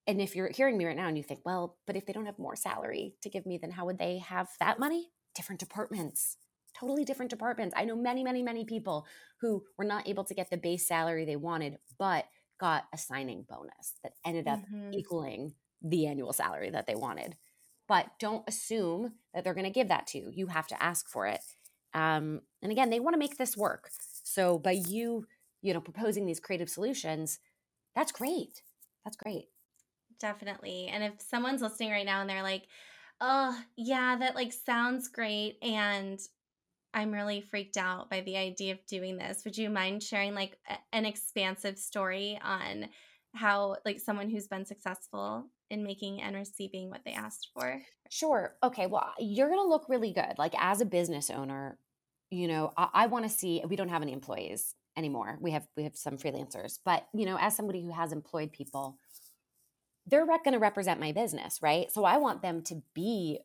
and 0.05 0.21
if 0.21 0.35
you're 0.35 0.49
hearing 0.49 0.77
me 0.77 0.85
right 0.85 0.95
now 0.95 1.07
and 1.07 1.17
you 1.17 1.23
think, 1.23 1.41
well, 1.43 1.77
but 1.85 1.95
if 1.97 2.05
they 2.05 2.13
don't 2.13 2.25
have 2.25 2.39
more 2.39 2.55
salary 2.55 3.15
to 3.21 3.29
give 3.29 3.45
me, 3.45 3.57
then 3.57 3.71
how 3.71 3.85
would 3.85 3.97
they 3.97 4.19
have 4.19 4.47
that 4.59 4.79
money? 4.79 5.09
different 5.37 5.59
departments 5.59 6.37
totally 6.79 7.05
different 7.05 7.31
departments. 7.31 7.73
I 7.77 7.85
know 7.85 7.95
many, 7.95 8.23
many, 8.23 8.43
many 8.43 8.65
people 8.65 9.05
who 9.41 9.63
were 9.77 9.85
not 9.85 10.07
able 10.07 10.23
to 10.25 10.33
get 10.33 10.49
the 10.49 10.57
base 10.57 10.87
salary 10.87 11.25
they 11.25 11.35
wanted, 11.35 11.77
but 11.97 12.25
got 12.59 12.85
a 12.93 12.97
signing 12.97 13.45
bonus 13.47 13.93
that 14.03 14.13
ended 14.25 14.47
up 14.47 14.59
mm-hmm. 14.59 14.93
equaling 14.93 15.53
the 15.81 16.07
annual 16.07 16.33
salary 16.33 16.69
that 16.71 16.87
they 16.87 16.95
wanted. 16.95 17.35
But 17.87 18.07
don't 18.19 18.47
assume 18.47 19.13
that 19.33 19.43
they're 19.43 19.53
going 19.53 19.63
to 19.65 19.69
give 19.69 19.87
that 19.89 20.07
to 20.07 20.17
you. 20.17 20.31
You 20.33 20.47
have 20.47 20.67
to 20.67 20.83
ask 20.83 21.07
for 21.07 21.27
it. 21.27 21.41
Um, 21.93 22.41
And 22.61 22.71
again, 22.71 22.89
they 22.89 22.99
want 22.99 23.13
to 23.13 23.19
make 23.19 23.37
this 23.37 23.55
work. 23.55 23.89
So 24.23 24.59
by 24.59 24.71
you, 24.71 25.25
you 25.61 25.73
know, 25.73 25.81
proposing 25.81 26.25
these 26.25 26.39
creative 26.39 26.69
solutions, 26.69 27.39
that's 27.95 28.11
great. 28.11 28.61
That's 29.05 29.17
great. 29.17 29.45
Definitely. 30.19 30.87
And 30.87 31.03
if 31.03 31.13
someone's 31.21 31.61
listening 31.61 31.91
right 31.91 32.05
now 32.05 32.21
and 32.21 32.29
they're 32.29 32.43
like, 32.43 32.67
"Oh, 33.21 33.57
yeah, 33.75 34.17
that 34.19 34.35
like 34.35 34.51
sounds 34.51 35.07
great 35.07 35.57
and 35.61 36.19
I'm 36.97 37.13
really 37.13 37.41
freaked 37.41 37.77
out 37.77 38.09
by 38.09 38.21
the 38.21 38.37
idea 38.37 38.73
of 38.73 38.85
doing 38.87 39.17
this." 39.17 39.43
Would 39.45 39.57
you 39.57 39.69
mind 39.69 40.03
sharing 40.03 40.33
like 40.33 40.57
a- 40.67 40.79
an 40.91 41.05
expansive 41.05 41.77
story 41.77 42.39
on 42.43 42.89
how 43.35 43.77
like 43.85 43.99
someone 43.99 44.29
who's 44.29 44.47
been 44.47 44.65
successful 44.65 45.49
in 45.69 45.83
making 45.83 46.21
and 46.21 46.35
receiving 46.35 46.89
what 46.89 47.03
they 47.05 47.13
asked 47.13 47.49
for? 47.53 47.81
Sure. 48.09 48.55
Okay. 48.63 48.87
Well, 48.87 49.13
you're 49.19 49.49
going 49.49 49.59
to 49.59 49.67
look 49.67 49.89
really 49.89 50.11
good. 50.11 50.37
Like 50.37 50.53
as 50.57 50.81
a 50.81 50.85
business 50.85 51.29
owner, 51.29 51.77
you 52.31 52.47
know, 52.47 52.73
I, 52.77 52.89
I 52.93 53.07
want 53.07 53.25
to 53.25 53.29
see. 53.29 53.63
We 53.67 53.75
don't 53.75 53.89
have 53.89 54.01
any 54.01 54.13
employees 54.13 54.75
anymore. 54.97 55.37
We 55.41 55.51
have 55.51 55.67
we 55.77 55.83
have 55.83 55.95
some 55.95 56.17
freelancers, 56.17 56.79
but 56.83 57.07
you 57.13 57.25
know, 57.25 57.37
as 57.39 57.55
somebody 57.55 57.83
who 57.83 57.91
has 57.91 58.11
employed 58.11 58.51
people, 58.51 58.97
they're 60.07 60.25
going 60.25 60.53
to 60.53 60.59
represent 60.59 60.99
my 60.99 61.11
business, 61.11 61.61
right? 61.61 61.91
So 61.91 62.05
I 62.05 62.17
want 62.17 62.41
them 62.41 62.63
to 62.63 62.81
be 62.93 63.39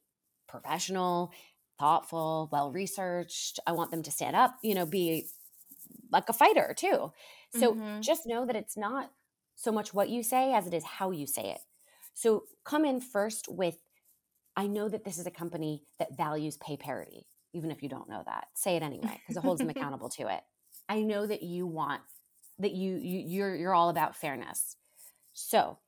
professional, 0.49 1.33
thoughtful, 1.79 2.49
well 2.53 2.70
researched. 2.73 3.61
I 3.66 3.73
want 3.73 3.91
them 3.91 4.03
to 4.03 4.11
stand 4.11 4.37
up, 4.37 4.57
you 4.62 4.75
know, 4.75 4.87
be 4.87 5.27
like 6.11 6.29
a 6.29 6.33
fighter 6.33 6.75
too. 6.77 7.12
So 7.51 7.75
Mm-hmm. 7.75 8.01
just 8.01 8.27
know 8.27 8.47
that 8.47 8.57
it's 8.57 8.77
not 8.77 9.11
so 9.57 9.73
much 9.73 9.95
what 9.95 10.09
you 10.09 10.23
say 10.23 10.53
as 10.55 10.66
it 10.66 10.75
is 10.75 10.85
how 10.85 11.11
you 11.11 11.27
say 11.27 11.51
it. 11.51 11.61
So 12.14 12.45
come 12.64 12.85
in 12.85 13.01
first 13.01 13.49
with 13.49 13.77
I 14.57 14.66
know 14.66 14.89
that 14.89 15.05
this 15.05 15.18
is 15.18 15.27
a 15.27 15.31
company 15.31 15.83
that 15.99 16.16
values 16.16 16.59
pay 16.59 16.77
parity, 16.77 17.27
even 17.55 17.70
if 17.70 17.83
you 17.83 17.89
don't 17.89 18.09
know 18.09 18.23
that. 18.27 18.49
Say 18.55 18.77
it 18.77 18.83
anyway 18.83 19.20
because 19.23 19.37
it 19.37 19.43
holds 19.43 19.61
them 19.61 19.70
accountable 19.77 20.11
to 20.11 20.29
it. 20.29 20.43
I 20.89 21.03
know 21.03 21.27
that 21.27 21.43
you 21.43 21.66
want 21.66 22.03
that 22.59 22.73
you, 22.73 22.97
you 22.99 23.18
you're 23.27 23.55
you're 23.57 23.75
all 23.75 23.89
about 23.89 24.16
fairness. 24.16 24.77
So, 25.33 25.79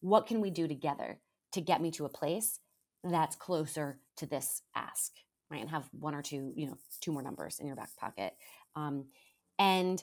what 0.00 0.26
can 0.26 0.40
we 0.40 0.50
do 0.50 0.66
together 0.66 1.20
to 1.52 1.60
get 1.60 1.82
me 1.82 1.90
to 1.92 2.04
a 2.06 2.08
place 2.08 2.60
that's 3.02 3.36
closer 3.36 4.00
to 4.16 4.26
this 4.26 4.62
ask, 4.74 5.12
right? 5.54 5.60
And 5.60 5.70
have 5.70 5.88
one 5.92 6.14
or 6.14 6.22
two, 6.22 6.52
you 6.56 6.66
know, 6.66 6.76
two 7.00 7.12
more 7.12 7.22
numbers 7.22 7.60
in 7.60 7.66
your 7.66 7.76
back 7.76 7.94
pocket, 7.96 8.34
um, 8.74 9.06
and 9.58 10.02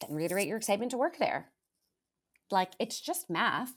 then 0.00 0.14
reiterate 0.14 0.46
your 0.46 0.56
excitement 0.56 0.92
to 0.92 0.98
work 0.98 1.18
there. 1.18 1.50
Like 2.50 2.72
it's 2.78 3.00
just 3.00 3.28
math. 3.28 3.72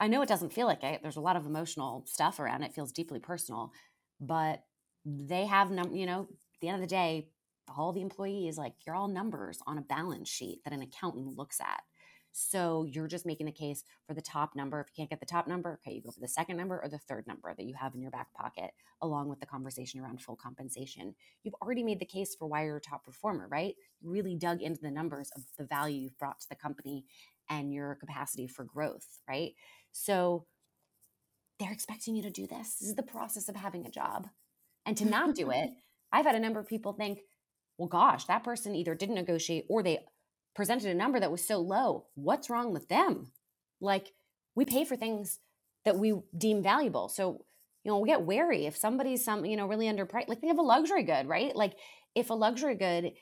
I 0.00 0.08
know 0.08 0.22
it 0.22 0.28
doesn't 0.28 0.52
feel 0.52 0.66
like 0.66 0.82
it. 0.82 1.00
There's 1.02 1.16
a 1.16 1.20
lot 1.20 1.36
of 1.36 1.46
emotional 1.46 2.04
stuff 2.06 2.40
around 2.40 2.62
it. 2.62 2.70
it 2.70 2.74
feels 2.74 2.92
deeply 2.92 3.20
personal, 3.20 3.72
but 4.20 4.64
they 5.04 5.46
have 5.46 5.70
num 5.70 5.94
you 5.94 6.06
know, 6.06 6.22
at 6.22 6.60
the 6.60 6.68
end 6.68 6.76
of 6.76 6.80
the 6.80 6.86
day, 6.86 7.28
all 7.76 7.92
the 7.92 8.00
employees, 8.00 8.56
like 8.56 8.74
you're 8.86 8.96
all 8.96 9.08
numbers 9.08 9.60
on 9.66 9.78
a 9.78 9.82
balance 9.82 10.28
sheet 10.28 10.60
that 10.64 10.72
an 10.72 10.82
accountant 10.82 11.36
looks 11.36 11.60
at. 11.60 11.82
So 12.32 12.84
you're 12.84 13.08
just 13.08 13.26
making 13.26 13.46
the 13.46 13.52
case 13.52 13.84
for 14.06 14.14
the 14.14 14.22
top 14.22 14.56
number. 14.56 14.80
If 14.80 14.88
you 14.88 15.02
can't 15.02 15.10
get 15.10 15.20
the 15.20 15.26
top 15.26 15.46
number, 15.46 15.78
okay, 15.84 15.94
you 15.94 16.02
go 16.02 16.10
for 16.10 16.20
the 16.20 16.28
second 16.28 16.56
number 16.56 16.80
or 16.82 16.88
the 16.88 16.98
third 16.98 17.26
number 17.26 17.54
that 17.54 17.64
you 17.64 17.74
have 17.74 17.94
in 17.94 18.00
your 18.00 18.10
back 18.10 18.32
pocket, 18.32 18.70
along 19.02 19.28
with 19.28 19.40
the 19.40 19.46
conversation 19.46 20.00
around 20.00 20.22
full 20.22 20.36
compensation. 20.36 21.14
You've 21.42 21.54
already 21.60 21.82
made 21.82 22.00
the 22.00 22.06
case 22.06 22.34
for 22.34 22.46
why 22.46 22.64
you're 22.64 22.78
a 22.78 22.80
top 22.80 23.04
performer, 23.04 23.48
right? 23.50 23.74
You 24.00 24.10
really 24.10 24.34
dug 24.34 24.62
into 24.62 24.80
the 24.80 24.90
numbers 24.90 25.30
of 25.36 25.42
the 25.58 25.64
value 25.64 26.00
you've 26.00 26.18
brought 26.18 26.40
to 26.40 26.48
the 26.48 26.56
company 26.56 27.04
and 27.50 27.72
your 27.72 27.96
capacity 27.96 28.46
for 28.46 28.64
growth, 28.64 29.18
right? 29.28 29.52
So 29.92 30.46
they're 31.58 31.72
expecting 31.72 32.16
you 32.16 32.22
to 32.22 32.30
do 32.30 32.46
this. 32.46 32.76
This 32.76 32.88
is 32.88 32.94
the 32.94 33.02
process 33.02 33.48
of 33.48 33.56
having 33.56 33.86
a 33.86 33.90
job. 33.90 34.28
And 34.86 34.96
to 34.96 35.04
not 35.04 35.34
do 35.34 35.50
it, 35.50 35.70
I've 36.12 36.26
had 36.26 36.34
a 36.34 36.40
number 36.40 36.60
of 36.60 36.66
people 36.66 36.92
think, 36.92 37.20
well, 37.78 37.88
gosh, 37.88 38.24
that 38.26 38.44
person 38.44 38.74
either 38.74 38.94
didn't 38.94 39.14
negotiate 39.14 39.64
or 39.68 39.82
they 39.82 40.00
presented 40.54 40.90
a 40.90 40.94
number 40.94 41.18
that 41.20 41.32
was 41.32 41.46
so 41.46 41.58
low. 41.58 42.06
What's 42.14 42.50
wrong 42.50 42.72
with 42.72 42.88
them? 42.88 43.28
Like, 43.80 44.12
we 44.54 44.64
pay 44.64 44.84
for 44.84 44.96
things 44.96 45.40
that 45.84 45.98
we 45.98 46.14
deem 46.36 46.62
valuable. 46.62 47.08
So, 47.08 47.44
you 47.84 47.90
know, 47.90 47.98
we 47.98 48.08
get 48.08 48.22
wary 48.22 48.66
if 48.66 48.76
somebody's 48.76 49.24
some, 49.24 49.44
you 49.44 49.56
know, 49.56 49.66
really 49.66 49.86
underpriced. 49.86 50.28
Like, 50.28 50.40
think 50.40 50.52
of 50.52 50.58
a 50.58 50.62
luxury 50.62 51.02
good, 51.02 51.26
right? 51.26 51.54
Like, 51.54 51.74
if 52.14 52.30
a 52.30 52.34
luxury 52.34 52.74
good 52.74 53.12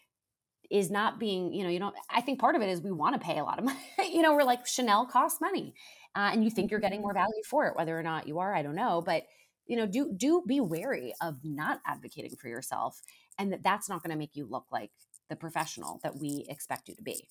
is 0.70 0.90
not 0.90 1.18
being, 1.18 1.52
you 1.52 1.64
know, 1.64 1.70
you 1.70 1.80
know, 1.80 1.92
I 2.08 2.20
think 2.20 2.38
part 2.38 2.54
of 2.54 2.62
it 2.62 2.68
is 2.68 2.80
we 2.80 2.92
want 2.92 3.20
to 3.20 3.24
pay 3.26 3.38
a 3.38 3.44
lot 3.44 3.58
of 3.58 3.64
money. 3.66 3.78
you 4.12 4.22
know, 4.22 4.34
we're 4.34 4.44
like 4.44 4.66
Chanel 4.66 5.06
costs 5.06 5.40
money, 5.40 5.74
uh, 6.14 6.30
and 6.32 6.44
you 6.44 6.50
think 6.50 6.70
you're 6.70 6.80
getting 6.80 7.00
more 7.00 7.14
value 7.14 7.42
for 7.48 7.66
it, 7.66 7.76
whether 7.76 7.98
or 7.98 8.02
not 8.02 8.28
you 8.28 8.38
are, 8.38 8.54
I 8.54 8.62
don't 8.62 8.74
know, 8.74 9.02
but 9.04 9.24
you 9.66 9.76
know, 9.76 9.86
do 9.86 10.12
do 10.16 10.42
be 10.46 10.60
wary 10.60 11.14
of 11.20 11.36
not 11.44 11.80
advocating 11.86 12.36
for 12.36 12.48
yourself, 12.48 13.00
and 13.38 13.52
that 13.52 13.62
that's 13.62 13.88
not 13.88 14.02
going 14.02 14.10
to 14.10 14.18
make 14.18 14.34
you 14.34 14.44
look 14.44 14.66
like 14.72 14.90
the 15.30 15.36
professional 15.36 15.98
that 16.02 16.16
we 16.16 16.44
expect 16.50 16.88
you 16.88 16.94
to 16.96 17.02
be. 17.02 17.26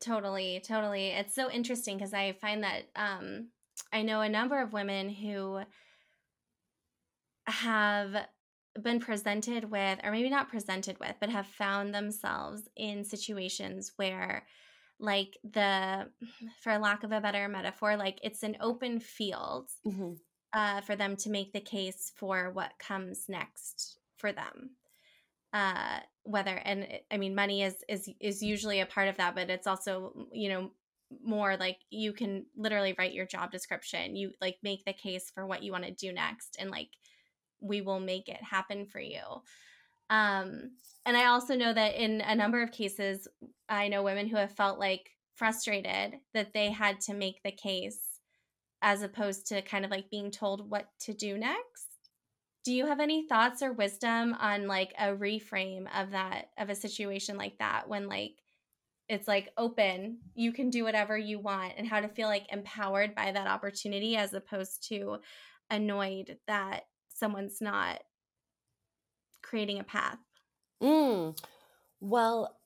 Totally, 0.00 0.62
totally. 0.66 1.08
It's 1.08 1.34
so 1.34 1.50
interesting 1.50 1.98
because 1.98 2.14
I 2.14 2.32
find 2.32 2.62
that 2.62 2.84
um, 2.96 3.48
I 3.92 4.02
know 4.02 4.22
a 4.22 4.28
number 4.28 4.62
of 4.62 4.72
women 4.72 5.10
who 5.10 5.60
have 7.46 8.14
been 8.80 9.00
presented 9.00 9.70
with, 9.70 9.98
or 10.04 10.10
maybe 10.12 10.30
not 10.30 10.48
presented 10.50 10.98
with, 11.00 11.14
but 11.20 11.30
have 11.30 11.46
found 11.46 11.94
themselves 11.94 12.68
in 12.76 13.04
situations 13.04 13.92
where, 13.96 14.46
like, 15.00 15.36
the, 15.42 16.08
for 16.62 16.78
lack 16.78 17.02
of 17.02 17.10
a 17.12 17.20
better 17.20 17.48
metaphor, 17.48 17.96
like 17.96 18.20
it's 18.22 18.42
an 18.42 18.56
open 18.60 19.00
field 19.00 19.68
Mm-hmm. 19.86 20.12
uh, 20.52 20.80
for 20.82 20.96
them 20.96 21.16
to 21.16 21.30
make 21.30 21.52
the 21.52 21.60
case 21.60 22.12
for 22.14 22.50
what 22.50 22.78
comes 22.78 23.24
next 23.28 23.98
for 24.16 24.32
them 24.32 24.70
uh 25.58 25.98
whether 26.22 26.54
and 26.64 26.86
i 27.10 27.16
mean 27.16 27.34
money 27.34 27.62
is 27.62 27.76
is 27.88 28.08
is 28.20 28.42
usually 28.42 28.80
a 28.80 28.86
part 28.86 29.08
of 29.08 29.16
that 29.16 29.34
but 29.34 29.50
it's 29.50 29.66
also 29.66 30.12
you 30.32 30.48
know 30.48 30.70
more 31.24 31.56
like 31.56 31.78
you 31.90 32.12
can 32.12 32.44
literally 32.56 32.94
write 32.98 33.14
your 33.14 33.26
job 33.26 33.50
description 33.50 34.14
you 34.14 34.30
like 34.40 34.56
make 34.62 34.84
the 34.84 34.92
case 34.92 35.30
for 35.34 35.46
what 35.46 35.62
you 35.62 35.72
want 35.72 35.84
to 35.84 35.90
do 35.90 36.12
next 36.12 36.56
and 36.60 36.70
like 36.70 36.90
we 37.60 37.80
will 37.80 37.98
make 37.98 38.28
it 38.28 38.40
happen 38.40 38.86
for 38.86 39.00
you. 39.00 39.20
Um 40.10 40.70
and 41.04 41.16
i 41.16 41.26
also 41.26 41.54
know 41.54 41.72
that 41.72 41.94
in 41.94 42.20
a 42.20 42.34
number 42.34 42.62
of 42.62 42.70
cases 42.70 43.26
i 43.68 43.88
know 43.88 44.02
women 44.02 44.28
who 44.28 44.36
have 44.36 44.52
felt 44.52 44.78
like 44.78 45.10
frustrated 45.34 46.14
that 46.34 46.52
they 46.52 46.70
had 46.70 47.00
to 47.00 47.14
make 47.14 47.42
the 47.42 47.52
case 47.52 48.20
as 48.82 49.02
opposed 49.02 49.46
to 49.46 49.62
kind 49.62 49.84
of 49.84 49.90
like 49.90 50.10
being 50.10 50.30
told 50.30 50.70
what 50.70 50.86
to 51.00 51.12
do 51.12 51.36
next 51.36 51.87
do 52.68 52.74
you 52.74 52.84
have 52.84 53.00
any 53.00 53.26
thoughts 53.26 53.62
or 53.62 53.72
wisdom 53.72 54.34
on 54.38 54.66
like 54.66 54.92
a 54.98 55.06
reframe 55.06 55.86
of 55.98 56.10
that 56.10 56.50
of 56.58 56.68
a 56.68 56.74
situation 56.74 57.38
like 57.38 57.56
that 57.58 57.88
when 57.88 58.08
like 58.08 58.32
it's 59.08 59.26
like 59.26 59.50
open 59.56 60.18
you 60.34 60.52
can 60.52 60.68
do 60.68 60.84
whatever 60.84 61.16
you 61.16 61.38
want 61.38 61.72
and 61.78 61.88
how 61.88 61.98
to 61.98 62.08
feel 62.08 62.28
like 62.28 62.44
empowered 62.52 63.14
by 63.14 63.32
that 63.32 63.46
opportunity 63.46 64.16
as 64.16 64.34
opposed 64.34 64.86
to 64.86 65.16
annoyed 65.70 66.36
that 66.46 66.82
someone's 67.08 67.62
not 67.62 68.00
creating 69.42 69.78
a 69.78 69.84
path 69.84 70.18
Mm. 70.82 71.38
Well, 72.00 72.56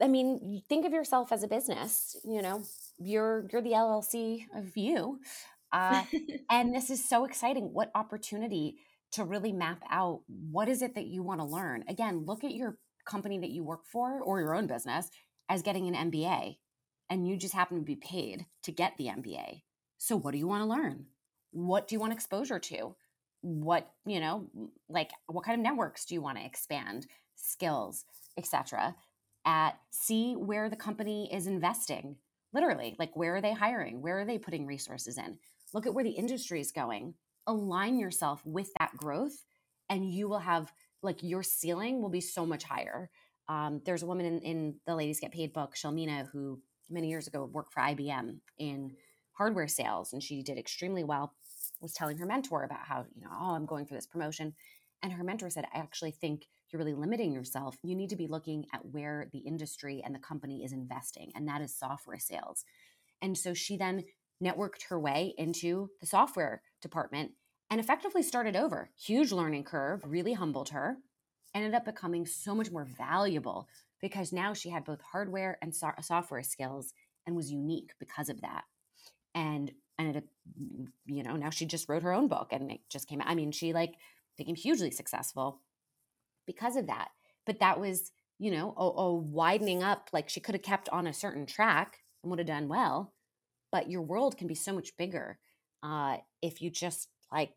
I 0.00 0.08
mean, 0.08 0.62
think 0.68 0.86
of 0.86 0.92
yourself 0.92 1.32
as 1.32 1.42
a 1.42 1.48
business. 1.48 2.16
You 2.24 2.42
know, 2.42 2.62
you're 2.98 3.46
you're 3.50 3.62
the 3.62 3.72
LLC 3.72 4.46
of 4.54 4.76
you, 4.76 5.20
uh, 5.72 6.04
and 6.50 6.74
this 6.74 6.90
is 6.90 7.08
so 7.08 7.24
exciting. 7.24 7.72
What 7.72 7.90
opportunity 7.94 8.76
to 9.12 9.24
really 9.24 9.52
map 9.52 9.82
out 9.90 10.20
what 10.26 10.68
is 10.68 10.82
it 10.82 10.94
that 10.94 11.06
you 11.06 11.22
want 11.22 11.40
to 11.40 11.46
learn? 11.46 11.84
Again, 11.88 12.24
look 12.26 12.44
at 12.44 12.54
your 12.54 12.78
company 13.06 13.38
that 13.38 13.50
you 13.50 13.64
work 13.64 13.86
for 13.86 14.20
or 14.22 14.40
your 14.40 14.54
own 14.54 14.66
business 14.66 15.10
as 15.48 15.62
getting 15.62 15.88
an 15.88 16.10
MBA, 16.10 16.56
and 17.08 17.26
you 17.26 17.36
just 17.36 17.54
happen 17.54 17.78
to 17.78 17.84
be 17.84 17.96
paid 17.96 18.46
to 18.62 18.72
get 18.72 18.96
the 18.96 19.06
MBA. 19.06 19.62
So, 19.96 20.16
what 20.16 20.32
do 20.32 20.38
you 20.38 20.46
want 20.46 20.62
to 20.62 20.68
learn? 20.68 21.06
What 21.50 21.88
do 21.88 21.94
you 21.94 22.00
want 22.00 22.12
exposure 22.12 22.58
to? 22.58 22.94
What 23.40 23.90
you 24.04 24.20
know, 24.20 24.46
like 24.88 25.10
what 25.26 25.44
kind 25.44 25.58
of 25.58 25.64
networks 25.64 26.04
do 26.04 26.14
you 26.14 26.20
want 26.20 26.38
to 26.38 26.44
expand? 26.44 27.06
skills, 27.38 28.04
etc. 28.36 28.94
At 29.44 29.78
see 29.90 30.34
where 30.34 30.68
the 30.68 30.76
company 30.76 31.30
is 31.32 31.46
investing. 31.46 32.16
Literally, 32.52 32.96
like 32.98 33.14
where 33.16 33.36
are 33.36 33.40
they 33.40 33.52
hiring? 33.52 34.02
Where 34.02 34.20
are 34.20 34.24
they 34.24 34.38
putting 34.38 34.66
resources 34.66 35.18
in? 35.18 35.38
Look 35.72 35.86
at 35.86 35.94
where 35.94 36.04
the 36.04 36.10
industry 36.10 36.60
is 36.60 36.72
going. 36.72 37.14
Align 37.48 37.98
yourself 37.98 38.42
with 38.44 38.70
that 38.78 38.96
growth, 38.96 39.44
and 39.88 40.08
you 40.08 40.28
will 40.28 40.38
have 40.38 40.72
like 41.02 41.22
your 41.22 41.42
ceiling 41.42 42.02
will 42.02 42.10
be 42.10 42.20
so 42.20 42.44
much 42.44 42.62
higher. 42.62 43.10
Um, 43.48 43.80
there's 43.86 44.02
a 44.02 44.06
woman 44.06 44.26
in, 44.26 44.38
in 44.40 44.74
the 44.86 44.94
Ladies 44.94 45.20
Get 45.20 45.32
Paid 45.32 45.52
book, 45.52 45.74
Shalmina, 45.74 46.28
who 46.30 46.60
many 46.90 47.08
years 47.08 47.26
ago 47.26 47.48
worked 47.50 47.72
for 47.72 47.80
IBM 47.80 48.38
in 48.58 48.92
hardware 49.32 49.68
sales, 49.68 50.12
and 50.12 50.22
she 50.22 50.42
did 50.42 50.58
extremely 50.58 51.04
well. 51.04 51.34
Was 51.80 51.94
telling 51.94 52.18
her 52.18 52.26
mentor 52.26 52.64
about 52.64 52.86
how 52.86 53.06
you 53.14 53.22
know, 53.22 53.30
oh, 53.32 53.54
I'm 53.54 53.64
going 53.64 53.86
for 53.86 53.94
this 53.94 54.06
promotion, 54.06 54.54
and 55.02 55.12
her 55.12 55.24
mentor 55.24 55.48
said, 55.48 55.64
I 55.72 55.78
actually 55.78 56.10
think 56.10 56.46
you're 56.70 56.78
really 56.78 56.94
limiting 56.94 57.32
yourself. 57.32 57.76
You 57.82 57.94
need 57.94 58.10
to 58.10 58.16
be 58.16 58.26
looking 58.26 58.66
at 58.74 58.84
where 58.84 59.28
the 59.32 59.38
industry 59.38 60.02
and 60.04 60.14
the 60.14 60.18
company 60.18 60.64
is 60.64 60.72
investing, 60.72 61.32
and 61.34 61.48
that 61.48 61.62
is 61.62 61.74
software 61.74 62.18
sales. 62.18 62.64
And 63.22 63.38
so 63.38 63.54
she 63.54 63.76
then 63.76 64.04
networked 64.42 64.84
her 64.88 64.98
way 64.98 65.34
into 65.38 65.90
the 66.00 66.06
software 66.06 66.62
department 66.80 67.32
and 67.70 67.80
effectively 67.80 68.22
started 68.22 68.56
over. 68.56 68.90
Huge 68.96 69.32
learning 69.32 69.64
curve, 69.64 70.02
really 70.04 70.32
humbled 70.32 70.70
her. 70.70 70.98
ended 71.54 71.74
up 71.74 71.84
becoming 71.84 72.26
so 72.26 72.54
much 72.54 72.70
more 72.70 72.84
valuable 72.84 73.68
because 74.00 74.32
now 74.32 74.52
she 74.52 74.68
had 74.68 74.84
both 74.84 75.00
hardware 75.00 75.58
and 75.62 75.74
so- 75.74 75.90
software 76.02 76.42
skills 76.42 76.92
and 77.26 77.34
was 77.34 77.50
unique 77.50 77.92
because 77.98 78.28
of 78.28 78.40
that. 78.42 78.64
And 79.34 79.72
up, 79.98 80.24
you 81.06 81.22
know, 81.22 81.36
now 81.36 81.50
she 81.50 81.66
just 81.66 81.88
wrote 81.88 82.02
her 82.02 82.12
own 82.12 82.28
book 82.28 82.48
and 82.52 82.70
it 82.70 82.80
just 82.88 83.08
came 83.08 83.20
out. 83.20 83.28
I 83.28 83.34
mean, 83.34 83.50
she 83.50 83.72
like 83.72 83.94
became 84.36 84.54
hugely 84.54 84.90
successful 84.90 85.60
because 86.46 86.76
of 86.76 86.86
that. 86.86 87.08
But 87.46 87.60
that 87.60 87.80
was, 87.80 88.12
you 88.38 88.50
know, 88.50 88.74
a, 88.76 88.84
a 88.84 89.14
widening 89.14 89.82
up. 89.82 90.10
Like 90.12 90.28
she 90.28 90.40
could 90.40 90.54
have 90.54 90.62
kept 90.62 90.88
on 90.90 91.06
a 91.06 91.12
certain 91.12 91.46
track 91.46 91.98
and 92.22 92.30
would 92.30 92.38
have 92.38 92.46
done 92.46 92.68
well. 92.68 93.12
But 93.72 93.90
your 93.90 94.02
world 94.02 94.36
can 94.36 94.46
be 94.46 94.54
so 94.54 94.72
much 94.72 94.96
bigger 94.96 95.38
uh, 95.82 96.16
if 96.42 96.60
you 96.62 96.70
just 96.70 97.08
like 97.32 97.52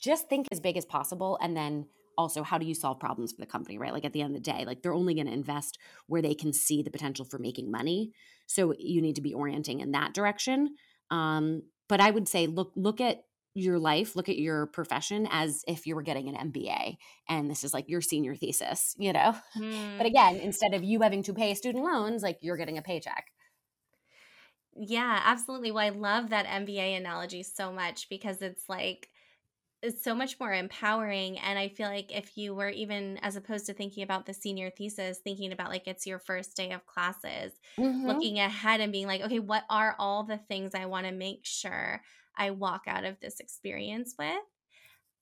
just 0.00 0.28
think 0.28 0.48
as 0.50 0.60
big 0.60 0.76
as 0.76 0.84
possible 0.84 1.38
and 1.40 1.56
then 1.56 1.86
also 2.18 2.42
how 2.42 2.58
do 2.58 2.66
you 2.66 2.74
solve 2.74 3.00
problems 3.00 3.32
for 3.32 3.40
the 3.40 3.46
company 3.46 3.78
right? 3.78 3.92
Like 3.92 4.04
at 4.04 4.12
the 4.12 4.20
end 4.22 4.36
of 4.36 4.42
the 4.42 4.50
day 4.52 4.64
like 4.66 4.82
they're 4.82 4.94
only 4.94 5.14
going 5.14 5.26
to 5.26 5.32
invest 5.32 5.78
where 6.06 6.22
they 6.22 6.34
can 6.34 6.52
see 6.52 6.82
the 6.82 6.90
potential 6.90 7.24
for 7.24 7.38
making 7.38 7.70
money. 7.70 8.12
So 8.46 8.74
you 8.78 9.00
need 9.00 9.16
to 9.16 9.22
be 9.22 9.34
orienting 9.34 9.80
in 9.80 9.92
that 9.92 10.14
direction. 10.14 10.76
Um, 11.10 11.62
but 11.92 12.00
i 12.00 12.10
would 12.10 12.26
say 12.26 12.46
look 12.46 12.72
look 12.74 13.00
at 13.02 13.24
your 13.54 13.78
life 13.78 14.16
look 14.16 14.30
at 14.30 14.38
your 14.38 14.66
profession 14.66 15.28
as 15.30 15.62
if 15.68 15.86
you 15.86 15.94
were 15.94 16.02
getting 16.02 16.26
an 16.28 16.50
mba 16.50 16.96
and 17.28 17.50
this 17.50 17.64
is 17.64 17.74
like 17.74 17.86
your 17.86 18.00
senior 18.00 18.34
thesis 18.34 18.96
you 18.98 19.12
know? 19.12 19.34
Mm. 19.56 19.98
but 19.98 20.06
again 20.06 20.36
instead 20.36 20.72
of 20.72 20.82
you 20.82 21.02
having 21.02 21.22
to 21.22 21.34
pay 21.34 21.54
student 21.54 21.84
loans 21.84 22.22
like 22.22 22.38
you're 22.40 22.56
getting 22.56 22.78
a 22.78 22.82
paycheck 22.82 23.26
yeah 24.76 25.20
absolutely 25.24 25.70
well 25.70 25.84
i 25.84 25.90
love 25.90 26.30
that 26.30 26.46
mba 26.46 26.96
analogy 26.96 27.42
so 27.42 27.72
much 27.72 28.08
because 28.08 28.40
it's 28.40 28.68
like 28.68 29.08
it's 29.82 30.04
so 30.04 30.14
much 30.14 30.38
more 30.38 30.52
empowering 30.52 31.38
and 31.38 31.58
i 31.58 31.68
feel 31.68 31.88
like 31.88 32.14
if 32.16 32.36
you 32.36 32.54
were 32.54 32.68
even 32.68 33.18
as 33.18 33.36
opposed 33.36 33.66
to 33.66 33.74
thinking 33.74 34.02
about 34.02 34.24
the 34.24 34.32
senior 34.32 34.70
thesis 34.70 35.18
thinking 35.18 35.52
about 35.52 35.68
like 35.68 35.86
it's 35.86 36.06
your 36.06 36.18
first 36.18 36.56
day 36.56 36.70
of 36.70 36.86
classes 36.86 37.52
mm-hmm. 37.76 38.06
looking 38.06 38.38
ahead 38.38 38.80
and 38.80 38.92
being 38.92 39.06
like 39.06 39.20
okay 39.20 39.40
what 39.40 39.64
are 39.68 39.96
all 39.98 40.24
the 40.24 40.38
things 40.38 40.74
i 40.74 40.86
want 40.86 41.06
to 41.06 41.12
make 41.12 41.40
sure 41.42 42.00
i 42.36 42.50
walk 42.50 42.82
out 42.86 43.04
of 43.04 43.20
this 43.20 43.40
experience 43.40 44.14
with? 44.18 44.42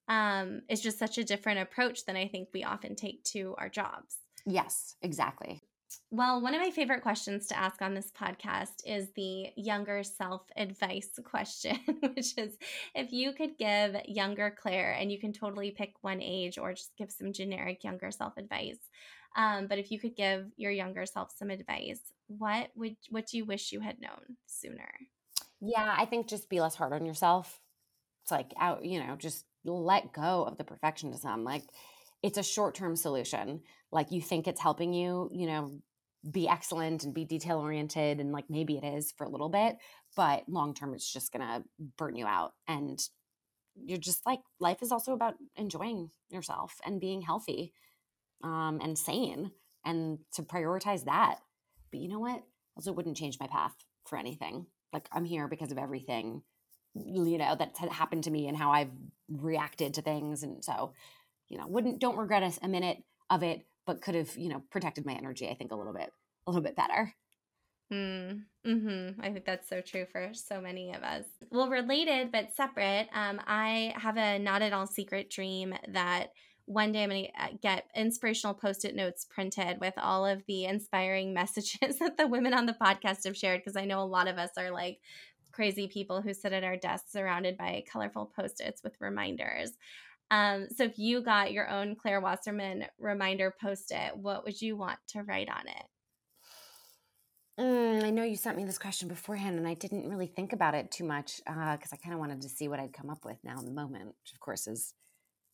Um 0.09 0.63
it's 0.69 0.83
just 0.83 0.99
such 0.99 1.19
a 1.19 1.25
different 1.25 1.61
approach 1.61 2.05
than 2.05 2.17
i 2.17 2.29
think 2.29 2.49
we 2.53 2.63
often 2.63 2.95
take 2.95 3.25
to 3.25 3.55
our 3.59 3.69
jobs. 3.69 4.19
Yes 4.47 4.95
exactly 5.03 5.63
well, 6.11 6.41
one 6.41 6.55
of 6.55 6.61
my 6.61 6.71
favorite 6.71 7.03
questions 7.03 7.47
to 7.47 7.59
ask 7.59 7.81
on 7.83 7.95
this 7.95 8.11
podcast 8.11 8.85
is 8.85 9.09
the 9.15 9.47
younger 9.57 10.03
self 10.03 10.43
advice 10.57 11.11
question, 11.25 11.79
which 12.15 12.37
is 12.37 12.57
if 12.95 13.13
you 13.13 13.33
could 13.33 13.59
give 13.59 13.97
younger 14.07 14.55
Claire, 14.57 14.93
and 14.93 15.11
you 15.11 15.19
can 15.19 15.33
totally 15.33 15.71
pick 15.71 15.95
one 16.03 16.21
age 16.21 16.59
or 16.59 16.73
just 16.73 16.97
give 16.97 17.11
some 17.11 17.33
generic 17.33 17.85
younger 17.85 18.11
self 18.11 18.37
advice. 18.37 18.79
Um, 19.37 19.69
but 19.69 19.79
if 19.79 19.91
you 19.93 20.01
could 20.01 20.17
give 20.17 20.47
your 20.57 20.73
younger 20.73 21.07
self 21.07 21.33
some 21.37 21.51
advice, 21.51 22.01
what 22.27 22.71
would 22.75 22.97
what 23.11 23.27
do 23.27 23.37
you 23.37 23.45
wish 23.45 23.73
you 23.73 23.81
had 23.81 24.01
known 24.01 24.37
sooner? 24.47 24.91
Yeah, 25.61 25.95
I 25.97 26.07
think 26.07 26.29
just 26.29 26.49
be 26.49 26.61
less 26.61 26.75
hard 26.75 26.93
on 26.93 27.07
yourself. 27.07 27.61
It's 28.23 28.31
like 28.31 28.53
out, 28.59 28.85
you 28.85 28.99
know, 28.99 29.17
just 29.17 29.45
let 29.65 30.13
go 30.13 30.45
of 30.45 30.57
the 30.57 30.65
perfectionism. 30.65 31.45
Like 31.45 31.65
it's 32.23 32.39
a 32.39 32.43
short-term 32.43 32.97
solution 32.97 33.61
like 33.93 34.11
you 34.13 34.21
think 34.21 34.47
it's 34.47 34.61
helping 34.61 34.93
you 34.93 35.29
you 35.33 35.47
know 35.47 35.71
be 36.31 36.47
excellent 36.49 37.05
and 37.05 37.15
be 37.15 37.25
detail 37.25 37.59
oriented 37.59 38.21
and 38.21 38.33
like 38.33 38.45
maybe 38.51 38.77
it 38.77 38.85
is 38.85 39.13
for 39.17 39.25
a 39.25 39.31
little 39.31 39.49
bit 39.49 39.77
but 40.17 40.43
long 40.49 40.75
term 40.75 40.93
it's 40.93 41.11
just 41.11 41.33
gonna 41.33 41.65
burn 41.97 42.15
you 42.15 42.27
out 42.27 42.53
and 42.69 43.09
you're 43.75 43.99
just 43.99 44.27
like 44.27 44.41
life 44.59 44.83
is 44.83 44.93
also 44.93 45.13
about 45.13 45.35
enjoying 45.57 46.11
yourself 46.29 46.81
and 46.85 47.01
being 47.01 47.23
healthy 47.23 47.73
um, 48.43 48.81
and 48.83 48.99
sane 48.99 49.53
and 49.85 50.19
to 50.35 50.43
prioritize 50.43 51.05
that. 51.05 51.39
But 51.91 52.01
you 52.01 52.09
know 52.09 52.21
what? 52.21 52.43
Also 52.77 52.93
wouldn't 52.93 53.17
change 53.17 53.39
my 53.41 53.47
path 53.47 53.75
for 54.07 54.19
anything. 54.19 54.67
Like 54.93 55.09
i'm 55.13 55.25
here 55.25 55.47
because 55.47 55.71
of 55.71 55.79
everything 55.79 56.43
you 56.95 57.39
know 57.39 57.55
that 57.55 57.77
happened 57.93 58.25
to 58.25 58.31
me 58.31 58.49
and 58.49 58.57
how 58.57 58.73
i've 58.73 58.91
reacted 59.29 59.95
to 59.95 60.03
things 60.03 60.43
and 60.43 60.65
so 60.65 60.93
you 61.51 61.59
know 61.59 61.67
wouldn't 61.67 62.01
don't 62.01 62.17
regret 62.17 62.43
a, 62.43 62.65
a 62.65 62.69
minute 62.69 62.99
of 63.29 63.43
it 63.43 63.67
but 63.87 64.01
could 64.01 64.15
have 64.15 64.37
you 64.37 64.49
know 64.49 64.63
protected 64.71 65.05
my 65.05 65.13
energy 65.13 65.49
i 65.49 65.55
think 65.55 65.73
a 65.73 65.77
little 65.77 65.93
bit 65.93 66.11
a 66.47 66.51
little 66.51 66.63
bit 66.63 66.77
better 66.77 67.15
Mm, 67.93 68.43
hmm 68.65 69.09
I 69.21 69.31
think 69.31 69.45
that's 69.45 69.69
so 69.69 69.81
true 69.81 70.07
for 70.13 70.33
so 70.33 70.61
many 70.61 70.93
of 70.95 71.03
us. 71.03 71.25
Well, 71.51 71.69
related 71.69 72.31
but 72.31 72.55
separate, 72.55 73.09
um, 73.13 73.41
I 73.47 73.95
have 73.97 74.17
a 74.17 74.39
not 74.39 74.63
at 74.63 74.73
all 74.73 74.87
secret 74.87 75.29
dream 75.29 75.75
that 75.89 76.29
one 76.67 76.93
day 76.93 77.03
I'm 77.03 77.11
going 77.11 77.25
to 77.25 77.43
uh, 77.43 77.49
get 77.61 77.87
inspirational 77.97 78.55
post 78.55 78.85
it 78.85 78.95
notes 78.95 79.27
printed 79.29 79.81
with 79.81 79.95
all 79.97 80.25
of 80.25 80.45
the 80.47 80.67
inspiring 80.67 81.35
messages 81.35 81.99
that 81.99 82.17
the 82.17 82.29
women 82.29 82.55
on 82.55 82.67
the 82.67 82.77
podcast 82.81 83.25
have 83.25 83.37
shared. 83.37 83.61
Because 83.61 83.77
I 83.77 83.87
know 83.87 84.01
a 84.01 84.05
lot 84.05 84.29
of 84.29 84.39
us 84.39 84.51
are 84.57 84.71
like 84.71 85.01
crazy 85.51 85.89
people 85.89 86.23
who 86.23 86.33
sit 86.33 86.53
at 86.53 86.63
our 86.63 86.77
desks 86.77 87.11
surrounded 87.11 87.59
by 87.59 87.83
colorful 87.91 88.33
post 88.37 88.61
its 88.61 88.85
with 88.85 88.95
reminders. 89.01 89.73
Um, 90.31 90.69
so 90.75 90.85
if 90.85 90.99
you 90.99 91.23
got 91.23 91.53
your 91.53 91.69
own 91.69 91.97
Claire 91.97 92.21
Wasserman 92.21 92.87
reminder 92.99 93.53
post 93.61 93.91
it, 93.91 94.17
what 94.17 94.45
would 94.45 94.61
you 94.61 94.77
want 94.77 94.99
to 95.09 95.23
write 95.23 95.49
on 95.49 95.67
it? 95.67 95.83
Mm, 97.61 98.05
I 98.05 98.11
know 98.11 98.23
you 98.23 98.37
sent 98.37 98.57
me 98.57 98.65
this 98.65 98.79
question 98.79 99.09
beforehand, 99.09 99.59
and 99.59 99.67
I 99.67 99.75
didn't 99.75 100.09
really 100.09 100.29
think 100.29 100.53
about 100.53 100.75
it 100.75 100.91
too 100.91 101.05
much 101.05 101.39
because 101.45 101.93
uh, 101.93 101.95
I 101.95 101.97
kind 101.97 102.15
of 102.15 102.21
wanted 102.21 102.41
to 102.43 102.49
see 102.49 102.69
what 102.69 102.81
I'd 102.81 102.93
come 102.93 103.11
up 103.11 103.25
with 103.25 103.39
now 103.43 103.59
in 103.59 103.65
the 103.65 103.73
moment, 103.73 104.07
which 104.07 104.33
of 104.33 104.41
course 104.41 104.67
is 104.67 104.95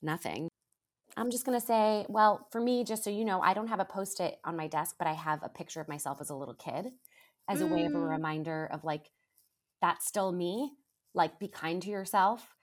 nothing. 0.02 0.48
I'm 1.16 1.30
just 1.30 1.46
going 1.46 1.58
to 1.58 1.66
say, 1.66 2.04
well, 2.08 2.46
for 2.52 2.60
me, 2.60 2.84
just 2.84 3.02
so 3.02 3.10
you 3.10 3.24
know, 3.24 3.40
I 3.40 3.54
don't 3.54 3.68
have 3.68 3.80
a 3.80 3.86
post 3.86 4.20
it 4.20 4.38
on 4.44 4.56
my 4.56 4.66
desk, 4.66 4.96
but 4.98 5.08
I 5.08 5.14
have 5.14 5.40
a 5.42 5.48
picture 5.48 5.80
of 5.80 5.88
myself 5.88 6.20
as 6.20 6.28
a 6.28 6.34
little 6.34 6.54
kid 6.54 6.88
as 7.48 7.60
a 7.60 7.66
way 7.66 7.84
of 7.84 7.94
a 7.94 7.98
mm. 7.98 8.10
reminder 8.10 8.68
of 8.72 8.84
like, 8.84 9.10
that's 9.80 10.06
still 10.06 10.32
me. 10.32 10.72
Like, 11.14 11.38
be 11.38 11.48
kind 11.48 11.80
to 11.82 11.88
yourself 11.88 12.55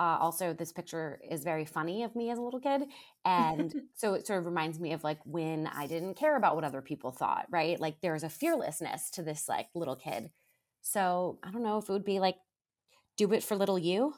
uh, 0.00 0.16
also 0.18 0.54
this 0.54 0.72
picture 0.72 1.20
is 1.30 1.44
very 1.44 1.66
funny 1.66 2.02
of 2.04 2.16
me 2.16 2.30
as 2.30 2.38
a 2.38 2.42
little 2.42 2.58
kid 2.58 2.84
and 3.26 3.74
so 3.94 4.14
it 4.14 4.26
sort 4.26 4.38
of 4.38 4.46
reminds 4.46 4.80
me 4.80 4.94
of 4.94 5.04
like 5.04 5.18
when 5.26 5.66
i 5.66 5.86
didn't 5.86 6.14
care 6.14 6.36
about 6.36 6.54
what 6.54 6.64
other 6.64 6.80
people 6.80 7.12
thought 7.12 7.46
right? 7.50 7.78
Like 7.78 8.00
there's 8.00 8.22
a 8.22 8.30
fearlessness 8.30 9.10
to 9.10 9.22
this 9.22 9.48
like 9.48 9.68
little 9.74 9.96
kid. 9.96 10.30
So 10.80 11.38
i 11.42 11.50
don't 11.50 11.62
know 11.62 11.76
if 11.78 11.88
it 11.88 11.92
would 11.92 12.04
be 12.04 12.18
like 12.18 12.36
do 13.18 13.30
it 13.34 13.42
for 13.42 13.56
little 13.56 13.78
you 13.78 14.14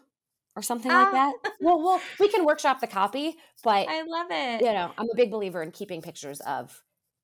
or 0.54 0.62
something 0.62 0.92
ah. 0.92 1.02
like 1.02 1.12
that. 1.12 1.32
Well 1.60 1.82
well 1.82 2.00
we 2.20 2.28
can 2.28 2.44
workshop 2.44 2.80
the 2.80 2.86
copy 2.86 3.36
but 3.64 3.88
i 3.88 4.02
love 4.02 4.28
it. 4.30 4.60
you 4.60 4.72
know 4.72 4.92
i'm 4.96 5.10
a 5.10 5.16
big 5.16 5.30
believer 5.30 5.62
in 5.62 5.72
keeping 5.72 6.00
pictures 6.00 6.40
of 6.40 6.80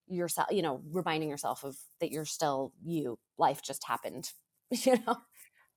yourself 0.09 0.49
you 0.51 0.63
know 0.63 0.81
reminding 0.93 1.29
yourself 1.29 1.65
of 1.65 1.77
that 2.01 2.11
you're 2.11 2.25
still 2.25 2.73
you 2.85 3.19
life 3.39 3.63
just 3.63 3.87
happened 3.87 4.33
you 4.71 4.97
know 5.07 5.17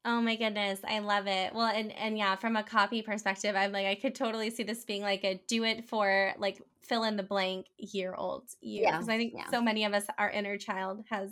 Oh 0.04 0.20
my 0.20 0.36
goodness, 0.36 0.80
I 0.88 1.00
love 1.00 1.28
it. 1.28 1.54
Well, 1.54 1.68
and 1.68 1.92
and 1.92 2.18
yeah, 2.18 2.36
from 2.36 2.56
a 2.56 2.64
copy 2.64 3.02
perspective, 3.02 3.56
I'm 3.56 3.72
like 3.72 3.86
I 3.86 3.96
could 3.96 4.16
totally 4.16 4.50
see 4.50 4.64
this 4.64 4.84
being 4.84 5.04
like 5.04 5.24
a 5.24 5.40
do 5.48 5.64
it 5.64 5.86
for 5.86 6.34
like 6.38 6.62
fill 6.82 7.04
in 7.04 7.16
the 7.16 7.24
blank 7.24 7.68
year 7.78 8.14
old 8.16 8.44
you 8.60 8.86
because 8.86 9.08
I 9.08 9.18
think 9.18 9.34
yeah. 9.36 9.50
so 9.52 9.62
many 9.62 9.86
of 9.86 9.94
us 9.94 10.06
our 10.18 10.30
inner 10.30 10.58
child 10.58 11.04
has 11.10 11.30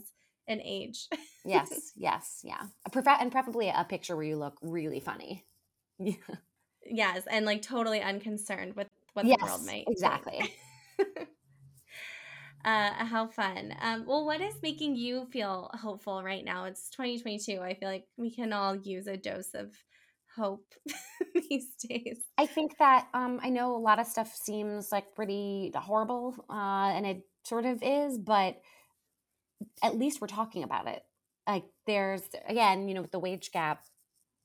an 0.48 0.62
age. 0.64 1.08
yes, 1.46 1.94
yes, 1.96 2.42
yeah. 2.44 2.62
Prefer- 2.92 3.18
and 3.20 3.32
preferably 3.32 3.70
a 3.70 3.84
picture 3.84 4.16
where 4.16 4.26
you 4.26 4.38
look 4.38 4.58
really 4.62 5.00
funny. 5.00 5.46
Yeah. 5.98 6.14
yes, 6.86 7.24
and 7.30 7.46
like 7.46 7.62
totally 7.62 8.02
unconcerned 8.02 8.76
with 8.76 8.88
what 9.14 9.26
yes, 9.26 9.40
the 9.40 9.46
world 9.46 9.66
might 9.66 9.86
exactly. 9.88 10.54
Uh, 12.66 13.06
how 13.06 13.28
fun. 13.28 13.74
Um, 13.82 14.06
well, 14.06 14.26
what 14.26 14.42
is 14.42 14.56
making 14.62 14.96
you 14.96 15.26
feel 15.32 15.70
hopeful 15.74 16.22
right 16.22 16.44
now? 16.44 16.66
It's 16.66 16.90
2022. 16.90 17.62
I 17.62 17.74
feel 17.74 17.88
like 17.88 18.06
we 18.18 18.32
can 18.32 18.52
all 18.52 18.76
use 18.76 19.08
a 19.08 19.16
dose 19.16 19.54
of 19.54 19.72
hope 20.36 20.66
these 21.50 21.74
days. 21.88 22.20
I 22.38 22.46
think 22.46 22.78
that 22.80 23.08
um, 23.14 23.40
I 23.42 23.50
know 23.50 23.76
a 23.76 23.78
lot 23.78 24.00
of 24.00 24.08
stuff 24.08 24.36
seems 24.36 24.92
like 24.92 25.16
pretty 25.16 25.72
horrible, 25.74 26.36
uh, 26.50 26.92
and 26.94 27.06
it 27.06 27.22
sort 27.46 27.66
of 27.66 27.82
is, 27.82 28.18
but 28.18 28.62
at 29.82 29.98
least 29.98 30.20
we're 30.20 30.28
talking 30.28 30.64
about 30.64 30.88
it. 30.88 31.02
Like, 31.48 31.66
there's, 31.88 32.22
again, 32.48 32.88
you 32.88 32.94
know, 32.94 33.02
with 33.02 33.12
the 33.12 33.20
wage 33.20 33.52
gap, 33.52 33.86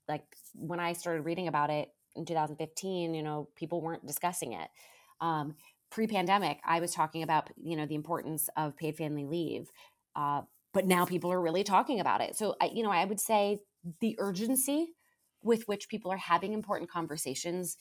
like 0.09 0.25
when 0.55 0.81
I 0.81 0.93
started 0.93 1.23
reading 1.23 1.49
about 1.49 1.71
it 1.71 1.89
in 2.15 2.25
2015, 2.25 3.13
you 3.13 3.23
know, 3.23 3.49
people 3.57 3.81
weren't 3.81 4.07
discussing 4.07 4.53
it. 4.53 4.69
Um, 5.21 5.57
pre-pandemic 5.95 6.59
i 6.65 6.81
was 6.81 6.93
talking 6.93 7.23
about 7.23 7.49
you 7.57 7.77
know 7.77 7.87
the 7.87 7.95
importance 7.95 8.49
of 8.57 8.77
paid 8.77 8.97
family 8.97 9.25
leave 9.25 9.71
uh, 10.17 10.43
but 10.73 10.87
now 10.87 11.05
people 11.05 11.33
are 11.33 11.41
really 11.41 11.65
talking 11.65 12.01
about 12.01 12.21
it. 12.21 12.37
So 12.37 12.57
I, 12.61 12.71
you 12.75 12.83
know 12.83 12.91
i 12.91 13.05
would 13.05 13.21
say 13.21 13.61
the 14.01 14.17
urgency 14.19 14.95
with 15.43 15.69
which 15.69 15.89
people 15.89 16.11
are 16.11 16.17
having 16.17 16.53
important 16.53 16.91
conversations 16.91 17.77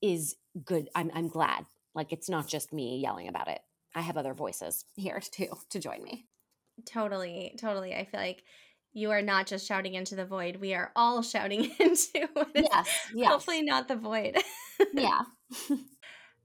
is 0.00 0.36
good. 0.64 0.88
I'm, 0.94 1.10
I'm 1.14 1.28
glad. 1.28 1.66
Like 1.94 2.12
it's 2.12 2.30
not 2.30 2.48
just 2.48 2.72
me 2.72 2.98
yelling 2.98 3.28
about 3.28 3.48
it. 3.48 3.60
I 3.94 4.00
have 4.00 4.16
other 4.16 4.34
voices 4.34 4.84
here 4.94 5.20
too 5.32 5.48
to 5.70 5.78
join 5.78 6.02
me. 6.02 6.26
Totally 6.86 7.54
totally. 7.58 7.94
I 7.94 8.04
feel 8.04 8.20
like 8.20 8.42
you 8.92 9.10
are 9.10 9.22
not 9.22 9.46
just 9.46 9.66
shouting 9.66 9.94
into 9.94 10.16
the 10.16 10.24
void 10.24 10.56
we 10.56 10.74
are 10.74 10.90
all 10.96 11.22
shouting 11.22 11.70
into 11.78 12.28
yes, 12.54 12.88
yes. 13.14 13.28
hopefully 13.28 13.62
not 13.62 13.86
the 13.86 13.96
void. 13.96 14.36
Yeah 14.92 15.22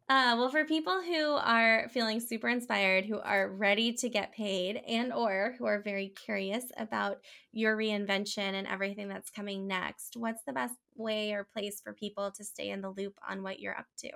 Uh, 0.10 0.36
well, 0.38 0.50
for 0.50 0.66
people 0.66 1.02
who 1.02 1.32
are 1.32 1.88
feeling 1.90 2.20
super 2.20 2.50
inspired, 2.50 3.06
who 3.06 3.20
are 3.20 3.50
ready 3.50 3.94
to 3.94 4.10
get 4.10 4.34
paid, 4.34 4.82
and 4.86 5.14
or 5.14 5.56
who 5.58 5.66
are 5.66 5.82
very 5.82 6.10
curious 6.10 6.66
about 6.78 7.20
your 7.54 7.78
reinvention 7.78 8.54
and 8.54 8.68
everything 8.68 9.08
that's 9.08 9.30
coming 9.30 9.66
next, 9.66 10.18
what's 10.18 10.44
the 10.46 10.52
best 10.52 10.76
way 10.96 11.32
or 11.32 11.46
place 11.46 11.80
for 11.82 11.94
people 11.94 12.32
to 12.32 12.44
stay 12.44 12.70
in 12.70 12.82
the 12.82 12.90
loop 12.90 13.18
on 13.28 13.44
what 13.44 13.62
you're 13.62 13.78
up 13.78 13.88
to? 13.98 14.10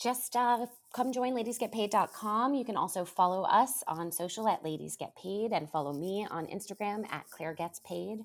Just 0.00 0.36
uh, 0.36 0.66
come 0.94 1.12
join 1.12 1.34
ladiesgetpaid.com. 1.34 2.54
You 2.54 2.64
can 2.64 2.76
also 2.76 3.04
follow 3.04 3.42
us 3.44 3.84
on 3.86 4.10
social 4.10 4.48
at 4.48 4.64
Ladies 4.64 4.96
Get 4.96 5.14
Paid 5.16 5.52
and 5.52 5.70
follow 5.70 5.92
me 5.92 6.26
on 6.30 6.46
Instagram 6.46 7.04
at 7.12 7.28
Claire 7.30 7.54
Gets 7.54 7.80
Paid. 7.86 8.20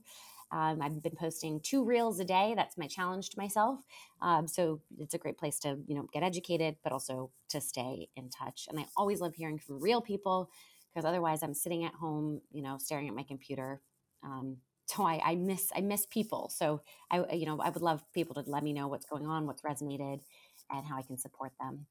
Um, 0.52 0.82
I've 0.82 1.02
been 1.02 1.16
posting 1.16 1.60
two 1.62 1.84
reels 1.84 2.20
a 2.20 2.26
day. 2.26 2.54
That's 2.56 2.78
my 2.78 2.88
challenge 2.88 3.30
to 3.32 3.40
myself. 3.40 3.80
Um, 4.22 4.48
so 4.48 4.82
it's 4.98 5.14
a 5.14 5.18
great 5.20 5.38
place 5.38 5.60
to 5.60 5.78
you 5.88 5.96
know 5.96 6.08
get 6.12 6.24
educated, 6.24 6.78
but 6.84 6.92
also 6.92 7.32
to 7.50 7.62
stay 7.62 8.10
in 8.16 8.30
touch. 8.30 8.68
And 8.70 8.80
I 8.80 8.86
always 8.98 9.22
love 9.22 9.36
hearing 9.36 9.60
from 9.60 9.80
real 9.80 10.02
people 10.02 10.50
because 10.94 11.06
otherwise 11.06 11.44
I'm 11.44 11.54
sitting 11.54 11.84
at 11.86 11.94
home, 11.94 12.42
you 12.52 12.64
know, 12.64 12.78
staring 12.80 13.08
at 13.08 13.16
my 13.16 13.24
computer. 13.24 13.82
Um, 14.24 14.58
so 14.86 15.04
I, 15.04 15.22
I 15.24 15.36
miss 15.36 15.72
I 15.76 15.82
miss 15.82 16.08
people. 16.08 16.52
So 16.54 16.82
I 17.12 17.24
you 17.34 17.46
know 17.46 17.60
I 17.62 17.70
would 17.70 17.84
love 17.84 18.04
people 18.14 18.36
to 18.36 18.50
let 18.50 18.64
me 18.64 18.74
know 18.74 18.88
what's 18.88 19.06
going 19.06 19.28
on, 19.28 19.46
what's 19.46 19.62
resonated, 19.62 20.22
and 20.72 20.86
how 20.86 20.98
I 20.98 21.04
can 21.04 21.18
support 21.18 21.52
them 21.60 21.86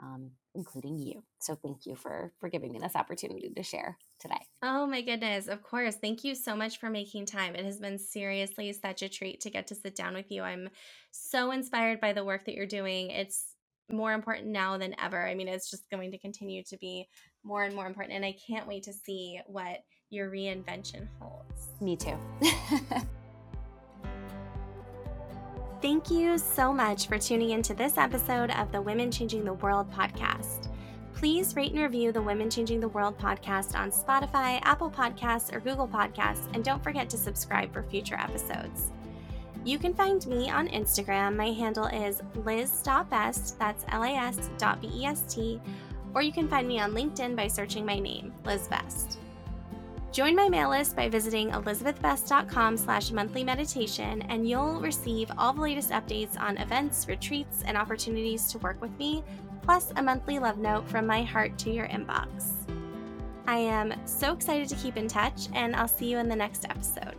um, 0.00 0.30
including 0.54 0.98
you. 0.98 1.22
So 1.40 1.54
thank 1.54 1.86
you 1.86 1.96
for 1.96 2.32
for 2.38 2.48
giving 2.48 2.72
me 2.72 2.78
this 2.78 2.96
opportunity 2.96 3.50
to 3.54 3.62
share 3.62 3.98
today. 4.20 4.46
Oh 4.62 4.86
my 4.86 5.02
goodness, 5.02 5.48
of 5.48 5.62
course. 5.62 5.96
Thank 5.96 6.24
you 6.24 6.34
so 6.34 6.54
much 6.54 6.78
for 6.78 6.90
making 6.90 7.26
time. 7.26 7.54
It 7.54 7.64
has 7.64 7.78
been 7.78 7.98
seriously 7.98 8.72
such 8.72 9.02
a 9.02 9.08
treat 9.08 9.40
to 9.42 9.50
get 9.50 9.66
to 9.68 9.74
sit 9.74 9.94
down 9.94 10.14
with 10.14 10.30
you. 10.30 10.42
I'm 10.42 10.68
so 11.10 11.50
inspired 11.50 12.00
by 12.00 12.12
the 12.12 12.24
work 12.24 12.44
that 12.46 12.54
you're 12.54 12.66
doing. 12.66 13.10
It's 13.10 13.54
more 13.90 14.12
important 14.12 14.48
now 14.48 14.78
than 14.78 14.94
ever. 15.00 15.26
I 15.26 15.34
mean, 15.34 15.48
it's 15.48 15.70
just 15.70 15.90
going 15.90 16.12
to 16.12 16.18
continue 16.18 16.62
to 16.64 16.76
be 16.78 17.08
more 17.44 17.64
and 17.64 17.74
more 17.74 17.86
important 17.86 18.14
and 18.14 18.24
I 18.24 18.36
can't 18.46 18.68
wait 18.68 18.84
to 18.84 18.92
see 18.92 19.40
what 19.46 19.78
your 20.10 20.30
reinvention 20.30 21.08
holds. 21.18 21.68
Me 21.80 21.96
too. 21.96 22.16
Thank 25.82 26.12
you 26.12 26.38
so 26.38 26.72
much 26.72 27.08
for 27.08 27.18
tuning 27.18 27.50
into 27.50 27.74
this 27.74 27.98
episode 27.98 28.52
of 28.52 28.70
the 28.70 28.80
Women 28.80 29.10
Changing 29.10 29.44
the 29.44 29.54
World 29.54 29.92
podcast. 29.92 30.68
Please 31.12 31.56
rate 31.56 31.72
and 31.72 31.82
review 31.82 32.12
the 32.12 32.22
Women 32.22 32.48
Changing 32.48 32.78
the 32.78 32.86
World 32.86 33.18
podcast 33.18 33.76
on 33.76 33.90
Spotify, 33.90 34.60
Apple 34.62 34.88
Podcasts, 34.88 35.52
or 35.52 35.58
Google 35.58 35.88
Podcasts, 35.88 36.46
and 36.54 36.62
don't 36.62 36.84
forget 36.84 37.10
to 37.10 37.16
subscribe 37.16 37.72
for 37.72 37.82
future 37.82 38.14
episodes. 38.14 38.92
You 39.64 39.76
can 39.76 39.92
find 39.92 40.24
me 40.28 40.48
on 40.48 40.68
Instagram. 40.68 41.34
My 41.34 41.50
handle 41.50 41.86
is 41.86 42.22
liz.best, 42.44 43.58
that's 43.58 43.84
L 43.88 44.04
A 44.04 44.10
S 44.10 44.50
dot 44.58 44.80
B 44.80 44.88
E 44.94 45.04
S 45.04 45.22
T, 45.34 45.60
or 46.14 46.22
you 46.22 46.30
can 46.30 46.46
find 46.46 46.68
me 46.68 46.78
on 46.78 46.92
LinkedIn 46.92 47.34
by 47.34 47.48
searching 47.48 47.84
my 47.84 47.98
name, 47.98 48.32
Liz 48.44 48.68
Best. 48.68 49.18
Join 50.12 50.36
my 50.36 50.46
mail 50.46 50.68
list 50.68 50.94
by 50.94 51.08
visiting 51.08 51.48
elizabethbest.com 51.52 52.76
slash 52.76 53.10
monthly 53.12 53.42
meditation, 53.42 54.20
and 54.28 54.46
you'll 54.46 54.78
receive 54.78 55.30
all 55.38 55.54
the 55.54 55.62
latest 55.62 55.88
updates 55.88 56.38
on 56.38 56.58
events, 56.58 57.08
retreats, 57.08 57.62
and 57.64 57.78
opportunities 57.78 58.46
to 58.52 58.58
work 58.58 58.78
with 58.82 58.96
me, 58.98 59.24
plus 59.62 59.90
a 59.96 60.02
monthly 60.02 60.38
love 60.38 60.58
note 60.58 60.86
from 60.86 61.06
my 61.06 61.22
heart 61.22 61.56
to 61.60 61.70
your 61.70 61.88
inbox. 61.88 62.52
I 63.46 63.56
am 63.56 63.94
so 64.04 64.34
excited 64.34 64.68
to 64.68 64.76
keep 64.76 64.98
in 64.98 65.08
touch, 65.08 65.48
and 65.54 65.74
I'll 65.74 65.88
see 65.88 66.10
you 66.10 66.18
in 66.18 66.28
the 66.28 66.36
next 66.36 66.66
episode. 66.66 67.16